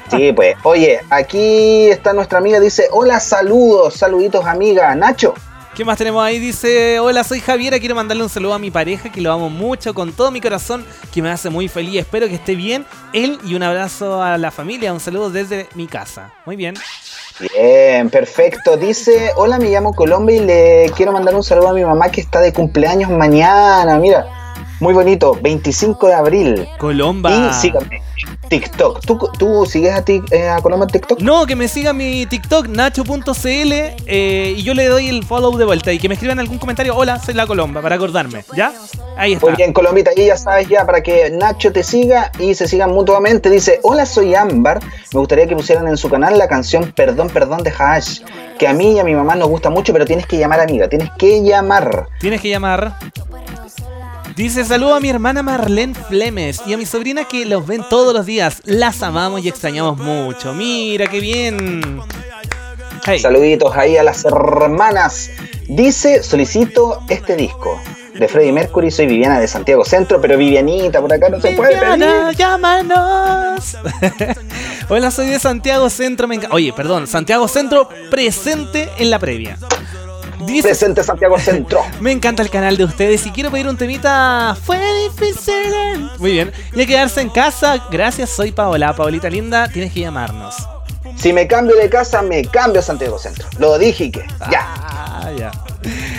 Sí, 0.10 0.32
pues. 0.32 0.56
Oye, 0.64 1.02
aquí 1.10 1.90
está 1.90 2.14
nuestra 2.14 2.38
amiga. 2.40 2.60
Dice: 2.62 2.88
Hola, 2.92 3.20
saludos, 3.20 3.96
saluditos, 3.96 4.46
amiga. 4.46 4.96
Nacho. 4.96 5.34
¿Qué 5.78 5.86
más 5.86 6.00
tenemos 6.00 6.24
ahí? 6.24 6.40
Dice, 6.40 7.00
hola, 7.00 7.24
soy 7.24 7.40
Javiera, 7.40 7.78
quiero 7.78 7.94
mandarle 7.94 8.24
un 8.24 8.30
saludo 8.30 8.56
a 8.56 8.58
mi 8.58 8.72
pareja, 8.72 9.12
que 9.12 9.22
lo 9.22 9.32
amo 9.32 9.48
mucho, 9.48 9.94
con 9.94 10.12
todo 10.12 10.32
mi 10.32 10.42
corazón, 10.42 10.84
que 11.14 11.22
me 11.22 11.30
hace 11.30 11.52
muy 11.52 11.68
feliz. 11.68 12.00
Espero 12.00 12.28
que 12.28 12.34
esté 12.34 12.56
bien. 12.56 12.84
Él 13.14 13.38
y 13.46 13.54
un 13.54 13.62
abrazo 13.62 14.24
a 14.24 14.40
la 14.40 14.50
familia, 14.50 14.92
un 14.92 15.00
saludo 15.00 15.30
desde 15.30 15.70
mi 15.76 15.86
casa. 15.86 16.34
Muy 16.48 16.56
bien. 16.56 16.74
Bien, 17.54 18.10
perfecto. 18.10 18.76
Dice: 18.76 19.30
Hola, 19.36 19.60
me 19.60 19.70
llamo 19.70 19.94
Colombia 19.94 20.38
y 20.38 20.40
le 20.40 20.92
quiero 20.96 21.12
mandar 21.12 21.36
un 21.36 21.44
saludo 21.44 21.68
a 21.68 21.74
mi 21.74 21.86
mamá 21.86 22.10
que 22.10 22.22
está 22.22 22.42
de 22.42 22.52
cumpleaños 22.52 23.12
mañana. 23.12 24.00
Mira, 24.00 24.47
muy 24.80 24.94
bonito, 24.94 25.38
25 25.42 26.08
de 26.08 26.14
abril. 26.14 26.68
Colomba. 26.78 27.32
Y 27.32 27.54
síganme. 27.54 28.02
TikTok. 28.50 29.06
¿Tú, 29.06 29.30
tú 29.38 29.66
sigues 29.66 29.94
a, 29.94 30.02
ti, 30.04 30.22
eh, 30.32 30.48
a 30.48 30.62
Colomba 30.62 30.86
en 30.86 30.92
TikTok? 30.92 31.20
No, 31.22 31.46
que 31.46 31.56
me 31.56 31.68
siga 31.68 31.94
mi 31.94 32.26
TikTok, 32.26 32.68
nacho.cl, 32.68 33.72
eh, 34.06 34.54
y 34.58 34.64
yo 34.64 34.74
le 34.74 34.86
doy 34.86 35.10
el 35.10 35.24
follow 35.24 35.58
de 35.58 35.66
vuelta 35.66 35.92
y 35.92 36.00
que 36.00 36.08
me 36.08 36.16
escriban 36.16 36.40
algún 36.40 36.58
comentario, 36.58 36.96
hola, 36.96 37.20
soy 37.20 37.34
la 37.34 37.46
Colomba, 37.46 37.82
para 37.82 37.96
acordarme, 37.96 38.46
¿ya? 38.56 38.74
Ahí 39.18 39.34
está. 39.34 39.48
Muy 39.48 39.56
bien, 39.56 39.74
Colombita, 39.74 40.12
y 40.16 40.28
ya 40.28 40.38
sabes 40.38 40.68
ya 40.68 40.86
para 40.86 41.02
que 41.02 41.30
Nacho 41.32 41.72
te 41.72 41.84
siga 41.84 42.32
y 42.40 42.54
se 42.54 42.68
sigan 42.68 42.92
mutuamente. 42.92 43.50
Dice, 43.50 43.80
hola, 43.84 44.06
soy 44.06 44.36
Ámbar. 44.36 44.80
Me 45.14 45.20
gustaría 45.20 45.48
que 45.48 45.56
pusieran 45.56 45.88
en 45.88 45.98
su 45.98 46.10
canal 46.10 46.38
la 46.38 46.48
canción 46.48 46.92
Perdón, 46.96 47.30
Perdón 47.30 47.64
de 47.64 47.74
Hash, 47.78 48.22
que 48.58 48.68
a 48.68 48.74
mí 48.74 48.94
y 48.94 49.00
a 49.00 49.04
mi 49.04 49.16
mamá 49.16 49.36
nos 49.36 49.50
gusta 49.50 49.70
mucho, 49.70 49.92
pero 49.92 50.06
tienes 50.06 50.26
que 50.26 50.38
llamar, 50.38 50.60
amiga, 50.60 50.88
tienes 50.88 51.10
que 51.18 51.44
llamar. 51.44 52.08
Tienes 52.20 52.42
que 52.42 52.50
llamar. 52.50 52.98
Dice 54.38 54.64
saludo 54.64 54.94
a 54.94 55.00
mi 55.00 55.10
hermana 55.10 55.42
Marlene 55.42 55.96
Flemes 55.96 56.62
y 56.68 56.74
a 56.74 56.78
mi 56.78 56.86
sobrina 56.86 57.24
que 57.24 57.44
los 57.46 57.66
ven 57.66 57.84
todos 57.90 58.14
los 58.14 58.26
días. 58.26 58.62
Las 58.66 59.02
amamos 59.02 59.44
y 59.44 59.50
extrañamos 59.50 59.98
mucho. 59.98 60.54
Mira 60.54 61.08
qué 61.08 61.20
bien. 61.20 62.02
Hey, 63.04 63.20
Saluditos 63.20 63.76
ahí 63.76 63.98
a 63.98 64.04
las 64.04 64.24
hermanas. 64.26 65.32
Dice, 65.68 66.22
solicito 66.22 67.00
este 67.10 67.36
disco 67.36 67.82
de 68.14 68.28
Freddie 68.28 68.52
Mercury. 68.52 68.92
Soy 68.92 69.08
Viviana 69.08 69.40
de 69.40 69.48
Santiago 69.48 69.84
Centro, 69.84 70.22
pero 70.22 70.38
Vivianita, 70.38 71.02
por 71.02 71.12
acá 71.12 71.30
no 71.30 71.42
se 71.42 71.54
puede 71.54 71.74
Viviana, 71.74 72.26
pedir. 72.26 72.38
llámanos. 72.38 73.76
Hola, 74.90 75.10
soy 75.10 75.28
de 75.28 75.40
Santiago 75.40 75.90
Centro. 75.90 76.28
Me 76.28 76.40
Oye, 76.52 76.74
perdón, 76.74 77.08
Santiago 77.08 77.48
Centro 77.48 77.90
presente 78.12 78.88
en 79.00 79.10
la 79.10 79.18
previa. 79.18 79.58
Dice, 80.46 80.70
Presente 80.70 81.04
Santiago 81.04 81.40
Centro. 81.40 81.82
me 82.00 82.12
encanta 82.12 82.44
el 82.44 82.50
canal 82.50 82.78
de 82.78 82.84
ustedes 82.84 83.26
y 83.26 83.32
quiero 83.32 83.52
pedir 83.52 83.68
un 83.68 83.78
temita. 83.78 84.58
Fue 84.64 84.80
difícil. 85.04 86.10
Muy 86.20 86.32
bien. 86.32 86.52
Y 86.74 86.82
a 86.82 86.86
quedarse 86.86 87.22
en 87.22 87.30
casa. 87.30 87.88
Gracias, 87.92 88.30
soy 88.30 88.52
Paola. 88.52 88.96
Paolita 88.96 89.30
linda, 89.30 89.68
tienes 89.68 89.94
que 89.94 90.02
llamarnos. 90.02 90.56
Si 91.18 91.34
me 91.34 91.48
cambio 91.48 91.76
de 91.76 91.90
casa, 91.90 92.22
me 92.22 92.46
cambio 92.46 92.80
a 92.80 92.84
Santiago 92.84 93.18
Centro. 93.18 93.48
Lo 93.58 93.78
dije 93.78 94.06
y 94.06 94.12
que. 94.12 94.26
Ya. 94.52 94.74
Ah, 94.78 95.32
ya. 95.38 95.52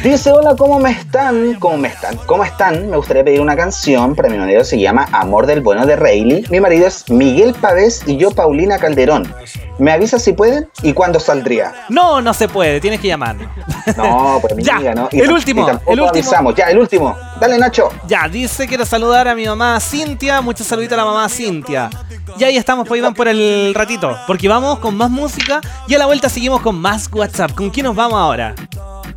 Dice, 0.02 0.30
hola, 0.32 0.54
¿cómo 0.56 0.78
me 0.78 0.90
están? 0.90 1.54
¿Cómo 1.54 1.76
me 1.76 1.88
están? 1.88 2.16
¿Cómo 2.26 2.44
están? 2.44 2.88
Me 2.88 2.96
gustaría 2.96 3.24
pedir 3.24 3.40
una 3.40 3.56
canción 3.56 4.14
para 4.14 4.28
mi 4.28 4.38
marido, 4.38 4.64
se 4.64 4.78
llama 4.78 5.08
Amor 5.12 5.46
del 5.46 5.60
Bueno 5.60 5.86
de 5.86 5.96
Rayleigh. 5.96 6.46
Mi 6.50 6.60
marido 6.60 6.86
es 6.86 7.10
Miguel 7.10 7.54
Pavés 7.54 8.02
y 8.06 8.16
yo 8.16 8.30
Paulina 8.30 8.78
Calderón. 8.78 9.32
¿Me 9.78 9.92
avisa 9.92 10.18
si 10.18 10.32
pueden 10.32 10.68
y 10.82 10.92
cuándo 10.92 11.20
saldría? 11.20 11.72
No, 11.88 12.20
no 12.20 12.32
se 12.34 12.48
puede, 12.48 12.80
tienes 12.80 13.00
que 13.00 13.08
llamar. 13.08 13.36
No, 13.96 14.38
pues 14.40 14.54
Ya, 14.58 14.76
amiga, 14.76 14.94
¿no? 14.94 15.08
el 15.12 15.30
último, 15.30 15.66
tampoco 15.66 15.92
el 15.92 16.00
último. 16.00 16.08
avisamos. 16.10 16.54
Ya, 16.54 16.64
el 16.70 16.78
último. 16.78 17.16
Dale, 17.40 17.58
Nacho. 17.58 17.88
Ya, 18.06 18.28
dice 18.28 18.66
quiero 18.66 18.84
saludar 18.86 19.28
a 19.28 19.34
mi 19.34 19.46
mamá 19.46 19.78
Cintia. 19.80 20.40
Muchos 20.40 20.66
saluditos 20.66 20.94
a 20.94 21.02
la 21.02 21.04
mamá 21.04 21.28
Cintia. 21.28 21.90
Y 22.38 22.44
ahí 22.44 22.56
estamos, 22.56 22.86
pues 22.86 22.98
iban 22.98 23.14
por 23.14 23.26
el 23.28 23.72
ratito. 23.74 24.16
Porque 24.26 24.48
vamos 24.48 24.78
con 24.78 24.96
más 24.96 25.10
música 25.10 25.60
y 25.88 25.94
a 25.94 25.98
la 25.98 26.06
vuelta 26.06 26.28
seguimos 26.28 26.60
con 26.60 26.76
más 26.80 27.08
WhatsApp. 27.12 27.52
¿Con 27.52 27.70
quién 27.70 27.86
nos 27.86 27.96
vamos 27.96 28.18
ahora? 28.18 28.54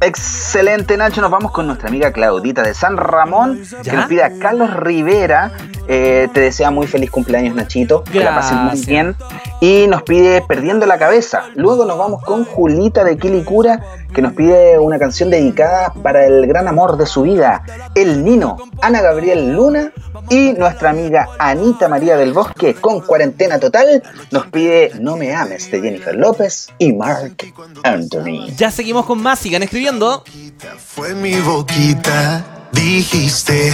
Excelente, 0.02 0.98
Nacho. 0.98 1.22
Nos 1.22 1.30
vamos 1.30 1.52
con 1.52 1.68
nuestra 1.68 1.88
amiga 1.88 2.12
Claudita 2.12 2.64
de 2.64 2.74
San 2.74 2.98
Ramón, 2.98 3.64
¿Ya? 3.64 3.82
que 3.84 3.98
nos 3.98 4.06
pide 4.08 4.24
a 4.24 4.40
Carlos 4.40 4.74
Rivera. 4.74 5.52
Eh, 5.94 6.30
te 6.34 6.40
desea 6.40 6.72
muy 6.72 6.88
feliz 6.88 7.12
cumpleaños, 7.12 7.54
Nachito. 7.54 8.06
Que 8.06 8.22
la 8.22 8.34
pases 8.34 8.58
muy 8.58 8.80
bien. 8.86 9.14
Y 9.60 9.88
nos 9.88 10.04
pide 10.04 10.42
Perdiendo 10.42 10.86
la 10.86 10.98
Cabeza. 10.98 11.50
Luego 11.56 11.84
nos 11.84 11.98
vamos 11.98 12.24
con 12.24 12.46
Julita 12.46 13.04
de 13.04 13.18
Quilicura, 13.18 13.84
que 14.16 14.22
nos 14.22 14.32
pide 14.32 14.80
una 14.80 14.98
canción 14.98 15.30
dedicada 15.30 15.94
para 16.02 16.26
el 16.26 16.48
gran 16.48 16.70
amor 16.70 16.96
de 16.96 17.06
su 17.06 17.24
vida, 17.24 17.64
el 17.94 18.24
Nino, 18.24 18.56
Ana 18.82 19.02
Gabriel 19.02 19.52
Luna. 19.52 19.92
Y 20.30 20.54
nuestra 20.54 20.92
amiga 20.92 21.28
Anita 21.40 21.90
María 21.90 22.16
del 22.16 22.32
Bosque, 22.32 22.74
con 22.76 23.02
cuarentena 23.02 23.60
total, 23.60 24.02
nos 24.32 24.48
pide 24.48 24.94
No 24.98 25.18
me 25.18 25.36
ames 25.36 25.70
de 25.72 25.82
Jennifer 25.82 26.16
López 26.16 26.70
y 26.78 26.94
Mark 26.94 27.36
Anthony. 27.84 28.48
Ya 28.56 28.72
seguimos 28.72 29.06
con 29.06 29.22
más, 29.22 29.40
sigan 29.40 29.62
escribiendo. 29.62 30.24
Fue 30.78 31.14
mi 31.16 31.36
boquita, 31.42 32.70
dijiste, 32.72 33.74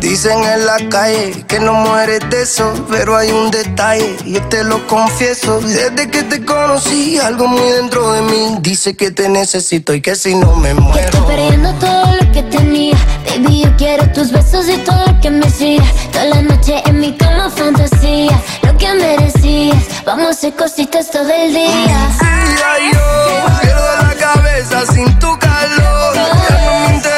Dicen 0.00 0.42
en 0.44 0.64
la 0.66 0.76
calle 0.88 1.44
que 1.48 1.58
no 1.60 1.72
mueres 1.74 2.20
de 2.30 2.42
eso, 2.42 2.72
pero 2.88 3.16
hay 3.16 3.30
un 3.30 3.50
detalle, 3.50 4.16
yo 4.24 4.40
te 4.48 4.62
lo 4.64 4.86
confieso. 4.86 5.60
Desde 5.60 6.08
que 6.10 6.22
te 6.22 6.44
conocí, 6.44 7.18
algo 7.18 7.46
muy 7.48 7.68
dentro 7.72 8.12
de 8.12 8.22
mí 8.22 8.56
dice 8.60 8.96
que 8.96 9.10
te 9.10 9.28
necesito 9.28 9.92
y 9.94 10.00
que 10.00 10.14
si 10.14 10.34
no 10.34 10.54
me 10.56 10.68
Que 10.74 11.00
estoy 11.00 11.20
muero. 11.20 11.26
perdiendo 11.26 11.72
todo 11.74 12.12
lo 12.20 12.32
que 12.32 12.42
tenía. 12.44 12.96
Baby, 13.28 13.62
yo 13.64 13.76
quiero 13.76 14.10
tus 14.12 14.30
besos 14.30 14.68
y 14.68 14.76
todo 14.78 15.04
lo 15.06 15.20
que 15.20 15.30
me 15.30 15.46
hacías. 15.46 15.86
Toda 16.12 16.24
la 16.26 16.42
noche 16.42 16.82
en 16.86 17.00
mi 17.00 17.16
cama 17.16 17.50
fantasía. 17.50 18.40
Lo 18.62 18.76
que 18.78 18.94
merecías. 18.94 19.82
Vamos 20.06 20.26
a 20.28 20.30
hacer 20.30 20.54
cositas 20.54 21.10
todo 21.10 21.28
el 21.30 21.52
día. 21.52 22.08
Ay, 22.20 22.92
yo 22.92 23.60
pierdo 23.60 24.02
la 24.02 24.14
cabeza 24.14 24.86
sin 24.92 25.18
tu 25.18 25.36
calor. 25.38 26.14
Ya 26.14 26.28
no 26.28 26.88
me 26.88 26.94
interesa 26.94 27.17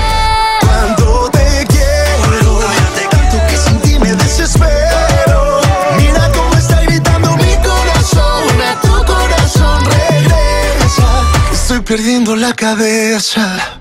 Perdiendo 11.91 12.37
la 12.37 12.53
cabeza. 12.53 13.80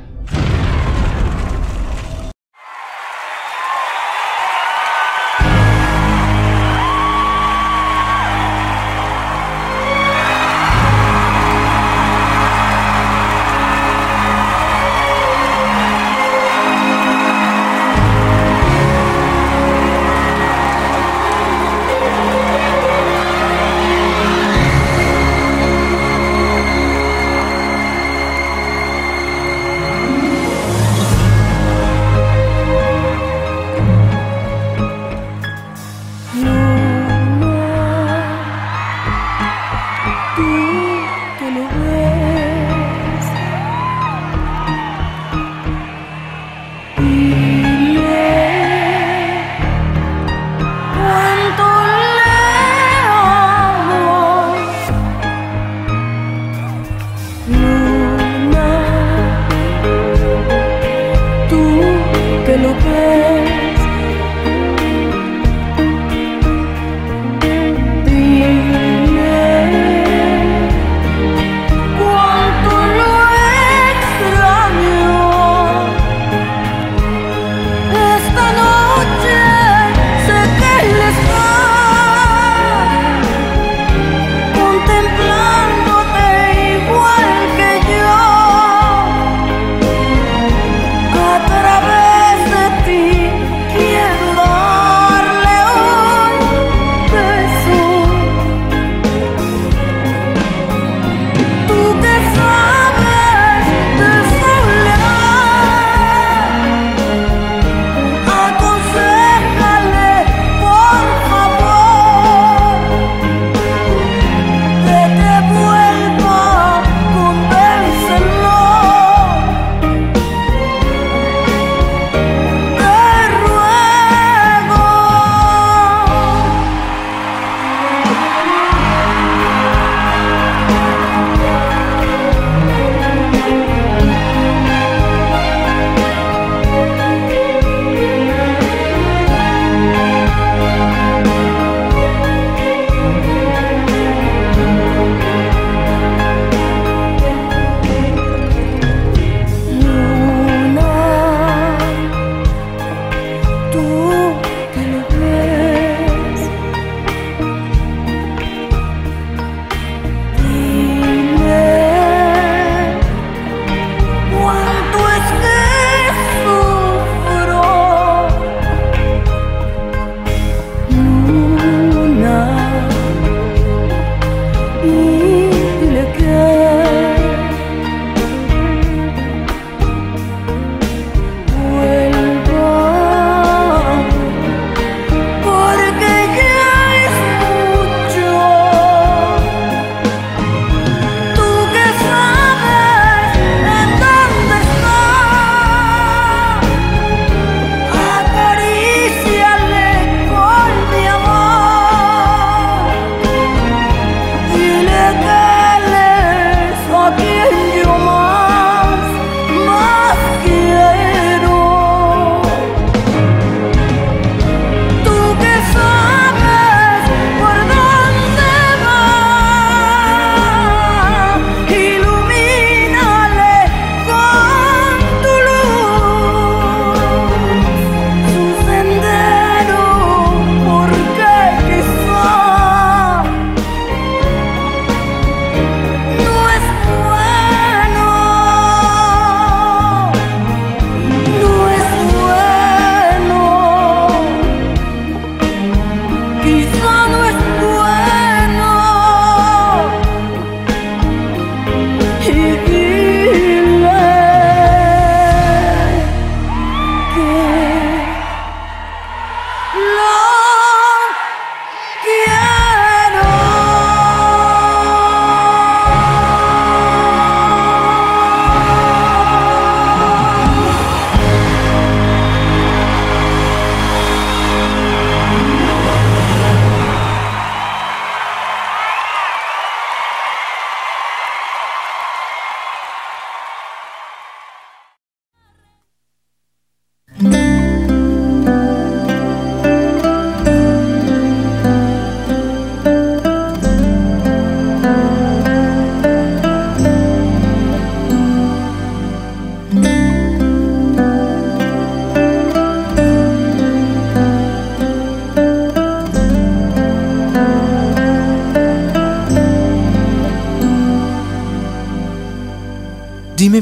你 175.01 175.50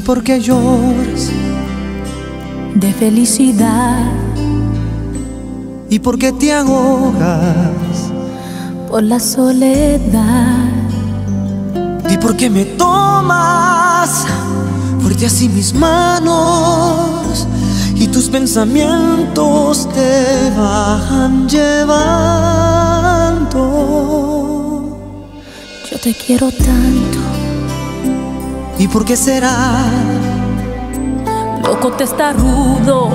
por 0.09 0.23
qué 0.23 0.41
lloras 0.41 1.29
de 2.73 2.91
felicidad 2.93 4.11
y 5.87 5.99
por 5.99 6.17
qué 6.17 6.31
te 6.31 6.51
ahogas. 6.51 8.09
por 8.89 9.03
la 9.03 9.19
soledad. 9.19 10.65
¿Y 12.09 12.17
por 12.17 12.35
qué 12.35 12.49
me 12.49 12.65
tomas 12.65 14.25
fuerte 14.99 15.27
así 15.27 15.47
mis 15.47 15.75
manos? 15.75 17.45
Y 17.93 18.07
tus 18.07 18.29
pensamientos 18.29 19.87
te 19.93 20.49
van 20.57 21.47
llevando. 21.47 21.99
Yo 25.91 25.99
te 25.99 26.15
quiero 26.15 26.49
tanto, 26.51 27.18
¿Y 28.79 28.87
por 28.87 29.05
qué 29.05 29.15
será? 29.15 29.85
loco 31.69 31.91
te 31.91 32.03
está 32.03 32.33
rudo, 32.33 33.09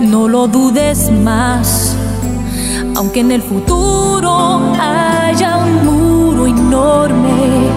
no 0.00 0.26
lo 0.26 0.48
dudes 0.48 1.10
más. 1.10 1.94
Aunque 2.96 3.20
en 3.20 3.30
el 3.30 3.42
futuro 3.42 4.72
haya 4.80 5.58
un 5.58 5.84
muro 5.84 6.46
enorme, 6.46 7.68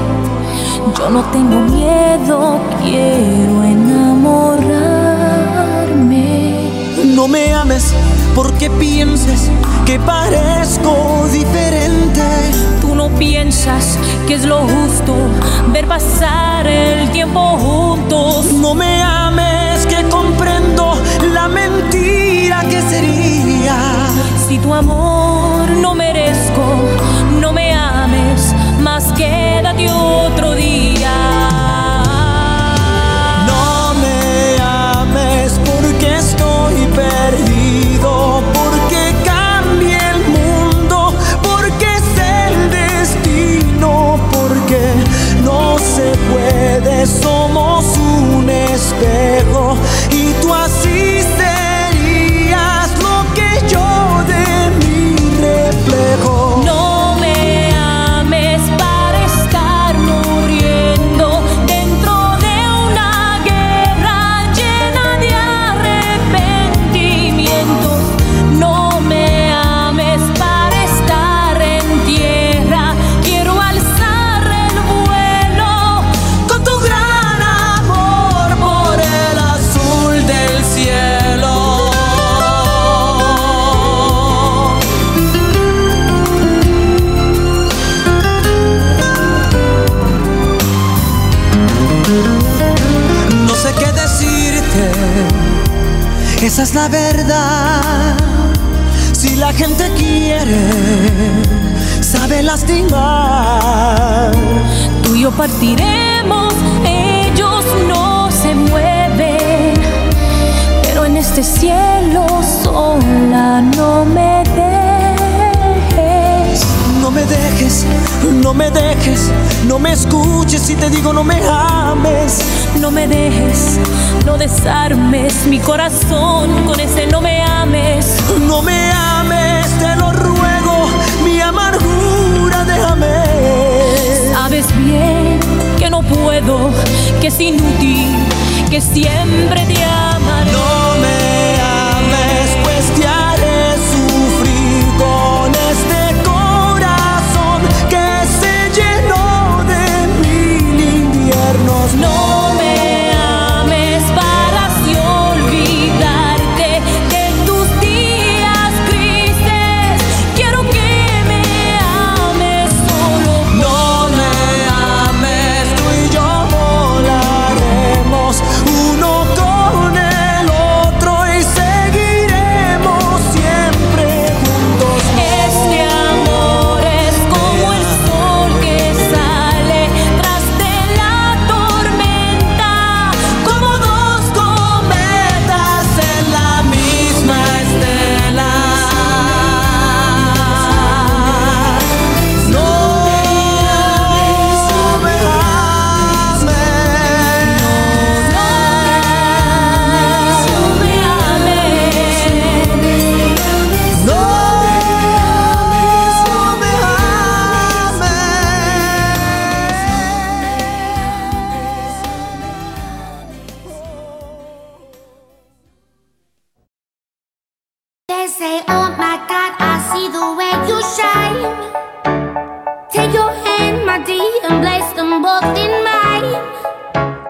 yo 0.97 1.09
no 1.09 1.21
tengo 1.25 1.59
miedo, 1.59 2.59
quiero 2.81 3.63
enamorarme. 3.63 4.73
No 7.03 7.27
me 7.27 7.53
ames 7.53 7.93
porque 8.33 8.69
pienses 8.69 9.51
que 9.85 9.99
parezco 9.99 11.27
diferente. 11.31 12.21
Tú 12.81 12.95
no 12.95 13.09
piensas 13.09 13.97
que 14.27 14.35
es 14.35 14.45
lo 14.45 14.59
justo 14.59 15.15
ver 15.71 15.87
pasar 15.87 16.67
el 16.67 17.09
tiempo 17.11 17.39
juntos. 17.57 18.53
No 18.53 18.73
me 18.75 19.01
ames 19.01 19.62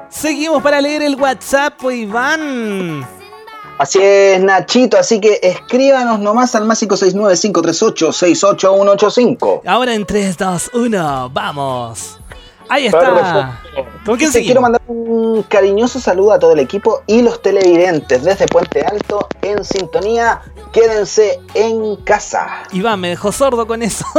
Seguimos 0.09 0.63
para 0.63 0.79
leer 0.79 1.01
el 1.01 1.15
WhatsApp, 1.15 1.73
pues, 1.77 1.97
Iván. 1.97 3.05
Así 3.77 3.99
es, 4.01 4.41
Nachito, 4.41 4.97
así 4.97 5.19
que 5.19 5.41
escríbanos 5.43 6.19
nomás 6.19 6.55
al 6.55 6.63
más 6.63 6.81
569-538-68185. 6.83 9.63
Ahora 9.65 9.93
en 9.93 10.05
3, 10.05 10.37
2, 10.37 10.71
1, 10.73 11.31
vamos. 11.33 12.17
Ahí 12.69 12.85
está. 12.85 13.59
¿Con 14.05 14.17
quién 14.17 14.31
quiero 14.31 14.61
mandar 14.61 14.81
un 14.87 15.43
cariñoso 15.43 15.99
saludo 15.99 16.31
a 16.31 16.39
todo 16.39 16.53
el 16.53 16.59
equipo 16.59 17.01
y 17.07 17.23
los 17.23 17.41
televidentes 17.41 18.23
desde 18.23 18.45
Puente 18.45 18.85
Alto 18.85 19.27
en 19.41 19.65
sintonía. 19.65 20.39
Quédense 20.71 21.41
en 21.55 21.97
casa. 21.97 22.63
Iván 22.71 23.01
me 23.01 23.09
dejó 23.09 23.33
sordo 23.33 23.67
con 23.67 23.81
eso. 23.81 24.05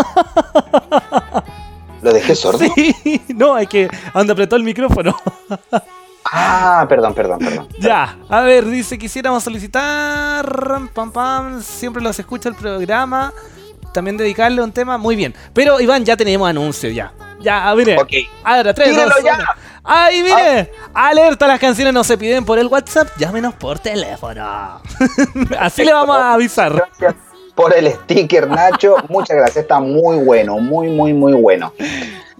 ¿Lo 2.04 2.12
dejé 2.12 2.34
sordo? 2.34 2.58
Sí, 2.58 3.22
no, 3.34 3.56
es 3.56 3.66
que 3.66 3.88
anda 4.12 4.34
apretó 4.34 4.56
el 4.56 4.62
micrófono. 4.62 5.16
Ah, 6.36 6.86
perdón, 6.88 7.12
perdón, 7.12 7.38
perdón. 7.38 7.68
Ya, 7.78 8.16
a 8.30 8.40
ver, 8.40 8.64
dice 8.64 8.96
quisiéramos 8.98 9.44
solicitar. 9.44 10.48
Pam 10.94 11.12
pam. 11.12 11.62
Siempre 11.62 12.02
los 12.02 12.18
escucha 12.18 12.48
el 12.48 12.54
programa. 12.54 13.30
También 13.92 14.16
dedicarle 14.16 14.62
un 14.62 14.72
tema. 14.72 14.96
Muy 14.96 15.16
bien. 15.16 15.34
Pero 15.52 15.78
Iván, 15.80 16.02
ya 16.02 16.16
tenemos 16.16 16.48
anuncio 16.48 16.88
ya. 16.88 17.12
Ya, 17.40 17.68
a 17.68 17.74
ver. 17.74 18.00
Ok. 18.00 18.12
Ahora, 18.42 18.72
tres, 18.72 18.96
dos, 18.96 19.12
ya. 19.22 19.34
uno. 19.34 19.44
¡Ay, 19.84 20.22
mire! 20.22 20.72
Alerta, 20.94 21.46
las 21.46 21.60
canciones 21.60 21.92
no 21.92 22.02
se 22.02 22.16
piden 22.16 22.42
por 22.44 22.58
el 22.58 22.68
WhatsApp, 22.68 23.08
llámenos 23.18 23.54
por 23.54 23.78
teléfono. 23.78 24.80
Así 25.60 25.84
le 25.84 25.92
vamos 25.92 26.16
a 26.16 26.32
avisar. 26.32 26.72
Gracias 26.72 27.33
por 27.54 27.76
el 27.76 27.92
sticker, 27.92 28.48
Nacho. 28.48 28.96
Muchas 29.08 29.36
gracias. 29.36 29.58
Está 29.58 29.80
muy 29.80 30.16
bueno, 30.18 30.58
muy, 30.58 30.88
muy, 30.88 31.12
muy 31.12 31.34
bueno. 31.34 31.72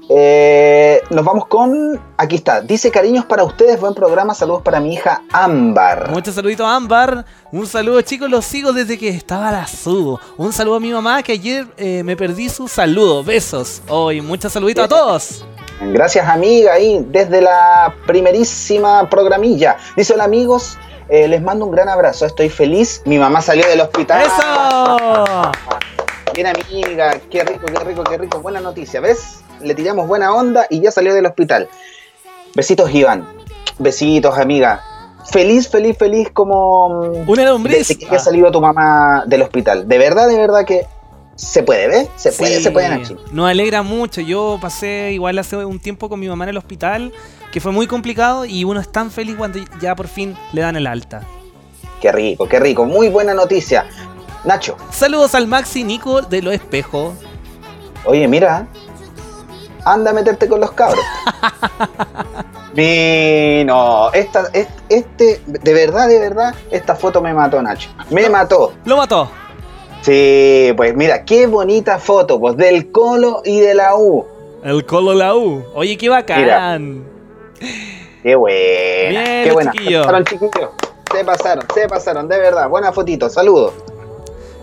Eh, 0.08 1.02
nos 1.10 1.24
vamos 1.24 1.46
con. 1.46 1.98
Aquí 2.18 2.36
está. 2.36 2.60
Dice 2.60 2.90
cariños 2.90 3.24
para 3.24 3.42
ustedes. 3.44 3.80
Buen 3.80 3.94
programa. 3.94 4.34
Saludos 4.34 4.62
para 4.62 4.80
mi 4.80 4.94
hija 4.94 5.22
Ámbar. 5.32 6.10
Muchos 6.10 6.34
saluditos 6.34 6.66
Ámbar. 6.66 7.24
Un 7.52 7.66
saludo, 7.66 8.02
chicos. 8.02 8.28
Los 8.30 8.44
sigo 8.44 8.72
desde 8.72 8.98
que 8.98 9.08
estaba 9.08 9.50
la 9.50 9.66
subo. 9.66 10.20
Un 10.36 10.52
saludo 10.52 10.76
a 10.76 10.80
mi 10.80 10.92
mamá 10.92 11.22
que 11.22 11.32
ayer 11.32 11.66
eh, 11.76 12.02
me 12.04 12.16
perdí 12.16 12.48
su 12.48 12.68
saludo. 12.68 13.24
Besos. 13.24 13.82
Hoy, 13.88 14.20
muchos 14.20 14.52
saluditos 14.52 14.84
a 14.84 14.88
todos. 14.88 15.44
Gracias, 15.80 16.28
amiga. 16.28 16.74
Ahí 16.74 17.04
desde 17.08 17.40
la 17.40 17.94
primerísima 18.06 19.08
programilla. 19.08 19.78
Dice: 19.96 20.12
Hola, 20.12 20.24
amigos. 20.24 20.76
Eh, 21.08 21.28
les 21.28 21.42
mando 21.42 21.64
un 21.66 21.72
gran 21.72 21.88
abrazo. 21.88 22.26
Estoy 22.26 22.48
feliz. 22.48 23.02
Mi 23.04 23.18
mamá 23.18 23.40
salió 23.40 23.66
del 23.66 23.80
hospital. 23.80 24.22
¡Eso! 24.22 25.52
Bien, 26.34 26.46
amiga. 26.48 27.18
Qué 27.30 27.44
rico, 27.44 27.66
qué 27.66 27.84
rico, 27.84 28.04
qué 28.04 28.18
rico. 28.18 28.40
Buena 28.40 28.60
noticia. 28.60 29.00
¿Ves? 29.00 29.40
Le 29.60 29.74
tiramos 29.74 30.08
buena 30.08 30.34
onda 30.34 30.66
y 30.70 30.80
ya 30.80 30.90
salió 30.90 31.14
del 31.14 31.26
hospital. 31.26 31.68
Besitos, 32.54 32.92
Iván. 32.92 33.26
Besitos, 33.78 34.36
amiga. 34.38 34.82
Feliz, 35.30 35.68
feliz, 35.68 35.96
feliz 35.96 36.30
como. 36.32 36.88
mm, 37.04 37.28
Una 37.30 37.44
lombriz. 37.44 37.78
Desde 37.78 37.98
que 37.98 38.06
haya 38.06 38.18
salido 38.18 38.50
tu 38.50 38.60
mamá 38.60 39.24
del 39.26 39.42
hospital. 39.42 39.88
De 39.88 39.98
verdad, 39.98 40.28
de 40.28 40.36
verdad 40.36 40.64
que 40.64 40.86
se 41.36 41.62
puede, 41.62 41.88
¿ves? 41.88 42.08
Se 42.16 42.30
puede, 42.32 42.56
Sí, 42.58 42.62
se 42.62 42.70
puede, 42.70 42.88
Nachi. 42.88 43.16
Nos 43.32 43.48
alegra 43.48 43.82
mucho. 43.82 44.20
Yo 44.20 44.58
pasé 44.60 45.10
igual 45.12 45.38
hace 45.38 45.56
un 45.56 45.80
tiempo 45.80 46.08
con 46.08 46.20
mi 46.20 46.28
mamá 46.28 46.44
en 46.44 46.50
el 46.50 46.56
hospital, 46.58 47.12
que 47.54 47.60
fue 47.60 47.70
muy 47.70 47.86
complicado 47.86 48.44
y 48.44 48.64
uno 48.64 48.80
es 48.80 48.90
tan 48.90 49.12
feliz 49.12 49.36
cuando 49.38 49.60
ya 49.80 49.94
por 49.94 50.08
fin 50.08 50.36
le 50.52 50.60
dan 50.62 50.74
el 50.74 50.88
alta. 50.88 51.22
Qué 52.00 52.10
rico, 52.10 52.48
qué 52.48 52.58
rico. 52.58 52.84
Muy 52.84 53.08
buena 53.08 53.32
noticia. 53.32 53.86
Nacho, 54.44 54.76
Saludos 54.90 55.36
al 55.36 55.46
Maxi 55.46 55.84
Nico 55.84 56.20
de 56.20 56.42
Los 56.42 56.52
Espejos. 56.52 57.14
oye, 58.06 58.26
mira. 58.26 58.66
Anda 59.84 60.10
a 60.10 60.14
meterte 60.14 60.48
con 60.48 60.58
los 60.60 60.72
cabros. 60.72 60.98
Mi, 62.74 63.62
no, 63.64 64.12
esta, 64.12 64.48
es- 64.52 64.66
este, 64.88 65.40
de 65.46 65.72
verdad, 65.74 66.08
de 66.08 66.18
verdad, 66.18 66.56
esta 66.72 66.96
foto 66.96 67.20
me 67.22 67.32
mató, 67.32 67.62
Nacho. 67.62 67.88
Me 68.10 68.28
mató. 68.28 68.72
Lo 68.84 68.96
mató. 68.96 69.30
Sí, 70.02 70.72
pues 70.76 70.92
mira, 70.96 71.24
qué 71.24 71.46
bonita 71.46 72.00
foto, 72.00 72.40
pues, 72.40 72.56
del 72.56 72.90
Colo 72.90 73.42
y 73.44 73.60
de 73.60 73.74
la 73.74 73.94
U. 73.96 74.26
El 74.64 74.84
Colo 74.84 75.14
la 75.14 75.36
U. 75.36 75.62
Oye, 75.74 75.96
qué 75.96 76.08
bacán. 76.08 77.13
Qué 78.22 78.34
buena, 78.34 79.20
Bien, 79.20 79.44
qué 79.44 79.52
buena. 79.52 79.72
chiquillo. 79.72 80.00
Se 80.02 80.06
pasaron, 80.06 80.24
chiquillos. 80.24 80.70
Se 81.12 81.24
pasaron, 81.24 81.64
se 81.74 81.88
pasaron, 81.88 82.28
de 82.28 82.38
verdad. 82.38 82.68
Buena 82.68 82.92
fotito, 82.92 83.28
saludos. 83.28 83.72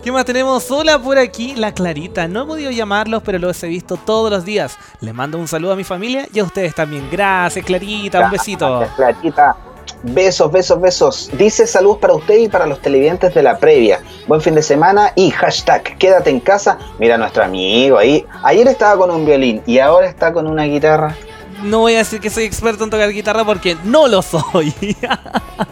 ¿Qué 0.02 0.10
más 0.10 0.24
tenemos? 0.24 0.68
Hola 0.70 0.98
por 0.98 1.16
aquí, 1.16 1.54
la 1.54 1.72
Clarita. 1.72 2.26
No 2.26 2.42
he 2.42 2.46
podido 2.46 2.70
llamarlos, 2.72 3.22
pero 3.24 3.38
los 3.38 3.62
he 3.62 3.68
visto 3.68 3.96
todos 3.96 4.32
los 4.32 4.44
días. 4.44 4.76
Les 5.00 5.14
mando 5.14 5.38
un 5.38 5.46
saludo 5.46 5.72
a 5.72 5.76
mi 5.76 5.84
familia 5.84 6.26
y 6.34 6.40
a 6.40 6.44
ustedes 6.44 6.74
también. 6.74 7.08
Gracias, 7.10 7.64
Clarita. 7.64 8.24
Un 8.24 8.30
besito. 8.32 8.80
Gracias, 8.80 8.96
Clarita. 8.96 9.56
Besos, 10.02 10.50
besos, 10.50 10.80
besos. 10.80 11.30
Dice 11.38 11.66
saludos 11.68 11.98
para 11.98 12.14
usted 12.14 12.36
y 12.36 12.48
para 12.48 12.66
los 12.66 12.80
televidentes 12.80 13.32
de 13.32 13.42
la 13.44 13.56
previa. 13.58 14.00
Buen 14.26 14.40
fin 14.40 14.56
de 14.56 14.62
semana 14.62 15.12
y 15.14 15.30
hashtag 15.30 15.96
quédate 15.98 16.30
en 16.30 16.40
casa. 16.40 16.76
Mira 16.98 17.16
nuestro 17.16 17.44
amigo 17.44 17.98
ahí. 17.98 18.26
Ayer 18.42 18.66
estaba 18.66 18.98
con 18.98 19.10
un 19.12 19.24
violín 19.24 19.62
y 19.66 19.78
ahora 19.78 20.08
está 20.08 20.32
con 20.32 20.48
una 20.48 20.64
guitarra. 20.64 21.14
No 21.62 21.80
voy 21.80 21.94
a 21.94 21.98
decir 21.98 22.20
que 22.20 22.30
soy 22.30 22.44
experto 22.44 22.84
en 22.84 22.90
tocar 22.90 23.10
guitarra 23.10 23.44
porque 23.44 23.76
no 23.84 24.08
lo 24.08 24.22
soy. 24.22 24.74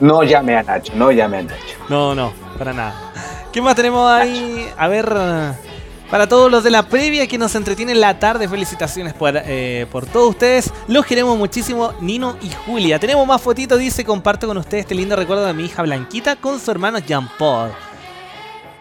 No 0.01 0.23
llame 0.23 0.57
a 0.57 0.63
Nacho, 0.63 0.93
no 0.95 1.11
llame 1.11 1.39
a 1.39 1.43
Nacho. 1.43 1.77
no, 1.89 2.15
no, 2.15 2.33
para 2.57 2.73
nada. 2.73 3.13
¿Qué 3.53 3.61
más 3.61 3.75
tenemos 3.75 4.09
ahí? 4.09 4.69
A 4.77 4.87
ver, 4.87 5.13
para 6.11 6.29
todos 6.29 6.51
los 6.51 6.63
de 6.63 6.71
la 6.71 6.85
previa 6.85 7.27
que 7.27 7.37
nos 7.39 7.55
entretienen 7.57 8.01
la 8.01 8.19
tarde, 8.19 8.49
felicitaciones 8.49 9.13
por, 9.15 9.33
eh, 9.37 9.87
por 9.91 10.07
todos 10.07 10.31
ustedes. 10.31 10.73
Los 10.87 11.05
queremos 11.05 11.37
muchísimo, 11.37 11.93
Nino 12.01 12.37
y 12.41 12.51
Julia. 12.65 12.99
Tenemos 13.01 13.27
más 13.27 13.43
fotitos, 13.43 13.79
dice, 13.79 14.05
comparto 14.05 14.47
con 14.47 14.57
ustedes 14.59 14.83
este 14.83 14.95
lindo 14.95 15.17
recuerdo 15.17 15.45
de 15.45 15.53
mi 15.53 15.65
hija 15.65 15.83
Blanquita 15.83 16.37
con 16.37 16.61
su 16.61 16.71
hermano 16.71 16.99
Jean 17.01 17.29
Paul. 17.39 17.71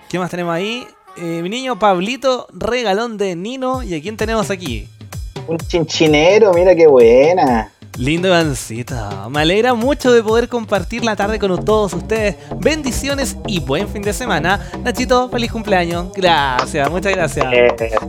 ¿Qué 0.07 0.19
más 0.19 0.29
tenemos 0.29 0.53
ahí? 0.53 0.87
Eh, 1.17 1.41
mi 1.41 1.49
niño 1.49 1.79
Pablito, 1.79 2.47
regalón 2.53 3.17
de 3.17 3.35
Nino. 3.35 3.81
¿Y 3.83 3.95
a 3.95 4.01
quién 4.01 4.15
tenemos 4.15 4.49
aquí? 4.51 4.87
Un 5.49 5.57
chinchinero, 5.57 6.53
mira 6.53 6.75
qué 6.75 6.85
buena. 6.85 7.71
Lindo 7.97 8.27
Ivancito. 8.27 8.93
Me 9.31 9.41
alegra 9.41 9.73
mucho 9.73 10.11
de 10.11 10.21
poder 10.21 10.47
compartir 10.47 11.03
la 11.03 11.15
tarde 11.15 11.39
con 11.39 11.65
todos 11.65 11.91
ustedes. 11.95 12.35
Bendiciones 12.57 13.35
y 13.47 13.59
buen 13.59 13.89
fin 13.89 14.03
de 14.03 14.13
semana. 14.13 14.59
Nachito, 14.83 15.27
feliz 15.27 15.51
cumpleaños. 15.51 16.13
Gracias, 16.15 16.87
muchas 16.91 17.13
gracias. 17.13 17.47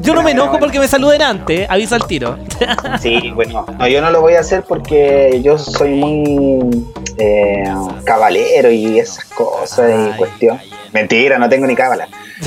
Yo 0.00 0.14
no 0.14 0.22
me 0.22 0.32
enojo 0.32 0.58
porque 0.58 0.78
me 0.78 0.86
saluden 0.86 1.22
antes. 1.22 1.68
Aviso 1.70 1.94
al 1.94 2.06
tiro. 2.06 2.38
Sí, 3.00 3.30
bueno, 3.34 3.64
no, 3.78 3.88
yo 3.88 4.02
no 4.02 4.10
lo 4.10 4.20
voy 4.20 4.34
a 4.34 4.40
hacer 4.40 4.62
porque 4.68 5.40
yo 5.42 5.56
soy 5.56 5.94
muy 5.94 6.84
eh, 7.16 7.64
cabalero 8.04 8.70
y 8.70 8.98
esas 8.98 9.24
cosas 9.24 9.90
y 9.90 10.16
cuestión. 10.18 10.58
Mentira, 10.92 11.38
no 11.38 11.48
tengo 11.48 11.66
ni 11.66 11.74
cábala. 11.74 12.06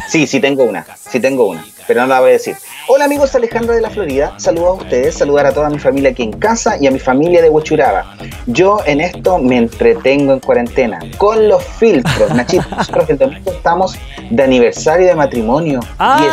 Sí, 0.10 0.28
sí 0.28 0.40
tengo 0.40 0.64
una, 0.64 0.86
sí 0.98 1.20
tengo 1.20 1.48
una, 1.48 1.66
pero 1.88 2.02
no 2.02 2.08
la 2.08 2.20
voy 2.20 2.30
a 2.30 2.34
decir. 2.34 2.56
Hola 2.88 3.06
amigos 3.06 3.34
Alejandra 3.36 3.76
de 3.76 3.82
la 3.82 3.90
Florida, 3.90 4.34
saludos 4.38 4.70
a 4.70 4.84
ustedes, 4.84 5.16
saludar 5.16 5.46
a 5.46 5.54
toda 5.54 5.70
mi 5.70 5.80
familia 5.80 6.12
aquí 6.12 6.24
en 6.24 6.34
casa 6.34 6.78
y 6.80 6.88
a 6.88 6.92
mi 6.92 7.00
familia 7.00 7.42
de 7.42 7.50
Huachuraba. 7.50 8.16
Yo 8.48 8.80
en 8.86 9.02
esto 9.02 9.38
me 9.40 9.58
entretengo 9.58 10.34
en 10.34 10.40
cuarentena, 10.40 11.00
con 11.18 11.48
los 11.48 11.64
filtros. 11.64 12.34
Nachito, 12.34 12.66
nosotros 12.76 13.10
el 13.10 13.18
domingo 13.18 13.52
estamos 13.52 13.96
de 14.30 14.44
aniversario 14.44 15.08
de 15.08 15.16
matrimonio. 15.16 15.80
¡Ay! 15.98 16.24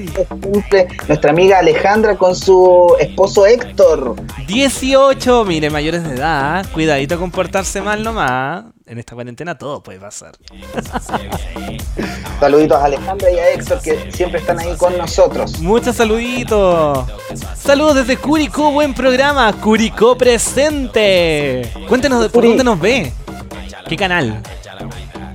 18 0.00 0.28
cumple 0.40 0.88
nuestra 1.06 1.30
amiga 1.30 1.58
Alejandra 1.58 2.16
con 2.16 2.34
su 2.34 2.94
esposo 2.98 3.46
Héctor. 3.46 4.16
18, 4.46 5.44
mire, 5.44 5.70
mayores 5.70 6.04
de 6.04 6.14
edad. 6.14 6.66
Cuidadito 6.72 7.18
con 7.18 7.30
portarse 7.30 7.80
mal 7.80 8.02
nomás. 8.02 8.64
En 8.88 8.98
esta 8.98 9.14
cuarentena 9.14 9.56
todo 9.58 9.82
puede 9.82 9.98
pasar. 10.00 10.32
Saluditos 12.40 12.78
a 12.80 12.84
Alejandra 12.86 13.30
y 13.30 13.38
a 13.38 13.50
Héctor 13.50 13.80
que 13.82 14.10
siempre 14.12 14.40
están 14.40 14.58
ahí 14.58 14.74
con 14.78 14.96
nosotros. 14.96 15.58
Muchos 15.58 15.96
saluditos. 15.96 17.06
Saludos 17.54 17.96
desde 17.96 18.16
Curicó, 18.16 18.70
buen 18.72 18.94
programa. 18.94 19.52
Curicó 19.52 20.16
presente. 20.16 21.70
Cuéntenos 21.86 22.28
por 22.30 22.44
dónde 22.44 22.64
nos 22.64 22.80
ve. 22.80 23.12
¿Qué 23.88 23.96
canal? 23.96 24.42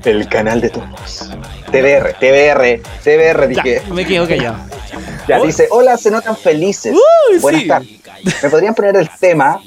El 0.04 0.28
canal 0.28 0.60
de 0.60 0.70
voz. 0.70 1.30
TBR, 1.72 2.14
TBR, 2.20 2.82
TBR, 3.04 3.54
Ya, 3.54 3.64
dije. 3.64 3.82
me 3.92 4.06
quedo 4.06 4.28
callado. 4.28 4.58
Ya, 5.28 5.40
dice, 5.42 5.68
hola, 5.72 5.96
se 5.98 6.10
notan 6.12 6.36
felices. 6.36 6.94
Uy, 6.94 7.40
Buenas 7.40 7.62
sí. 7.62 7.68
tardes. 7.68 7.90
¿Me 8.44 8.50
podrían 8.50 8.74
poner 8.76 8.98
el 8.98 9.10
tema? 9.20 9.62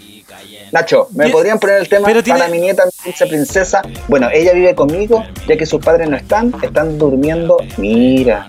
Nacho, 0.72 1.08
¿me 1.14 1.28
podrían 1.30 1.58
poner 1.58 1.80
el 1.80 1.88
tema 1.88 2.06
pero 2.06 2.22
tiene- 2.22 2.38
para 2.40 2.50
mi 2.50 2.58
nieta, 2.60 2.84
mi 3.04 3.28
princesa? 3.28 3.82
Bueno, 4.08 4.28
ella 4.32 4.52
vive 4.52 4.74
conmigo, 4.74 5.24
ya 5.48 5.56
que 5.56 5.66
sus 5.66 5.80
padres 5.84 6.08
no 6.08 6.16
están, 6.16 6.52
están 6.62 6.98
durmiendo, 6.98 7.56
mira, 7.76 8.48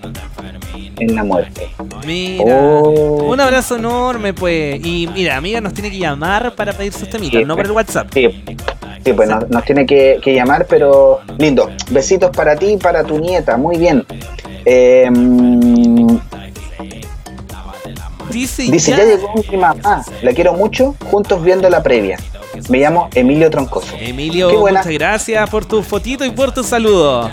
en 1.00 1.16
la 1.16 1.24
muerte. 1.24 1.70
Mira, 2.06 2.44
Oh. 2.60 3.26
un 3.32 3.40
abrazo 3.40 3.76
enorme, 3.76 4.34
pues. 4.34 4.80
Y 4.84 5.08
mira, 5.14 5.38
amiga, 5.38 5.62
nos 5.62 5.74
tiene 5.74 5.92
que 5.92 5.98
llamar 6.00 6.56
para 6.56 6.74
pedir 6.74 6.94
sus 6.94 7.10
temitas, 7.10 7.40
Sí, 7.40 7.46
no 7.46 7.56
por 7.56 7.66
el 7.66 7.72
WhatsApp. 7.72 8.08
Sí, 8.14 8.44
sí 9.06 9.14
pues 9.14 9.30
nos, 9.30 9.48
nos 9.50 9.64
tiene 9.64 9.86
que, 9.86 10.20
que 10.24 10.34
llamar, 10.34 10.66
pero 10.68 11.20
lindo. 11.38 11.70
Besitos 11.92 12.32
para 12.36 12.56
ti 12.56 12.74
y 12.74 12.78
para 12.78 13.04
tu 13.04 13.20
nieta, 13.20 13.58
muy 13.58 13.78
bien. 13.78 14.06
Eh, 14.66 15.08
Dice, 18.32 18.64
dice, 18.64 18.92
ya. 18.92 18.98
ya 18.98 19.04
llegó 19.06 19.34
mi 19.52 19.58
mamá, 19.58 20.04
la 20.22 20.34
quiero 20.34 20.54
mucho, 20.54 20.96
juntos 21.12 21.42
viendo 21.44 21.70
la 21.70 21.82
previa. 21.84 22.18
Me 22.70 22.80
llamo 22.80 23.10
Emilio 23.14 23.50
Troncoso. 23.50 23.96
Emilio, 24.00 24.50
muchas 24.60 24.88
gracias 24.88 25.50
por 25.50 25.66
tu 25.66 25.84
fotito 25.84 26.26
y 26.26 26.32
por 26.32 26.52
tu 26.54 26.64
saludo. 26.64 27.30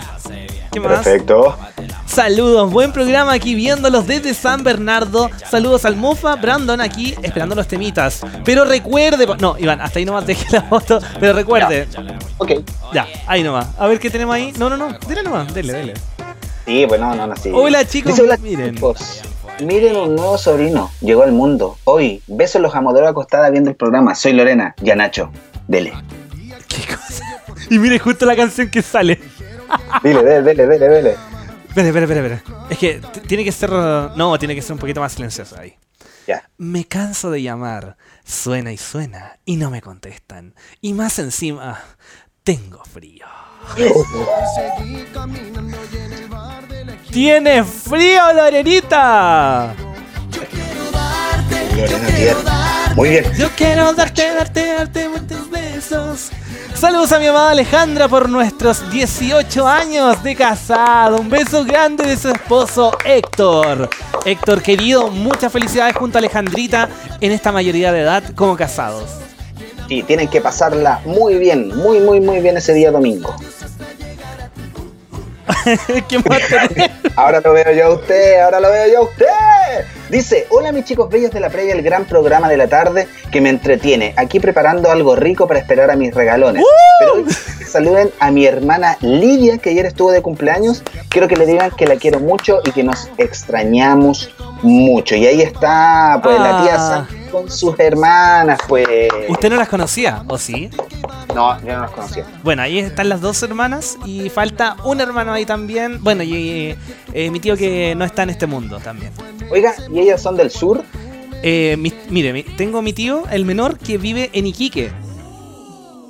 ¿Qué 0.71 0.79
más? 0.79 1.03
Perfecto. 1.03 1.57
Saludos, 2.05 2.69
buen 2.71 2.91
programa 2.91 3.33
aquí 3.33 3.55
viéndolos 3.55 4.05
desde 4.07 4.33
San 4.33 4.63
Bernardo. 4.63 5.29
Saludos 5.49 5.85
al 5.85 5.95
Mufa, 5.95 6.35
Brandon 6.35 6.79
aquí 6.81 7.15
esperando 7.23 7.55
los 7.55 7.67
temitas. 7.67 8.21
Pero 8.43 8.63
recuerde, 8.65 9.25
no, 9.39 9.55
Iván, 9.57 9.81
hasta 9.81 9.99
ahí 9.99 10.05
nomás 10.05 10.25
dejé 10.27 10.45
la 10.51 10.61
foto, 10.63 10.99
pero 11.19 11.33
recuerde, 11.33 11.87
Ok. 12.37 12.51
ya, 12.93 13.07
ahí 13.27 13.41
nomás. 13.43 13.67
A 13.77 13.87
ver 13.87 13.99
qué 13.99 14.09
tenemos 14.09 14.35
ahí. 14.35 14.53
No, 14.57 14.69
no, 14.69 14.77
no, 14.77 14.97
dele 15.07 15.23
nomás, 15.23 15.53
dele, 15.53 15.73
dele. 15.73 15.93
Sí, 16.65 16.85
pues 16.87 16.99
no, 16.99 17.15
no, 17.15 17.27
no, 17.27 17.35
sí. 17.35 17.51
Hola, 17.53 17.85
chicos, 17.85 18.13
Dice, 18.13 18.23
hola, 18.23 18.37
miren. 18.37 18.75
chicos. 18.75 19.21
Miren 19.63 19.95
un 19.95 20.15
nuevo 20.15 20.37
sobrino, 20.37 20.91
llegó 20.99 21.23
al 21.23 21.31
mundo. 21.31 21.77
Hoy, 21.85 22.21
besos 22.27 22.61
los 22.61 22.75
amoderos 22.75 23.09
acostada 23.09 23.49
viendo 23.49 23.69
el 23.69 23.77
programa. 23.77 24.13
Soy 24.13 24.33
Lorena, 24.33 24.75
ya 24.81 24.95
Nacho. 24.95 25.31
Dele. 25.67 25.93
¿Qué 26.67 26.93
cosa? 26.93 27.23
Y 27.69 27.79
mire 27.79 27.97
justo 27.97 28.25
la 28.25 28.35
canción 28.35 28.69
que 28.69 28.81
sale. 28.81 29.19
Dile, 30.03 30.23
dele, 30.23 30.41
dele, 30.41 30.67
dele, 30.67 30.87
dele. 30.89 31.15
Espera, 31.69 31.87
espera, 31.87 32.03
espera. 32.03 32.43
Es 32.69 32.77
que 32.77 33.01
tiene 33.27 33.45
que 33.45 33.51
ser. 33.53 33.69
No, 33.69 34.37
tiene 34.37 34.55
que 34.55 34.61
ser 34.61 34.73
un 34.73 34.79
poquito 34.79 34.99
más 34.99 35.13
silencioso 35.13 35.57
ahí. 35.57 35.75
Ya. 36.27 36.49
Me 36.57 36.85
canso 36.85 37.31
de 37.31 37.41
llamar. 37.41 37.95
Suena 38.25 38.73
y 38.73 38.77
suena 38.77 39.39
y 39.45 39.55
no 39.55 39.69
me 39.69 39.81
contestan. 39.81 40.53
Y 40.81 40.93
más 40.93 41.17
encima, 41.19 41.81
tengo 42.43 42.83
frío. 42.83 43.25
¿Tiene 47.15 47.63
frío, 47.63 48.21
Lorenita? 48.35 49.73
Lorena. 51.77 52.93
Muy 52.93 53.07
bien. 53.07 53.23
Yo 53.37 53.47
quiero 53.55 53.93
darte, 53.93 54.33
darte, 54.33 54.73
darte 54.73 55.07
muchos 55.07 55.49
besos. 55.49 56.31
Saludos 56.73 57.13
a 57.13 57.19
mi 57.19 57.27
amada 57.27 57.51
Alejandra 57.51 58.09
por 58.09 58.27
nuestros 58.27 58.91
18 58.91 59.65
años 59.65 60.21
de 60.23 60.35
casado. 60.35 61.21
Un 61.21 61.29
beso 61.29 61.63
grande 61.63 62.05
de 62.05 62.17
su 62.17 62.27
esposo 62.27 62.91
Héctor. 63.05 63.89
Héctor 64.25 64.61
querido, 64.61 65.09
muchas 65.09 65.53
felicidades 65.53 65.95
junto 65.95 66.17
a 66.17 66.19
Alejandrita 66.19 66.89
en 67.21 67.31
esta 67.31 67.53
mayoría 67.53 67.93
de 67.93 68.01
edad 68.01 68.23
como 68.35 68.57
casados. 68.57 69.09
Sí, 69.87 70.03
tienen 70.03 70.27
que 70.27 70.41
pasarla 70.41 70.99
muy 71.05 71.35
bien, 71.35 71.69
muy, 71.77 72.01
muy, 72.01 72.19
muy 72.19 72.41
bien 72.41 72.57
ese 72.57 72.73
día 72.73 72.91
domingo. 72.91 73.33
¿Qué 76.07 76.19
más? 76.19 76.41
Ahora 77.15 77.41
lo 77.41 77.53
veo 77.53 77.71
yo 77.73 77.85
a 77.85 77.89
usted, 77.93 78.41
ahora 78.41 78.59
lo 78.59 78.69
veo 78.69 78.91
yo 78.91 78.99
a 78.99 79.01
usted. 79.03 79.25
Dice, 80.09 80.47
hola 80.49 80.71
mis 80.71 80.85
chicos 80.85 81.09
bellos 81.09 81.31
de 81.31 81.39
la 81.39 81.49
previa, 81.49 81.73
el 81.73 81.81
gran 81.81 82.05
programa 82.05 82.49
de 82.49 82.57
la 82.57 82.67
tarde 82.67 83.07
que 83.31 83.41
me 83.41 83.49
entretiene. 83.49 84.13
Aquí 84.17 84.39
preparando 84.39 84.91
algo 84.91 85.15
rico 85.15 85.47
para 85.47 85.59
esperar 85.59 85.89
a 85.91 85.95
mis 85.95 86.13
regalones. 86.13 86.63
Pero 86.99 87.13
hoy 87.13 87.25
saluden 87.65 88.11
a 88.19 88.31
mi 88.31 88.45
hermana 88.45 88.97
Lidia, 89.01 89.57
que 89.57 89.69
ayer 89.69 89.85
estuvo 89.85 90.11
de 90.11 90.21
cumpleaños. 90.21 90.83
Quiero 91.09 91.27
que 91.27 91.35
le 91.35 91.45
digan 91.45 91.71
que 91.71 91.87
la 91.87 91.95
quiero 91.95 92.19
mucho 92.19 92.59
y 92.65 92.71
que 92.71 92.83
nos 92.83 93.09
extrañamos 93.17 94.29
mucho. 94.61 95.15
Y 95.15 95.25
ahí 95.25 95.41
está, 95.41 96.19
pues, 96.21 96.39
la 96.39 96.61
tía 96.61 96.75
Ah. 96.77 97.07
Con 97.31 97.49
sus 97.49 97.77
hermanas, 97.79 98.59
pues. 98.67 98.87
¿Usted 99.27 99.49
no 99.49 99.55
las 99.57 99.67
conocía, 99.67 100.23
o 100.27 100.37
sí? 100.37 100.69
No, 101.35 101.59
yo 101.61 101.73
no 101.75 101.81
las 101.81 101.91
conocía. 101.91 102.25
Bueno, 102.43 102.61
ahí 102.61 102.79
están 102.79 103.09
las 103.09 103.19
dos 103.21 103.43
hermanas 103.43 103.97
y 104.05 104.29
falta 104.29 104.77
un 104.85 105.01
hermano 105.01 105.33
ahí 105.33 105.45
también. 105.45 106.01
Bueno, 106.01 106.23
y 106.23 106.75
eh, 107.13 107.29
mi 107.29 107.39
tío 107.39 107.57
que 107.57 107.93
no 107.95 108.05
está 108.05 108.23
en 108.23 108.29
este 108.31 108.47
mundo 108.47 108.79
también. 108.79 109.11
Oiga, 109.51 109.73
¿y 109.93 109.99
ellas 109.99 110.21
son 110.21 110.37
del 110.37 110.49
sur? 110.49 110.83
Eh, 111.43 111.75
mi- 111.77 111.93
mire, 112.09 112.31
mi- 112.33 112.43
tengo 112.43 112.81
mi 112.81 112.93
tío, 112.93 113.23
el 113.29 113.45
menor, 113.45 113.77
que 113.77 113.97
vive 113.97 114.29
en 114.33 114.47
Iquique. 114.47 114.91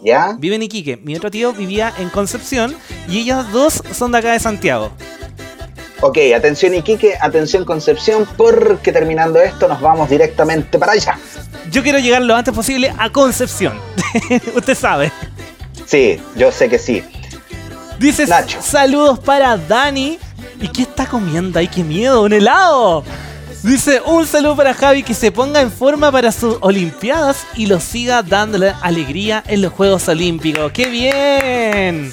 ¿Ya? 0.03 0.35
Vive 0.37 0.55
en 0.55 0.61
Iquique. 0.63 0.97
Mi 1.03 1.15
otro 1.15 1.31
tío 1.31 1.51
vivía 1.51 1.91
en 1.97 2.09
Concepción 2.09 2.75
y 3.09 3.19
ellos 3.19 3.51
dos 3.51 3.81
son 3.91 4.11
de 4.11 4.19
acá 4.19 4.33
de 4.33 4.39
Santiago. 4.39 4.91
Ok, 6.01 6.19
atención 6.35 6.75
Iquique, 6.75 7.15
atención 7.19 7.65
Concepción, 7.65 8.27
porque 8.37 8.91
terminando 8.91 9.39
esto 9.41 9.67
nos 9.67 9.81
vamos 9.81 10.07
directamente 10.09 10.77
para 10.77 10.91
allá. 10.91 11.17
Yo 11.71 11.83
quiero 11.83 11.99
llegar 11.99 12.21
lo 12.21 12.35
antes 12.35 12.53
posible 12.53 12.93
a 12.97 13.09
Concepción. 13.09 13.79
Usted 14.55 14.75
sabe. 14.75 15.11
Sí, 15.85 16.19
yo 16.35 16.51
sé 16.51 16.69
que 16.69 16.79
sí. 16.79 17.03
Dice 17.99 18.25
Nacho. 18.25 18.59
saludos 18.61 19.19
para 19.19 19.57
Dani. 19.57 20.19
¿Y 20.61 20.67
qué 20.69 20.83
está 20.83 21.05
comiendo? 21.05 21.59
¡Ay, 21.59 21.67
qué 21.67 21.83
miedo! 21.83 22.23
¡Un 22.23 22.33
helado! 22.33 23.03
Dice 23.63 24.01
un 24.05 24.27
saludo 24.27 24.55
para 24.55 24.73
Javi 24.73 25.01
que 25.03 25.13
se 25.13 25.31
ponga 25.31 25.59
en 25.59 25.71
forma 25.71 26.11
para 26.11 26.31
sus 26.31 26.57
Olimpiadas 26.61 27.45
y 27.55 27.65
lo 27.65 27.79
siga 27.79 28.21
dándole 28.21 28.73
alegría 28.81 29.43
en 29.47 29.61
los 29.63 29.73
Juegos 29.73 30.07
Olímpicos. 30.07 30.71
¡Qué 30.71 30.87
bien! 30.87 32.11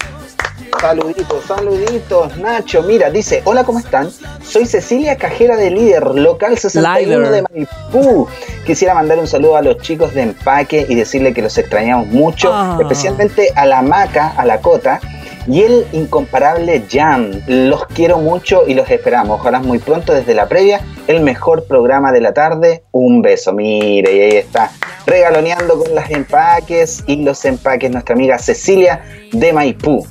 Saluditos, 0.79 1.45
saluditos, 1.45 2.37
Nacho. 2.37 2.83
Mira, 2.83 3.09
dice, 3.09 3.41
hola, 3.45 3.63
¿cómo 3.63 3.79
están? 3.79 4.09
Soy 4.43 4.65
Cecilia, 4.65 5.17
cajera 5.17 5.55
de 5.55 5.71
líder, 5.71 6.03
local 6.15 6.57
61 6.57 7.19
Líder. 7.19 7.31
de 7.31 7.41
Maipú. 7.43 8.27
Quisiera 8.65 8.93
mandar 8.93 9.17
un 9.19 9.27
saludo 9.27 9.55
a 9.57 9.61
los 9.61 9.77
chicos 9.77 10.13
de 10.13 10.23
empaque 10.23 10.85
y 10.89 10.95
decirle 10.95 11.33
que 11.33 11.41
los 11.41 11.57
extrañamos 11.57 12.07
mucho, 12.07 12.51
Ah. 12.53 12.77
especialmente 12.81 13.49
a 13.55 13.65
la 13.65 13.81
Maca, 13.81 14.33
a 14.35 14.45
la 14.45 14.59
Cota. 14.59 14.99
Y 15.45 15.61
el 15.63 15.85
incomparable 15.91 16.85
Jan, 16.89 17.43
los 17.47 17.85
quiero 17.87 18.17
mucho 18.17 18.63
y 18.65 18.73
los 18.75 18.89
esperamos. 18.89 19.39
Ojalá 19.41 19.59
muy 19.59 19.77
pronto 19.79 20.13
desde 20.13 20.33
la 20.33 20.47
previa, 20.47 20.79
el 21.07 21.19
mejor 21.21 21.65
programa 21.65 22.13
de 22.13 22.21
la 22.21 22.33
tarde. 22.33 22.83
Un 22.91 23.21
beso, 23.21 23.51
mire, 23.51 24.13
y 24.15 24.21
ahí 24.21 24.37
está, 24.37 24.71
regaloneando 25.05 25.77
con 25.79 25.93
los 25.93 26.09
empaques 26.09 27.03
y 27.07 27.17
los 27.23 27.43
empaques 27.43 27.91
nuestra 27.91 28.15
amiga 28.15 28.37
Cecilia 28.39 29.01
de 29.33 29.51
Maipú. 29.51 30.05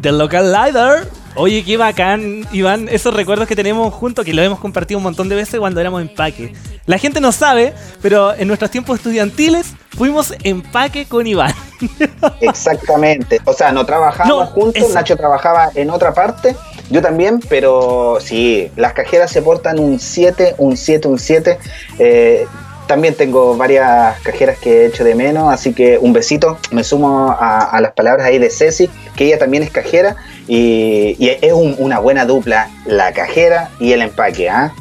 The 0.00 0.12
Local 0.12 0.52
Lider. 0.52 1.08
Oye, 1.34 1.64
qué 1.64 1.76
bacán, 1.76 2.46
Iván, 2.50 2.88
esos 2.90 3.14
recuerdos 3.14 3.46
que 3.46 3.54
tenemos 3.54 3.94
juntos, 3.94 4.24
que 4.24 4.34
lo 4.34 4.42
hemos 4.42 4.58
compartido 4.58 4.98
un 4.98 5.04
montón 5.04 5.28
de 5.28 5.36
veces 5.36 5.60
cuando 5.60 5.80
éramos 5.80 6.02
empaque. 6.02 6.52
La 6.86 6.98
gente 6.98 7.20
no 7.20 7.30
sabe, 7.30 7.74
pero 8.02 8.34
en 8.34 8.48
nuestros 8.48 8.72
tiempos 8.72 8.96
estudiantiles 8.98 9.74
fuimos 9.90 10.34
empaque 10.42 11.06
con 11.06 11.26
Iván. 11.28 11.54
Exactamente. 12.40 13.40
O 13.44 13.52
sea, 13.52 13.70
no 13.70 13.86
trabajábamos 13.86 14.46
No, 14.48 14.52
juntos, 14.52 14.82
eso. 14.82 14.94
Nacho 14.94 15.16
trabajaba 15.16 15.70
en 15.76 15.90
otra 15.90 16.12
parte, 16.12 16.56
yo 16.90 17.02
también, 17.02 17.40
pero 17.48 18.18
sí, 18.20 18.70
las 18.74 18.94
cajeras 18.94 19.30
se 19.30 19.42
portan 19.42 19.78
un 19.78 20.00
7, 20.00 20.56
un 20.58 20.76
7, 20.76 21.06
un 21.08 21.18
7. 21.18 21.58
Eh, 22.00 22.46
también 22.88 23.14
tengo 23.14 23.56
varias 23.56 24.18
cajeras 24.22 24.58
que 24.58 24.82
he 24.82 24.86
hecho 24.86 25.04
de 25.04 25.14
menos, 25.14 25.52
así 25.52 25.72
que 25.72 25.98
un 25.98 26.12
besito. 26.12 26.58
Me 26.72 26.82
sumo 26.82 27.30
a, 27.30 27.60
a 27.70 27.80
las 27.80 27.92
palabras 27.92 28.26
ahí 28.26 28.38
de 28.38 28.50
Ceci, 28.50 28.90
que 29.14 29.26
ella 29.26 29.38
también 29.38 29.62
es 29.62 29.70
cajera 29.70 30.16
y, 30.48 31.14
y 31.24 31.28
es 31.40 31.52
un- 31.52 31.76
una 31.78 32.00
buena 32.00 32.24
dupla, 32.24 32.68
la 32.86 33.12
cajera 33.12 33.70
y 33.78 33.92
el 33.92 34.02
empaque, 34.02 34.50
¿ah? 34.50 34.72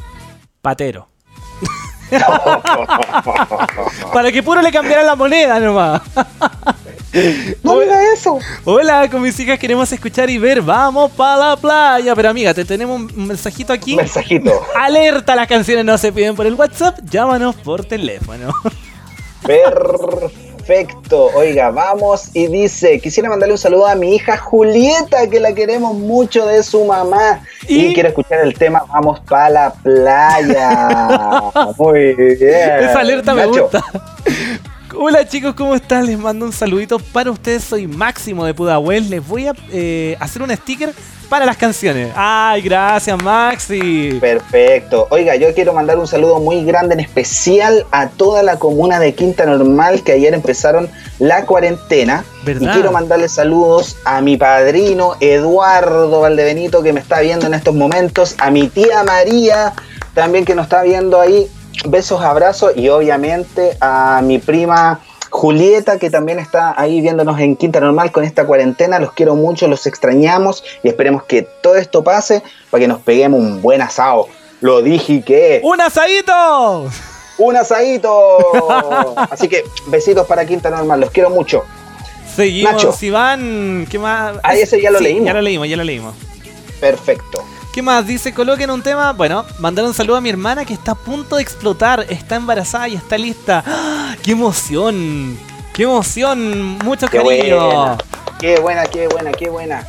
Patero. 0.64 1.08
Para 4.14 4.32
que 4.32 4.42
puro 4.42 4.62
le 4.62 4.72
cambiaran 4.72 5.06
la 5.06 5.16
moneda 5.16 5.60
nomás. 5.60 6.02
No 7.64 7.80
diga 7.80 8.14
eso. 8.14 8.40
Hola, 8.66 9.10
con 9.10 9.22
mis 9.22 9.40
hijas 9.40 9.58
queremos 9.58 9.92
escuchar 9.92 10.30
y 10.30 10.38
ver. 10.38 10.62
Vamos 10.62 11.12
para 11.12 11.50
la 11.50 11.56
playa. 11.56 12.16
Pero 12.16 12.30
amiga, 12.30 12.54
te 12.54 12.66
tenemos 12.66 13.00
un 13.00 13.28
mensajito 13.28 13.74
aquí. 13.74 13.96
Mensajito. 13.96 14.52
Alerta, 14.76 15.36
las 15.36 15.48
canciones 15.48 15.86
no 15.86 15.98
se 15.98 16.12
piden 16.12 16.36
por 16.36 16.46
el 16.46 16.54
WhatsApp. 16.56 17.00
Llámanos 17.10 17.56
por 17.56 17.86
teléfono. 17.86 18.54
Perfecto, 19.44 21.30
oiga, 21.36 21.70
vamos 21.70 22.32
y 22.34 22.48
dice, 22.48 23.00
quisiera 23.00 23.30
mandarle 23.30 23.54
un 23.54 23.58
saludo 23.58 23.88
a 23.88 23.96
mi 23.96 24.16
hija 24.16 24.36
Julieta, 24.38 25.30
que 25.30 25.40
la 25.40 25.54
queremos 25.54 25.96
mucho 25.96 26.46
de 26.46 26.62
su 26.64 26.84
mamá. 26.84 27.42
Y, 27.68 27.86
¿Y? 27.86 27.94
quiero 27.94 28.10
escuchar 28.10 28.42
el 28.42 28.54
tema 28.54 28.84
Vamos 28.90 29.22
para 29.22 29.50
la 29.50 29.74
playa. 29.74 31.42
Muy 31.78 32.14
bien. 32.16 32.84
Esa 32.84 33.00
alerta 33.00 33.34
me 33.34 33.46
Nacho, 33.46 33.62
gusta. 33.62 33.84
Hola 34.96 35.28
chicos, 35.28 35.54
¿cómo 35.54 35.76
están? 35.76 36.06
Les 36.06 36.18
mando 36.18 36.46
un 36.46 36.54
saludito 36.54 36.98
para 36.98 37.30
ustedes. 37.30 37.64
Soy 37.64 37.88
Máximo 37.88 38.46
de 38.46 38.54
Pudahuel. 38.54 39.10
Les 39.10 39.26
voy 39.26 39.48
a 39.48 39.54
eh, 39.72 40.16
hacer 40.20 40.42
un 40.42 40.50
sticker 40.56 40.94
para 41.28 41.46
las 41.46 41.58
canciones. 41.58 42.14
Ay, 42.16 42.62
gracias 42.62 43.22
Maxi. 43.22 44.18
Perfecto. 44.22 45.08
Oiga, 45.10 45.36
yo 45.36 45.54
quiero 45.54 45.74
mandar 45.74 45.98
un 45.98 46.08
saludo 46.08 46.40
muy 46.40 46.64
grande, 46.64 46.94
en 46.94 47.02
especial 47.02 47.86
a 47.92 48.08
toda 48.08 48.44
la 48.44 48.58
comuna 48.60 49.00
de 49.00 49.14
Quinta 49.14 49.46
Normal 49.46 50.04
que 50.04 50.14
ayer 50.14 50.34
empezaron 50.34 50.90
la 51.20 51.46
cuarentena. 51.46 52.24
¿Verdad? 52.46 52.70
Y 52.70 52.74
quiero 52.74 52.94
mandarle 52.94 53.28
saludos 53.28 53.98
a 54.06 54.22
mi 54.22 54.38
padrino 54.38 55.16
Eduardo 55.20 56.22
Valdebenito 56.22 56.82
que 56.82 56.94
me 56.94 57.02
está 57.02 57.20
viendo 57.20 57.46
en 57.46 57.56
estos 57.56 57.76
momentos, 57.76 58.36
a 58.40 58.52
mi 58.52 58.70
tía 58.70 59.04
María 59.04 59.74
también 60.18 60.46
que 60.46 60.56
nos 60.56 60.66
está 60.66 60.82
viendo 60.82 61.22
ahí. 61.22 61.48
Besos, 61.86 62.22
abrazos 62.22 62.74
y 62.76 62.90
obviamente 62.90 63.78
a 63.80 64.22
mi 64.24 64.40
prima 64.40 65.00
Julieta 65.30 66.00
que 66.00 66.10
también 66.10 66.40
está 66.40 66.74
ahí 66.80 67.02
viéndonos 67.02 67.40
en 67.40 67.56
Quinta 67.56 67.80
Normal 67.80 68.12
con 68.12 68.24
esta 68.24 68.46
cuarentena. 68.46 69.00
Los 69.00 69.12
quiero 69.14 69.36
mucho, 69.36 69.68
los 69.68 69.86
extrañamos 69.86 70.64
y 70.84 70.88
esperemos 70.88 71.24
que 71.24 71.44
todo 71.44 71.76
esto 71.76 72.04
pase 72.04 72.42
para 72.72 72.82
que 72.82 72.88
nos 72.88 73.02
peguemos 73.02 73.40
un 73.40 73.62
buen 73.62 73.82
asado. 73.82 74.28
Lo 74.62 74.82
dije 74.82 75.22
que 75.22 75.62
¡Un 75.64 75.82
asadito! 75.82 76.90
un 77.38 77.56
asadito. 77.56 79.16
Así 79.30 79.48
que 79.48 79.64
besitos 79.88 80.26
para 80.26 80.46
Quinta 80.46 80.70
Normal, 80.72 81.00
los 81.02 81.12
quiero 81.12 81.30
mucho. 81.30 81.64
Seguimos, 82.36 82.74
Nacho. 82.74 82.96
Iván. 83.02 83.88
¿Qué 83.90 84.00
más? 84.00 84.38
Ah, 84.44 84.56
ese 84.56 84.82
ya 84.82 84.92
lo 84.92 84.98
Sí, 85.00 85.04
leímos. 85.06 85.26
Ya 85.26 85.34
lo 85.34 85.42
leímos, 85.42 85.70
ya 85.70 85.78
lo 85.78 85.84
leímos. 85.84 86.16
Perfecto. 86.80 87.44
¿Qué 87.78 87.84
más? 87.84 88.08
Dice, 88.08 88.34
coloquen 88.34 88.72
un 88.72 88.82
tema. 88.82 89.14
Bueno, 89.14 89.46
mandar 89.60 89.86
un 89.86 89.94
saludo 89.94 90.16
a 90.16 90.22
mi 90.22 90.32
hermana 90.32 90.66
que 90.66 90.74
está 90.74 90.94
a 90.94 90.96
punto 90.96 91.36
de 91.36 91.44
explotar. 91.44 92.08
Está 92.10 92.36
embarazada 92.36 92.88
y 92.88 92.96
está 92.96 93.20
lista. 93.20 93.64
¡Ah! 93.68 94.16
¡Qué 94.24 94.32
emoción! 94.32 95.38
¡Qué 95.76 95.84
emoción! 95.84 96.80
Mucho 96.80 97.08
Qué 97.08 97.20
cariño. 97.20 97.68
buena, 97.68 97.98
qué 98.40 98.60
buena, 98.60 98.86
qué 98.88 99.08
buena, 99.08 99.32
qué 99.32 99.50
buena. 99.50 99.88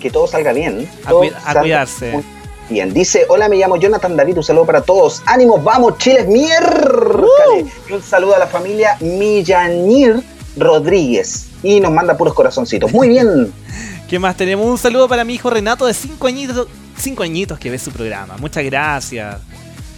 Que, 0.00 0.10
todo 0.10 0.26
salga 0.26 0.54
bien. 0.54 0.88
A 1.04 1.52
cuidarse. 1.52 2.12
muy 2.12 2.24
Bien, 2.70 2.94
dice, 2.94 3.26
hola, 3.28 3.46
me 3.50 3.56
llamo 3.56 3.76
Jonathan 3.76 4.16
David, 4.16 4.38
un 4.38 4.44
saludo 4.44 4.64
para 4.64 4.80
todos. 4.80 5.22
¡Ánimos, 5.26 5.62
vamos, 5.62 5.98
chiles, 5.98 6.26
miércoles! 6.26 7.66
Y 7.90 7.92
un 7.92 8.02
saludo 8.02 8.36
a 8.36 8.38
la 8.38 8.46
familia 8.46 8.96
Millanir 9.00 10.22
Rodríguez. 10.56 11.48
Y 11.62 11.78
nos 11.78 11.92
manda 11.92 12.16
puros 12.16 12.32
corazoncitos. 12.32 12.90
Muy 12.90 13.08
bien. 13.08 13.52
¿Qué 14.08 14.18
más 14.18 14.36
tenemos? 14.36 14.66
Un 14.66 14.76
saludo 14.76 15.08
para 15.08 15.24
mi 15.24 15.34
hijo 15.34 15.48
Renato 15.48 15.86
de 15.86 15.94
5 15.94 16.26
añitos, 16.26 16.68
cinco 17.02 17.22
añitos 17.22 17.58
que 17.58 17.70
ve 17.70 17.78
su 17.78 17.90
programa. 17.90 18.36
Muchas 18.38 18.64
gracias. 18.64 19.36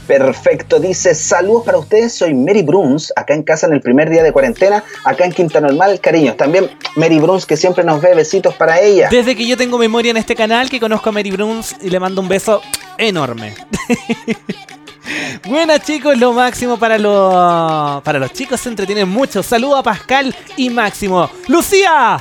Perfecto, 0.07 0.81
dice 0.81 1.15
saludos 1.15 1.65
para 1.65 1.79
ustedes, 1.79 2.13
soy 2.13 2.35
Mary 2.35 2.63
Bruns, 2.63 3.11
acá 3.17 3.33
en 3.33 3.43
casa 3.43 3.67
en 3.67 3.73
el 3.73 3.81
primer 3.81 4.11
día 4.11 4.23
de 4.23 4.33
cuarentena, 4.33 4.85
acá 5.03 5.25
en 5.25 5.33
Quinta 5.33 5.61
Normal, 5.63 5.99
cariños. 6.01 6.37
También 6.37 6.71
Mary 6.97 7.19
Bruns 7.19 7.47
que 7.47 7.57
siempre 7.57 7.85
nos 7.85 8.03
ve, 8.03 8.15
besitos 8.15 8.55
para 8.55 8.81
ella. 8.81 9.09
Desde 9.11 9.35
que 9.35 9.47
yo 9.47 9.57
tengo 9.57 9.79
memoria 9.79 10.11
en 10.11 10.19
este 10.19 10.35
canal, 10.35 10.69
que 10.69 10.79
conozco 10.79 11.09
a 11.09 11.13
Mary 11.13 11.31
Bruns 11.31 11.77
y 11.81 11.89
le 11.89 11.99
mando 12.01 12.21
un 12.21 12.29
beso 12.29 12.61
enorme. 12.99 13.55
Buenas 15.49 15.81
chicos, 15.81 16.19
lo 16.19 16.33
máximo 16.33 16.79
para 16.79 16.99
los 16.99 18.03
para 18.03 18.19
los 18.19 18.33
chicos 18.33 18.61
se 18.61 18.69
entretienen 18.69 19.09
mucho. 19.09 19.43
Saludo 19.43 19.77
a 19.77 19.83
Pascal 19.83 20.35
y 20.57 20.69
Máximo. 20.69 21.31
Lucía, 21.49 22.19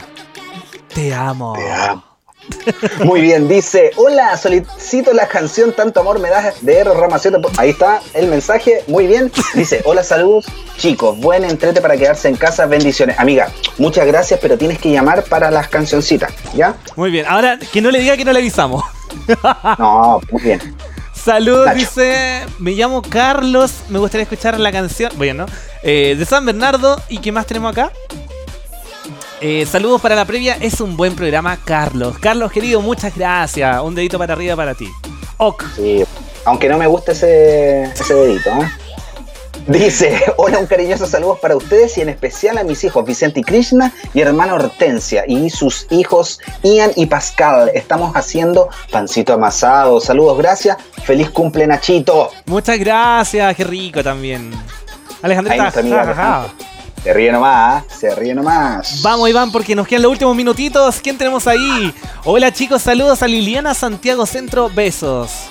te 0.93 1.13
amo. 1.13 1.53
Te 1.53 1.71
amo. 1.71 2.12
Muy 3.03 3.21
bien, 3.21 3.47
dice, 3.47 3.91
hola, 3.95 4.37
solicito 4.37 5.13
la 5.13 5.27
canción 5.27 5.73
Tanto 5.73 5.99
Amor 5.99 6.19
Me 6.19 6.29
Das 6.29 6.55
de 6.61 6.83
Ramacioto. 6.83 7.41
Ahí 7.57 7.71
está 7.71 8.01
el 8.13 8.27
mensaje, 8.27 8.83
muy 8.87 9.07
bien. 9.07 9.31
Dice, 9.53 9.81
hola, 9.85 10.03
saludos, 10.03 10.45
chicos, 10.77 11.17
buen 11.19 11.43
entrete 11.43 11.81
para 11.81 11.97
quedarse 11.97 12.27
en 12.27 12.35
casa, 12.35 12.65
bendiciones. 12.65 13.19
Amiga, 13.19 13.49
muchas 13.77 14.05
gracias, 14.05 14.39
pero 14.41 14.57
tienes 14.57 14.79
que 14.79 14.91
llamar 14.91 15.23
para 15.23 15.51
las 15.51 15.67
cancioncitas, 15.67 16.33
¿ya? 16.55 16.75
Muy 16.95 17.11
bien, 17.11 17.25
ahora 17.27 17.57
que 17.71 17.81
no 17.81 17.91
le 17.91 17.99
diga 17.99 18.17
que 18.17 18.25
no 18.25 18.33
le 18.33 18.39
avisamos. 18.39 18.83
No, 19.77 20.19
muy 20.31 20.41
bien. 20.41 20.75
Saludos, 21.13 21.67
Nacho. 21.67 21.77
dice, 21.77 22.41
me 22.59 22.71
llamo 22.71 23.01
Carlos, 23.01 23.75
me 23.89 23.99
gustaría 23.99 24.23
escuchar 24.23 24.59
la 24.59 24.71
canción, 24.71 25.11
bueno, 25.15 25.45
eh, 25.83 26.15
de 26.17 26.25
San 26.25 26.45
Bernardo. 26.45 27.01
¿Y 27.09 27.19
qué 27.19 27.31
más 27.31 27.45
tenemos 27.45 27.71
acá? 27.71 27.91
Eh, 29.45 29.65
saludos 29.65 29.99
para 29.99 30.15
la 30.15 30.23
previa, 30.23 30.55
es 30.61 30.79
un 30.79 30.95
buen 30.95 31.17
programa, 31.17 31.57
Carlos. 31.65 32.17
Carlos, 32.17 32.49
querido, 32.49 32.79
muchas 32.79 33.13
gracias. 33.13 33.81
Un 33.81 33.93
dedito 33.93 34.17
para 34.17 34.31
arriba 34.31 34.55
para 34.55 34.73
ti. 34.73 34.87
Ok. 35.35 35.65
Sí, 35.75 36.01
aunque 36.45 36.69
no 36.69 36.77
me 36.77 36.87
guste 36.87 37.11
ese, 37.11 37.83
ese 37.83 38.13
dedito, 38.13 38.49
¿eh? 38.51 38.71
Dice, 39.67 40.17
hola, 40.37 40.59
un 40.59 40.65
cariñoso 40.65 41.05
saludos 41.05 41.39
para 41.39 41.57
ustedes 41.57 41.97
y 41.97 42.01
en 42.01 42.07
especial 42.07 42.57
a 42.57 42.63
mis 42.63 42.85
hijos 42.85 43.05
Vicente 43.05 43.41
y 43.41 43.43
Krishna 43.43 43.91
y 44.13 44.21
hermana 44.21 44.53
Hortensia 44.53 45.25
y 45.27 45.49
sus 45.49 45.87
hijos 45.89 46.39
Ian 46.63 46.93
y 46.95 47.07
Pascal. 47.07 47.69
Estamos 47.73 48.15
haciendo 48.15 48.69
pancito 48.93 49.33
amasado. 49.33 49.99
Saludos, 49.99 50.37
gracias. 50.37 50.77
Feliz 51.03 51.29
cumple 51.29 51.67
Nachito. 51.67 52.31
Muchas 52.45 52.79
gracias, 52.79 53.57
qué 53.57 53.65
rico 53.65 54.01
también. 54.01 54.53
Ahí 54.53 55.33
Alejandrita, 55.33 55.63
nuestra 55.63 55.81
amiga. 55.81 56.01
Alejandra. 56.03 56.72
Se 57.03 57.11
ríe 57.11 57.33
nomás, 57.33 57.83
se 57.99 58.15
ríe 58.15 58.33
nomás. 58.33 59.01
Vamos 59.01 59.29
Iván 59.29 59.51
porque 59.51 59.75
nos 59.75 59.85
quedan 59.85 60.03
los 60.03 60.11
últimos 60.11 60.37
minutitos. 60.37 61.01
¿Quién 61.01 61.17
tenemos 61.17 61.45
ahí? 61.47 61.93
Hola 62.23 62.53
chicos, 62.53 62.81
saludos 62.81 63.21
a 63.21 63.27
Liliana 63.27 63.73
Santiago 63.73 64.25
Centro, 64.25 64.69
besos. 64.69 65.49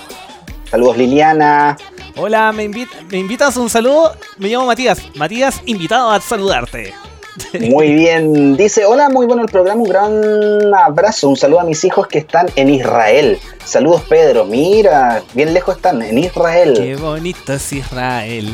Saludos 0.71 0.97
Liliana. 0.97 1.77
Hola, 2.15 2.51
¿me, 2.51 2.63
invit 2.63 2.89
¿me 3.11 3.19
invitas 3.19 3.55
a 3.55 3.59
un 3.59 3.69
saludo? 3.69 4.15
Me 4.39 4.49
llamo 4.49 4.65
Matías. 4.65 4.99
Matías, 5.13 5.61
invitado 5.67 6.09
a 6.09 6.19
saludarte. 6.19 6.91
Muy 7.59 7.93
bien. 7.93 8.57
Dice, 8.57 8.85
hola, 8.85 9.09
muy 9.09 9.27
bueno 9.27 9.43
el 9.43 9.49
programa, 9.49 9.83
un 9.83 9.89
gran 9.89 10.73
abrazo, 10.73 11.29
un 11.29 11.37
saludo 11.37 11.59
a 11.59 11.65
mis 11.65 11.83
hijos 11.83 12.07
que 12.07 12.17
están 12.17 12.47
en 12.55 12.69
Israel. 12.69 13.37
Saludos 13.63 14.01
Pedro, 14.09 14.45
mira, 14.45 15.21
bien 15.35 15.53
lejos 15.53 15.75
están, 15.75 16.01
en 16.01 16.17
Israel. 16.17 16.73
Qué 16.75 16.95
bonito 16.95 17.53
es 17.53 17.71
Israel. 17.73 18.51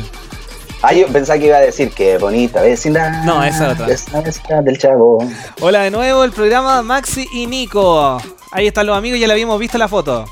Ah, 0.82 0.94
yo 0.94 1.06
pensaba 1.08 1.38
que 1.38 1.46
iba 1.46 1.56
a 1.58 1.60
decir 1.60 1.90
que 1.92 2.16
bonita 2.16 2.62
vecindad. 2.62 3.22
No, 3.24 3.44
esa 3.44 3.70
otra. 3.70 3.86
Esa 3.88 4.62
del 4.62 4.78
chavo. 4.78 5.18
Hola 5.60 5.82
de 5.82 5.90
nuevo, 5.90 6.24
el 6.24 6.32
programa 6.32 6.82
Maxi 6.82 7.26
y 7.32 7.46
Nico. 7.46 8.18
Ahí 8.50 8.66
están 8.66 8.86
los 8.86 8.96
amigos, 8.96 9.20
ya 9.20 9.26
le 9.26 9.34
habíamos 9.34 9.58
visto 9.60 9.76
la 9.76 9.88
foto. 9.88 10.24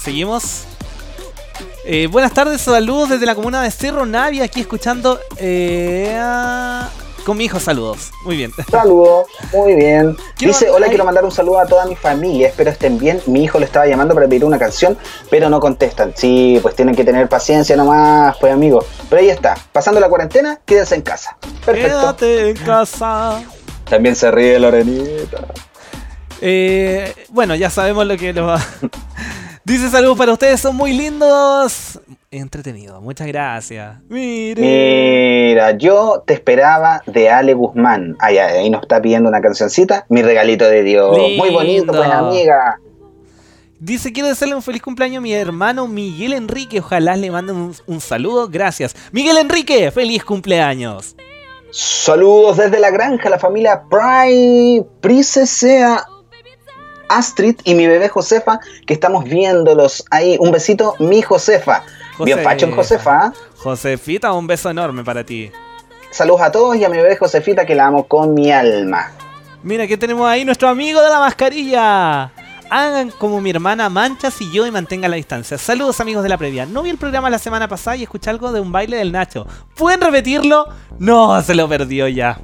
Seguimos. 0.00 0.62
Eh, 1.84 2.06
buenas 2.08 2.32
tardes, 2.32 2.60
saludos 2.60 3.10
desde 3.10 3.26
la 3.26 3.34
comuna 3.34 3.62
de 3.62 3.70
Cerro 3.70 4.06
Navia, 4.06 4.44
aquí 4.44 4.60
escuchando 4.60 5.18
eh, 5.36 6.16
a- 6.20 6.88
con 7.26 7.36
mi 7.36 7.44
hijo, 7.46 7.58
saludos. 7.58 8.12
Muy 8.24 8.36
bien. 8.36 8.52
Saludos, 8.70 9.26
muy 9.52 9.74
bien. 9.74 10.16
Quiero- 10.36 10.52
Dice, 10.54 10.70
hola, 10.70 10.86
quiero 10.86 11.04
mandar 11.04 11.24
un 11.24 11.32
saludo 11.32 11.58
a 11.58 11.66
toda 11.66 11.84
mi 11.84 11.96
familia, 11.96 12.46
espero 12.48 12.70
estén 12.70 12.96
bien. 12.98 13.20
Mi 13.26 13.42
hijo 13.44 13.58
le 13.58 13.64
estaba 13.66 13.84
llamando 13.86 14.14
para 14.14 14.28
pedir 14.28 14.44
una 14.44 14.58
canción, 14.60 14.96
pero 15.28 15.50
no 15.50 15.58
contestan. 15.58 16.12
Sí, 16.16 16.60
pues 16.62 16.76
tienen 16.76 16.94
que 16.94 17.04
tener 17.04 17.28
paciencia 17.28 17.74
nomás, 17.76 18.36
pues 18.40 18.52
amigos. 18.52 18.86
Pero 19.10 19.20
ahí 19.20 19.28
está, 19.28 19.56
pasando 19.72 19.98
la 20.00 20.08
cuarentena, 20.08 20.60
quédense 20.64 20.94
en 20.94 21.02
casa. 21.02 21.36
Perfecto. 21.64 21.98
Quédate 21.98 22.50
en 22.50 22.56
casa. 22.58 23.42
También 23.90 24.14
se 24.14 24.30
ríe 24.30 24.58
Lorenita. 24.60 25.38
Eh, 26.40 27.12
bueno, 27.30 27.54
ya 27.56 27.70
sabemos 27.70 28.06
lo 28.06 28.16
que 28.16 28.32
nos 28.32 28.48
va. 28.48 28.60
Dice 29.66 29.90
saludos 29.90 30.16
para 30.16 30.32
ustedes, 30.32 30.60
son 30.60 30.76
muy 30.76 30.92
lindos. 30.92 31.98
Entretenido, 32.30 33.00
muchas 33.00 33.26
gracias. 33.26 33.96
Mire. 34.08 34.62
Mira, 34.62 35.72
yo 35.72 36.22
te 36.24 36.34
esperaba 36.34 37.02
de 37.06 37.28
Ale 37.30 37.52
Guzmán. 37.52 38.16
Ay, 38.20 38.38
ay, 38.38 38.58
ahí 38.58 38.70
nos 38.70 38.82
está 38.82 39.02
pidiendo 39.02 39.28
una 39.28 39.40
cancioncita. 39.40 40.06
Mi 40.08 40.22
regalito 40.22 40.68
de 40.68 40.84
Dios. 40.84 41.18
Muy 41.36 41.50
bonito, 41.50 41.92
pues 41.92 42.08
amiga. 42.08 42.78
Dice, 43.80 44.12
quiero 44.12 44.28
desearle 44.28 44.54
un 44.54 44.62
feliz 44.62 44.82
cumpleaños 44.82 45.18
a 45.18 45.22
mi 45.22 45.34
hermano 45.34 45.88
Miguel 45.88 46.34
Enrique. 46.34 46.78
Ojalá 46.78 47.16
le 47.16 47.32
manden 47.32 47.56
un, 47.56 47.74
un 47.88 48.00
saludo. 48.00 48.48
Gracias. 48.48 48.94
Miguel 49.10 49.36
Enrique, 49.36 49.90
feliz 49.90 50.24
cumpleaños. 50.24 51.16
Saludos 51.72 52.58
desde 52.58 52.78
la 52.78 52.92
granja, 52.92 53.28
la 53.28 53.40
familia 53.40 53.82
Pri, 53.90 54.86
Princesa 55.00 56.06
Astrid 57.08 57.56
y 57.64 57.74
mi 57.74 57.86
bebé 57.86 58.08
Josefa, 58.08 58.60
que 58.86 58.94
estamos 58.94 59.24
viéndolos 59.24 60.04
ahí. 60.10 60.36
Un 60.40 60.50
besito, 60.50 60.94
mi 60.98 61.22
Josefa. 61.22 61.84
Bien 62.18 62.38
Josefa. 62.38 62.50
facho 62.50 62.66
en 62.66 62.72
Josefa. 62.74 63.18
¿ah? 63.26 63.32
Josefita, 63.58 64.32
un 64.32 64.46
beso 64.46 64.70
enorme 64.70 65.04
para 65.04 65.24
ti. 65.24 65.50
Saludos 66.10 66.40
a 66.42 66.50
todos 66.52 66.76
y 66.76 66.84
a 66.84 66.88
mi 66.88 66.96
bebé 66.96 67.16
Josefita, 67.16 67.66
que 67.66 67.74
la 67.74 67.86
amo 67.86 68.04
con 68.04 68.32
mi 68.32 68.50
alma. 68.50 69.12
Mira, 69.62 69.86
¿qué 69.86 69.96
tenemos 69.96 70.28
ahí? 70.28 70.44
Nuestro 70.44 70.68
amigo 70.68 71.02
de 71.02 71.10
la 71.10 71.18
mascarilla. 71.18 72.32
Hagan 72.70 73.10
como 73.10 73.40
mi 73.40 73.50
hermana 73.50 73.88
Manchas 73.88 74.40
y 74.40 74.50
yo 74.50 74.66
y 74.66 74.70
mantengan 74.70 75.10
la 75.10 75.16
distancia. 75.16 75.56
Saludos 75.56 76.00
amigos 76.00 76.22
de 76.22 76.28
la 76.28 76.38
previa. 76.38 76.66
No 76.66 76.82
vi 76.82 76.90
el 76.90 76.98
programa 76.98 77.30
la 77.30 77.38
semana 77.38 77.68
pasada 77.68 77.96
y 77.96 78.02
escuché 78.02 78.30
algo 78.30 78.50
de 78.50 78.60
un 78.60 78.72
baile 78.72 78.96
del 78.96 79.12
Nacho. 79.12 79.46
¿Pueden 79.76 80.00
repetirlo? 80.00 80.66
No, 80.98 81.40
se 81.42 81.54
lo 81.54 81.68
perdió 81.68 82.08
ya. 82.08 82.40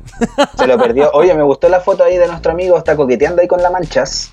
Se 0.56 0.66
lo 0.66 0.78
perdió. 0.78 1.10
Oye, 1.14 1.34
me 1.34 1.42
gustó 1.42 1.68
la 1.68 1.80
foto 1.80 2.04
ahí 2.04 2.18
de 2.18 2.28
nuestro 2.28 2.52
amigo, 2.52 2.76
está 2.76 2.94
coqueteando 2.94 3.42
ahí 3.42 3.48
con 3.48 3.62
la 3.62 3.70
manchas. 3.70 4.32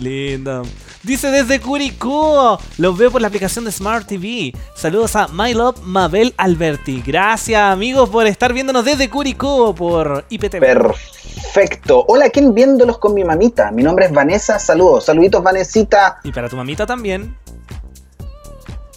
Lindo. 0.00 0.62
Dice 1.02 1.30
desde 1.30 1.60
Curicó. 1.60 2.58
Los 2.78 2.96
veo 2.96 3.10
por 3.10 3.20
la 3.20 3.28
aplicación 3.28 3.64
de 3.64 3.72
Smart 3.72 4.06
TV. 4.06 4.52
Saludos 4.74 5.16
a 5.16 5.28
My 5.28 5.52
Love 5.52 5.80
Mabel 5.82 6.32
Alberti. 6.36 7.02
Gracias 7.04 7.60
amigos 7.60 8.08
por 8.08 8.26
estar 8.26 8.52
viéndonos 8.52 8.84
desde 8.84 9.10
Curicó 9.10 9.74
por 9.74 10.24
IPTV. 10.28 10.60
Perfecto. 10.60 12.04
Hola, 12.08 12.30
¿quién 12.30 12.54
viéndolos 12.54 12.98
con 12.98 13.14
mi 13.14 13.24
mamita? 13.24 13.70
Mi 13.72 13.82
nombre 13.82 14.06
es 14.06 14.12
Vanessa. 14.12 14.58
Saludos. 14.58 15.06
Saluditos, 15.06 15.42
Vanesita. 15.42 16.20
Y 16.22 16.32
para 16.32 16.48
tu 16.48 16.56
mamita 16.56 16.86
también. 16.86 17.36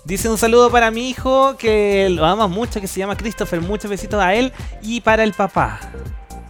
Dice 0.06 0.30
un 0.30 0.38
saludo 0.38 0.70
para 0.70 0.92
mi 0.92 1.10
hijo 1.10 1.58
que 1.58 2.08
lo 2.12 2.24
ama 2.26 2.48
mucho, 2.48 2.80
que 2.80 2.88
se 2.88 3.00
llama 3.00 3.18
Christopher. 3.18 3.62
Muchos 3.62 3.90
besitos 3.90 4.22
a 4.22 4.36
él 4.36 4.54
y 4.84 5.02
para 5.02 5.24
el 5.24 5.34
papá. 5.34 5.80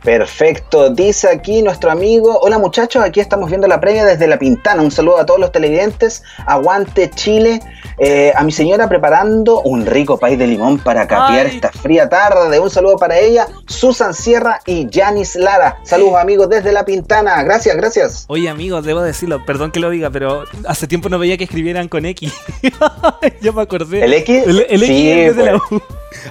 Perfecto, 0.06 0.92
dice 0.92 1.28
aquí 1.28 1.64
nuestro 1.64 1.90
amigo. 1.90 2.38
Hola 2.42 2.60
muchachos, 2.60 3.04
aquí 3.04 3.20
estamos 3.20 3.50
viendo 3.50 3.68
la 3.68 3.80
previa 3.80 4.06
desde 4.06 4.28
La 4.28 4.38
Pintana. 4.38 4.84
Un 4.84 4.92
saludo 4.92 5.18
a 5.18 5.26
todos 5.26 5.40
los 5.40 5.52
televidentes. 5.52 6.22
Aguante 6.46 7.10
Chile. 7.10 7.60
Eh, 7.98 8.32
a 8.36 8.44
mi 8.44 8.52
señora 8.52 8.88
preparando 8.88 9.62
un 9.62 9.84
rico 9.84 10.20
país 10.20 10.38
de 10.38 10.46
limón 10.46 10.78
para 10.78 11.08
capear 11.08 11.48
esta 11.48 11.72
fría 11.72 12.08
tarde. 12.08 12.60
Un 12.60 12.70
saludo 12.70 12.98
para 12.98 13.18
ella, 13.18 13.48
Susan 13.66 14.14
Sierra 14.14 14.60
y 14.68 14.88
Janis 14.94 15.36
Lara. 15.36 15.80
Saludos 15.82 16.18
amigos 16.18 16.50
desde 16.50 16.72
La 16.72 16.86
Pintana. 16.86 17.42
Gracias, 17.42 17.76
gracias. 17.76 18.26
Oye 18.28 18.48
amigos, 18.48 18.86
debo 18.86 19.02
decirlo, 19.02 19.44
perdón 19.44 19.72
que 19.72 19.80
lo 19.80 19.90
diga, 19.90 20.12
pero 20.12 20.44
hace 20.68 20.86
tiempo 20.86 21.10
no 21.10 21.18
veía 21.18 21.38
que 21.38 21.46
escribieran 21.46 21.88
con 21.88 22.06
X. 22.06 22.32
ya 23.42 23.52
me 23.52 23.62
acordé. 23.64 24.06
¿El 24.06 24.14
X? 24.14 24.44
El, 24.46 24.68
el 24.70 24.84
X 24.84 24.88
Sí, 24.88 25.10
en 25.10 25.18
vez 25.28 25.36
de 25.36 25.46
la 25.46 25.58
pues. 25.58 25.72
U. 25.72 25.82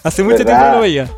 Hace 0.04 0.22
mucho 0.22 0.38
¿Verdad? 0.38 0.52
tiempo 0.52 0.66
no 0.66 0.74
lo 0.74 0.80
veía. 0.80 1.10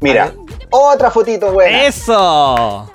Mira, 0.00 0.34
otra 0.70 1.10
fotito 1.10 1.52
buena. 1.52 1.84
¡Eso! 1.84 2.90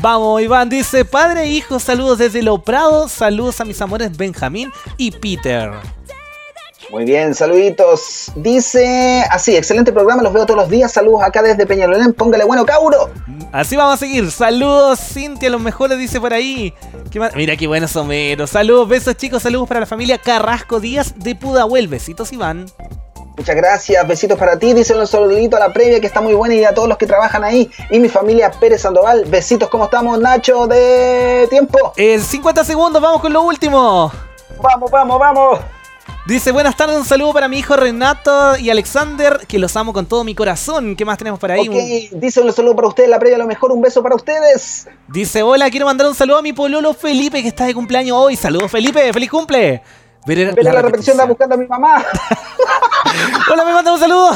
Vamos, 0.00 0.42
Iván 0.42 0.68
dice, 0.68 1.04
padre 1.04 1.42
e 1.42 1.48
hijo, 1.48 1.78
saludos 1.78 2.18
desde 2.18 2.42
Lo 2.42 2.58
Prado, 2.58 3.08
saludos 3.08 3.60
a 3.60 3.64
mis 3.64 3.80
amores 3.80 4.16
Benjamín 4.16 4.72
y 4.96 5.12
Peter. 5.12 5.70
Muy 6.92 7.04
bien, 7.04 7.34
saluditos. 7.34 8.30
Dice 8.36 9.24
así, 9.30 9.56
excelente 9.56 9.92
programa, 9.92 10.22
los 10.22 10.32
veo 10.32 10.44
todos 10.44 10.60
los 10.60 10.68
días. 10.68 10.92
Saludos 10.92 11.22
acá 11.22 11.40
desde 11.40 11.64
Peñalolén. 11.66 12.12
Póngale 12.12 12.44
bueno, 12.44 12.66
Cauro. 12.66 13.08
Así 13.50 13.76
vamos 13.76 13.94
a 13.94 13.96
seguir. 13.96 14.30
Saludos, 14.30 15.00
Cintia, 15.00 15.48
los 15.48 15.60
mejores 15.60 15.98
dice 15.98 16.20
por 16.20 16.34
ahí. 16.34 16.74
¿Qué 17.10 17.18
más? 17.18 17.34
Mira 17.34 17.56
qué 17.56 17.66
buenos 17.66 17.92
someros. 17.92 18.50
Saludos, 18.50 18.88
besos 18.88 19.16
chicos, 19.16 19.42
saludos 19.42 19.68
para 19.68 19.80
la 19.80 19.86
familia 19.86 20.18
Carrasco 20.18 20.80
Díaz 20.80 21.14
de 21.16 21.34
Pudahuel. 21.34 21.88
Besitos, 21.88 22.30
Iván. 22.32 22.66
Muchas 23.36 23.56
gracias, 23.56 24.06
besitos 24.06 24.38
para 24.38 24.58
ti, 24.58 24.74
dice 24.74 24.94
un 24.94 25.06
saludito 25.06 25.56
a 25.56 25.60
la 25.60 25.72
previa 25.72 26.00
que 26.00 26.06
está 26.06 26.20
muy 26.20 26.34
buena 26.34 26.54
y 26.54 26.64
a 26.64 26.74
todos 26.74 26.88
los 26.88 26.98
que 26.98 27.06
trabajan 27.06 27.42
ahí. 27.42 27.70
Y 27.90 27.98
mi 27.98 28.08
familia 28.08 28.50
Pérez 28.50 28.82
Sandoval, 28.82 29.24
besitos, 29.24 29.70
¿cómo 29.70 29.84
estamos, 29.84 30.18
Nacho, 30.18 30.66
de 30.66 31.46
tiempo? 31.48 31.94
En 31.96 32.20
50 32.20 32.62
segundos, 32.62 33.00
vamos 33.00 33.22
con 33.22 33.32
lo 33.32 33.42
último. 33.42 34.12
Vamos, 34.60 34.90
vamos, 34.90 35.18
vamos. 35.18 35.60
Dice, 36.24 36.52
buenas 36.52 36.76
tardes, 36.76 36.96
un 36.96 37.04
saludo 37.04 37.32
para 37.32 37.48
mi 37.48 37.58
hijo 37.58 37.74
Renato 37.74 38.56
y 38.56 38.70
Alexander, 38.70 39.40
que 39.48 39.58
los 39.58 39.76
amo 39.76 39.92
con 39.92 40.06
todo 40.06 40.22
mi 40.22 40.36
corazón. 40.36 40.94
¿Qué 40.94 41.04
más 41.04 41.18
tenemos 41.18 41.40
por 41.40 41.50
ahí? 41.50 41.66
Ok, 41.68 42.20
dice 42.20 42.40
un 42.42 42.52
saludo 42.52 42.76
para 42.76 42.88
ustedes, 42.88 43.08
la 43.08 43.18
previa, 43.18 43.36
a 43.36 43.40
lo 43.40 43.46
mejor 43.46 43.72
un 43.72 43.80
beso 43.80 44.02
para 44.04 44.14
ustedes. 44.14 44.86
Dice, 45.08 45.42
hola, 45.42 45.68
quiero 45.68 45.86
mandar 45.86 46.06
un 46.06 46.14
saludo 46.14 46.38
a 46.38 46.42
mi 46.42 46.52
pololo 46.52 46.94
Felipe, 46.94 47.42
que 47.42 47.48
está 47.48 47.64
de 47.64 47.74
cumpleaños 47.74 48.16
hoy. 48.16 48.36
Saludos, 48.36 48.70
Felipe, 48.70 49.12
feliz 49.12 49.30
cumple. 49.30 49.82
Ver 50.24 50.54
la, 50.62 50.82
repetición, 50.82 51.14
está 51.16 51.26
buscando 51.26 51.56
a 51.56 51.58
mi 51.58 51.66
mamá. 51.66 52.04
hola, 53.52 53.64
me 53.64 53.72
manda 53.72 53.92
un 53.92 53.98
saludo. 53.98 54.30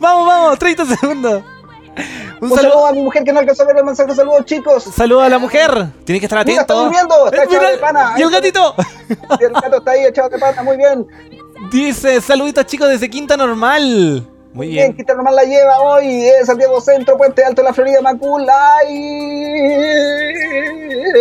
vamos, 0.00 0.26
vamos, 0.26 0.58
30 0.58 0.86
segundos. 0.86 1.44
Un, 2.40 2.50
saludo. 2.50 2.86
a 2.86 2.92
mi 2.92 3.02
mujer 3.02 3.22
que 3.22 3.32
no 3.32 3.40
alcanzó 3.40 3.62
a 3.64 3.66
ver 3.66 3.76
el 3.76 3.84
mensaje 3.84 4.14
saludos, 4.14 4.44
chicos. 4.46 4.84
Saludo 4.84 5.20
a 5.20 5.28
la 5.28 5.38
mujer. 5.38 5.88
Tiene 6.04 6.20
que 6.20 6.26
estar 6.26 6.44
Mira, 6.44 6.62
atento. 6.62 6.72
está 6.72 6.84
durmiendo, 6.84 7.26
está 7.26 7.44
echado 7.44 7.60
mira, 7.60 7.70
de 7.70 7.78
pana. 7.78 8.14
Y 8.16 8.22
el 8.22 8.30
gatito. 8.30 8.74
Y 9.40 9.44
el 9.44 9.52
gato 9.52 9.76
está 9.76 9.90
ahí 9.90 10.04
echado 10.06 10.28
de 10.30 10.38
pana, 10.38 10.62
muy 10.62 10.76
bien. 10.78 11.06
Dice, 11.70 12.20
saluditos 12.20 12.64
chicos 12.66 12.88
desde 12.88 13.08
Quinta 13.10 13.36
Normal. 13.36 14.26
Muy 14.54 14.68
Bien, 14.68 14.86
bien. 14.86 14.96
Quinta 14.96 15.14
Normal 15.14 15.36
la 15.36 15.44
lleva 15.44 15.80
hoy, 15.80 16.24
eh, 16.24 16.44
Santiago 16.44 16.80
Centro, 16.80 17.16
Puente 17.16 17.44
Alto, 17.44 17.62
La 17.62 17.74
Florida, 17.74 18.00
Macul, 18.00 18.46
ay. 18.48 19.74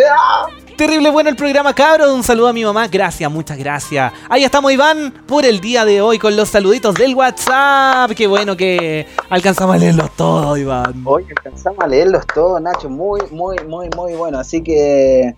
Ah. 0.09 0.47
Terrible 0.83 1.11
bueno 1.11 1.29
el 1.29 1.37
programa, 1.37 1.73
cabros. 1.73 2.11
Un 2.11 2.23
saludo 2.23 2.49
a 2.49 2.53
mi 2.53 2.65
mamá. 2.65 2.89
Gracias, 2.89 3.31
muchas 3.31 3.57
gracias. 3.57 4.11
Ahí 4.27 4.43
estamos, 4.43 4.69
Iván, 4.69 5.13
por 5.25 5.45
el 5.45 5.61
día 5.61 5.85
de 5.85 6.01
hoy 6.01 6.19
con 6.19 6.35
los 6.35 6.49
saluditos 6.49 6.93
del 6.95 7.15
WhatsApp. 7.15 8.11
Qué 8.11 8.27
bueno 8.27 8.57
que 8.57 9.07
alcanzamos 9.29 9.77
a 9.77 9.79
leerlos 9.79 10.11
todos, 10.17 10.59
Iván. 10.59 11.01
Hoy 11.05 11.23
alcanzamos 11.37 11.79
a 11.81 11.87
leerlos 11.87 12.27
todos, 12.35 12.61
Nacho, 12.61 12.89
muy, 12.89 13.21
muy, 13.31 13.55
muy, 13.65 13.87
muy 13.95 14.13
bueno. 14.15 14.39
Así 14.39 14.61
que, 14.61 15.33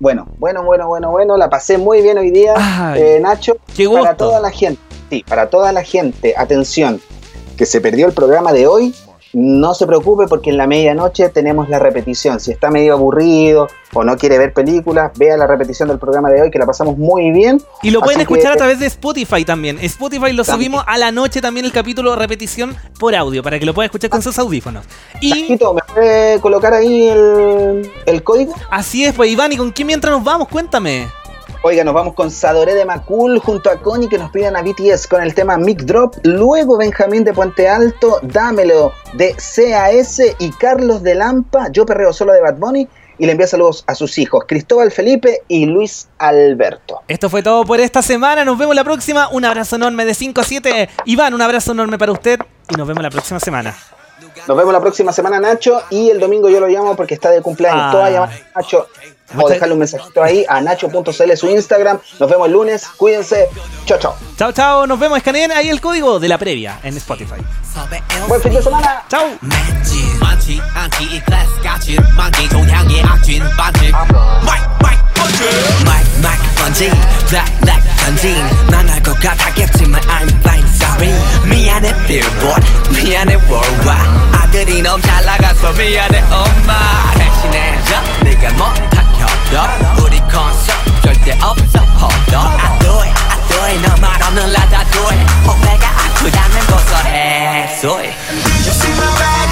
bueno, 0.00 0.26
bueno, 0.40 0.64
bueno, 0.64 0.88
bueno, 0.88 1.12
bueno, 1.12 1.36
la 1.36 1.48
pasé 1.48 1.78
muy 1.78 2.02
bien 2.02 2.18
hoy 2.18 2.32
día, 2.32 2.54
Ay, 2.56 3.00
eh, 3.00 3.20
Nacho. 3.20 3.58
qué 3.76 3.88
Para 3.88 4.00
gusto. 4.00 4.16
toda 4.16 4.40
la 4.40 4.50
gente, 4.50 4.82
sí, 5.10 5.24
para 5.28 5.48
toda 5.48 5.70
la 5.70 5.84
gente, 5.84 6.34
atención, 6.36 7.00
que 7.56 7.66
se 7.66 7.80
perdió 7.80 8.08
el 8.08 8.14
programa 8.14 8.52
de 8.52 8.66
hoy, 8.66 8.92
no 9.34 9.74
se 9.74 9.86
preocupe 9.86 10.26
porque 10.28 10.50
en 10.50 10.56
la 10.58 10.66
medianoche 10.66 11.28
tenemos 11.30 11.68
la 11.68 11.78
repetición. 11.78 12.38
Si 12.40 12.50
está 12.52 12.70
medio 12.70 12.92
aburrido 12.94 13.68
o 13.94 14.04
no 14.04 14.16
quiere 14.16 14.38
ver 14.38 14.52
películas, 14.52 15.12
vea 15.16 15.36
la 15.36 15.46
repetición 15.46 15.88
del 15.88 15.98
programa 15.98 16.30
de 16.30 16.42
hoy 16.42 16.50
que 16.50 16.58
la 16.58 16.66
pasamos 16.66 16.98
muy 16.98 17.30
bien. 17.30 17.60
Y 17.82 17.90
lo 17.90 18.00
pueden 18.00 18.18
que- 18.18 18.22
escuchar 18.22 18.52
a 18.52 18.56
través 18.56 18.78
de 18.80 18.86
Spotify 18.86 19.44
también. 19.44 19.78
Spotify 19.80 20.32
lo 20.32 20.44
También. 20.44 20.70
subimos 20.72 20.84
a 20.86 20.98
la 20.98 21.12
noche 21.12 21.40
también 21.40 21.64
el 21.66 21.72
capítulo 21.72 22.10
de 22.12 22.16
repetición 22.18 22.76
por 22.98 23.14
audio 23.14 23.42
para 23.42 23.58
que 23.58 23.64
lo 23.66 23.74
puedan 23.74 23.86
escuchar 23.86 24.10
con 24.10 24.22
sus 24.22 24.38
audífonos. 24.38 24.84
Y 25.20 25.50
¿me 25.50 25.58
puede 25.94 26.40
colocar 26.40 26.74
ahí 26.74 27.08
el, 27.08 27.90
el 28.06 28.22
código? 28.22 28.54
así 28.70 29.04
es, 29.04 29.14
pues 29.14 29.30
Iván, 29.30 29.52
¿y 29.52 29.56
con 29.56 29.70
quién 29.70 29.86
mientras 29.86 30.12
nos 30.12 30.22
vamos? 30.24 30.48
Cuéntame. 30.48 31.06
Oiga, 31.64 31.84
nos 31.84 31.94
vamos 31.94 32.14
con 32.14 32.28
Sadoré 32.28 32.74
de 32.74 32.84
Macul 32.84 33.38
junto 33.38 33.70
a 33.70 33.76
Connie 33.76 34.08
que 34.08 34.18
nos 34.18 34.32
piden 34.32 34.56
a 34.56 34.62
BTS 34.62 35.06
con 35.06 35.22
el 35.22 35.32
tema 35.32 35.56
Mic 35.56 35.82
Drop. 35.82 36.16
Luego 36.24 36.76
Benjamín 36.76 37.22
de 37.22 37.32
Puente 37.32 37.68
Alto, 37.68 38.18
Dámelo 38.22 38.92
de 39.12 39.32
CAS 39.36 40.20
y 40.40 40.50
Carlos 40.50 41.04
de 41.04 41.14
Lampa, 41.14 41.68
Yo 41.70 41.86
Perreo 41.86 42.12
Solo 42.12 42.32
de 42.32 42.40
Bad 42.40 42.56
Bunny. 42.56 42.88
Y 43.16 43.26
le 43.26 43.32
envía 43.32 43.46
saludos 43.46 43.84
a 43.86 43.94
sus 43.94 44.18
hijos, 44.18 44.42
Cristóbal 44.48 44.90
Felipe 44.90 45.42
y 45.46 45.66
Luis 45.66 46.08
Alberto. 46.18 47.02
Esto 47.06 47.30
fue 47.30 47.44
todo 47.44 47.64
por 47.64 47.78
esta 47.78 48.02
semana. 48.02 48.44
Nos 48.44 48.58
vemos 48.58 48.74
la 48.74 48.82
próxima. 48.82 49.28
Un 49.28 49.44
abrazo 49.44 49.76
enorme 49.76 50.04
de 50.04 50.14
5 50.14 50.40
a 50.40 50.44
7. 50.44 50.88
Iván, 51.04 51.32
un 51.32 51.42
abrazo 51.42 51.70
enorme 51.70 51.96
para 51.96 52.10
usted. 52.10 52.40
Y 52.70 52.74
nos 52.74 52.88
vemos 52.88 53.04
la 53.04 53.10
próxima 53.10 53.38
semana. 53.38 53.72
Nos 54.48 54.56
vemos 54.56 54.72
la 54.72 54.80
próxima 54.80 55.12
semana, 55.12 55.38
Nacho. 55.38 55.80
Y 55.90 56.10
el 56.10 56.18
domingo 56.18 56.48
yo 56.48 56.58
lo 56.58 56.66
llamo 56.66 56.96
porque 56.96 57.14
está 57.14 57.30
de 57.30 57.40
cumpleaños. 57.40 57.82
Ah. 57.84 57.92
Toda 57.92 58.10
llamada 58.10 58.32
a 58.52 58.62
Nacho. 59.28 59.34
O 59.38 59.42
Muchas- 59.42 59.54
dejarle 59.54 59.72
un 59.74 59.78
mensajito 59.78 60.22
ahí 60.22 60.44
a 60.48 60.60
nacho.cl 60.60 61.36
su 61.36 61.48
Instagram. 61.48 61.98
Nos 62.20 62.30
vemos 62.30 62.46
el 62.46 62.52
lunes. 62.52 62.86
Cuídense. 62.96 63.48
Chao, 63.86 63.98
chao. 63.98 64.16
Chao, 64.36 64.52
chao. 64.52 64.86
Nos 64.86 64.98
vemos. 64.98 65.18
Escaneen 65.18 65.52
ahí 65.52 65.68
el 65.68 65.80
código 65.80 66.18
de 66.20 66.28
la 66.28 66.38
previa 66.38 66.78
en 66.82 66.96
Spotify. 66.96 67.40
Buen 68.28 68.42
fin 68.42 68.52
de 68.52 68.62
semana. 68.62 69.02
Chao. 69.08 69.22
그리 84.52 84.82
너무 84.82 85.00
잘 85.02 85.24
나가서 85.24 85.72
미안해 85.72 86.20
엄마. 86.30 87.12
대신해줘 87.14 88.02
네가 88.22 88.52
뭐 88.54 88.68
못다켜줘. 88.68 90.02
우리 90.04 90.20
콘서트 90.20 91.00
절대 91.02 91.32
없어 91.40 91.78
허도 91.78 92.38
I 92.38 92.78
do 92.80 93.00
it 93.00 93.14
I 93.28 93.48
do 93.48 93.62
it. 93.64 93.88
너말 93.88 94.22
없는 94.22 94.52
라다 94.52 94.84
do 94.90 95.02
it 95.08 95.26
어깨가 95.46 95.88
아프다는 95.88 96.66
고소해 96.66 97.78
소리 97.80 98.10
Just 98.62 98.82
sing 98.84 98.96
my 98.96 99.08
ride 99.08 99.51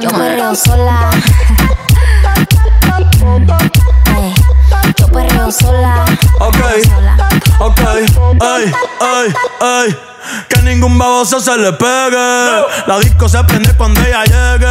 Yo 0.00 0.10
perreo 0.10 0.54
sola. 0.54 1.10
Ey, 4.16 4.34
Yo 4.98 5.06
perreo 5.08 5.50
sola. 5.50 6.04
Ok, 6.40 6.56
ok, 7.60 7.80
ay, 8.40 8.72
ay, 9.00 9.34
ay. 9.60 9.96
Que 10.48 10.62
ningún 10.62 10.98
baboso 10.98 11.40
se 11.40 11.56
le 11.56 11.72
pegue. 11.72 12.62
La 12.86 12.98
disco 13.00 13.28
se 13.28 13.42
prende 13.44 13.74
cuando 13.76 14.00
ella 14.02 14.24
llegue. 14.24 14.70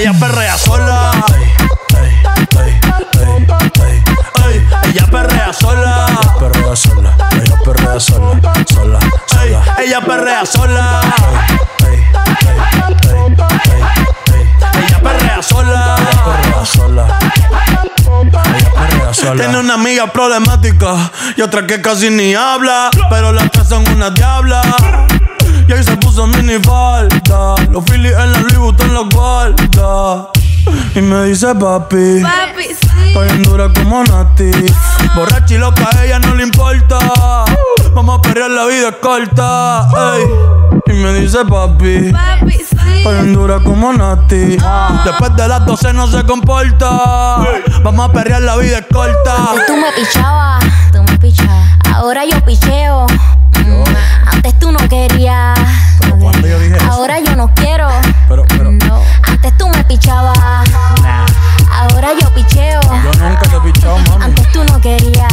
Ella 0.00 0.14
perrea 0.14 0.56
sola. 0.56 1.10
Ey, 1.28 1.52
ella 4.88 5.06
perrea 5.10 5.52
sola. 5.52 6.06
Ella 6.06 6.36
perrea 6.40 6.74
sola. 6.74 7.16
Ella 7.32 7.56
perrea 7.62 8.00
sola. 8.00 8.40
Sola, 8.64 8.64
sola. 8.66 8.98
ella 9.78 10.00
perrea 10.00 10.46
sola. 10.46 11.00
Ella 14.72 15.00
perrea 15.02 15.42
sola. 15.42 15.96
Ella 15.98 16.24
perrea 16.24 16.64
sola. 16.64 17.69
Tiene 19.36 19.58
una 19.58 19.74
amiga 19.74 20.06
problemática 20.12 21.10
y 21.36 21.42
otra 21.42 21.66
que 21.66 21.80
casi 21.80 22.10
ni 22.10 22.34
habla. 22.34 22.90
Pero 23.10 23.32
las 23.32 23.50
tres 23.50 23.68
son 23.68 23.88
una 23.88 24.10
diabla. 24.10 24.62
Y 25.68 25.72
ahí 25.72 25.84
se 25.84 25.96
puso 25.96 26.26
mini 26.26 26.58
falta. 26.62 27.54
Los 27.70 27.84
Phillies 27.84 28.12
en 28.12 28.32
la 28.32 28.40
Louis 28.40 28.58
Vuitton 28.58 28.94
los 28.94 29.08
guarda. 29.08 30.28
Y 30.94 31.00
me 31.02 31.24
dice 31.24 31.54
papi. 31.54 32.20
Papi, 32.22 32.66
Estoy 33.08 33.28
en 33.28 33.42
dura 33.42 33.68
como 33.72 34.04
Nati. 34.04 34.50
Borracha 35.14 35.54
y 35.54 35.58
loca, 35.58 35.88
a 35.96 36.04
ella 36.04 36.18
no 36.20 36.34
le 36.34 36.44
importa. 36.44 36.98
Vamos 37.94 38.18
a 38.18 38.22
perrear, 38.22 38.50
la 38.50 38.66
vida 38.66 38.88
es 38.90 38.96
corta. 38.96 39.88
ey. 40.16 40.24
Y 40.86 40.92
me 40.92 41.12
dice 41.14 41.38
papi. 41.44 42.12
Papi, 42.12 42.52
sí. 42.52 42.76
Estoy 42.98 43.18
en 43.18 43.34
dura 43.34 43.58
como 43.60 43.92
Nati. 43.92 44.58
Después 45.04 45.36
de 45.36 45.48
las 45.48 45.64
12 45.66 45.92
no 45.92 46.06
se 46.06 46.22
comporta. 46.24 46.88
Vamos 47.82 48.08
a 48.08 48.12
perrear, 48.12 48.42
la 48.42 48.56
vida 48.56 48.78
es 48.78 48.86
corta. 48.92 49.36
Antes 49.50 49.66
tú 49.66 49.76
me 49.76 49.90
pichabas, 49.92 50.64
tú 50.92 51.02
me 51.02 51.18
pichabas. 51.18 51.68
Ahora 51.94 52.24
yo 52.24 52.44
picheo. 52.44 53.06
Mm, 53.66 53.84
Antes 54.32 54.58
tú 54.58 54.70
no 54.72 54.78
querías. 54.88 55.58
no 56.08 56.30
querías. 56.32 56.82
Ahora 56.84 57.18
yo 57.20 57.34
no 57.36 57.52
quiero. 57.54 57.88
No. 58.70 59.02
Antes 59.42 59.56
tú 59.56 59.68
me 59.70 59.82
pichabas. 59.84 60.36
Ahora 61.72 62.08
yo 62.20 62.28
picheo. 62.34 62.78
Yo 62.82 63.12
nunca 63.24 63.40
te 63.40 63.56
he 63.56 63.60
pichado, 63.72 63.96
mami. 64.00 64.24
Antes 64.26 64.52
tú 64.52 64.62
no 64.64 64.78
querías. 64.82 65.32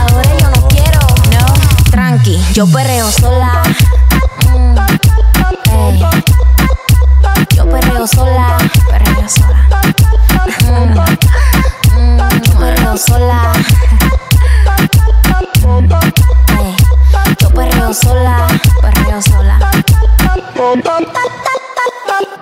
Ahora 0.00 0.30
yo 0.40 0.48
no 0.48 0.68
quiero. 0.68 0.98
No. 1.30 1.90
Tranqui, 1.90 2.42
yo 2.54 2.66
perreo 2.66 3.10
sola. 3.12 3.62
Mm, 4.48 4.78
ey. 5.72 6.02
Yo 7.54 7.68
perreo 7.68 8.06
sola. 8.06 8.56
Perreo 8.88 9.28
sola. 9.28 9.66
Mm, 10.62 10.94
mm, 11.98 12.18
Yo 12.46 12.58
perreo 12.58 12.96
sola. 12.96 13.52
Ey, 15.66 16.76
Yo 17.40 17.50
perreo 17.50 17.92
sola, 17.92 18.46
perreo 18.80 19.20
sola. 19.20 19.58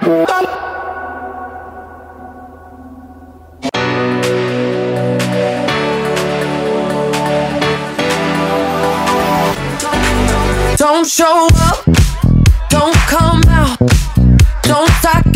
Don't 0.03 0.27
show 11.07 11.47
up, 11.55 11.85
don't 12.69 12.97
come 13.07 13.43
out, 13.47 13.79
don't 14.65 14.91
talk. 15.01 15.32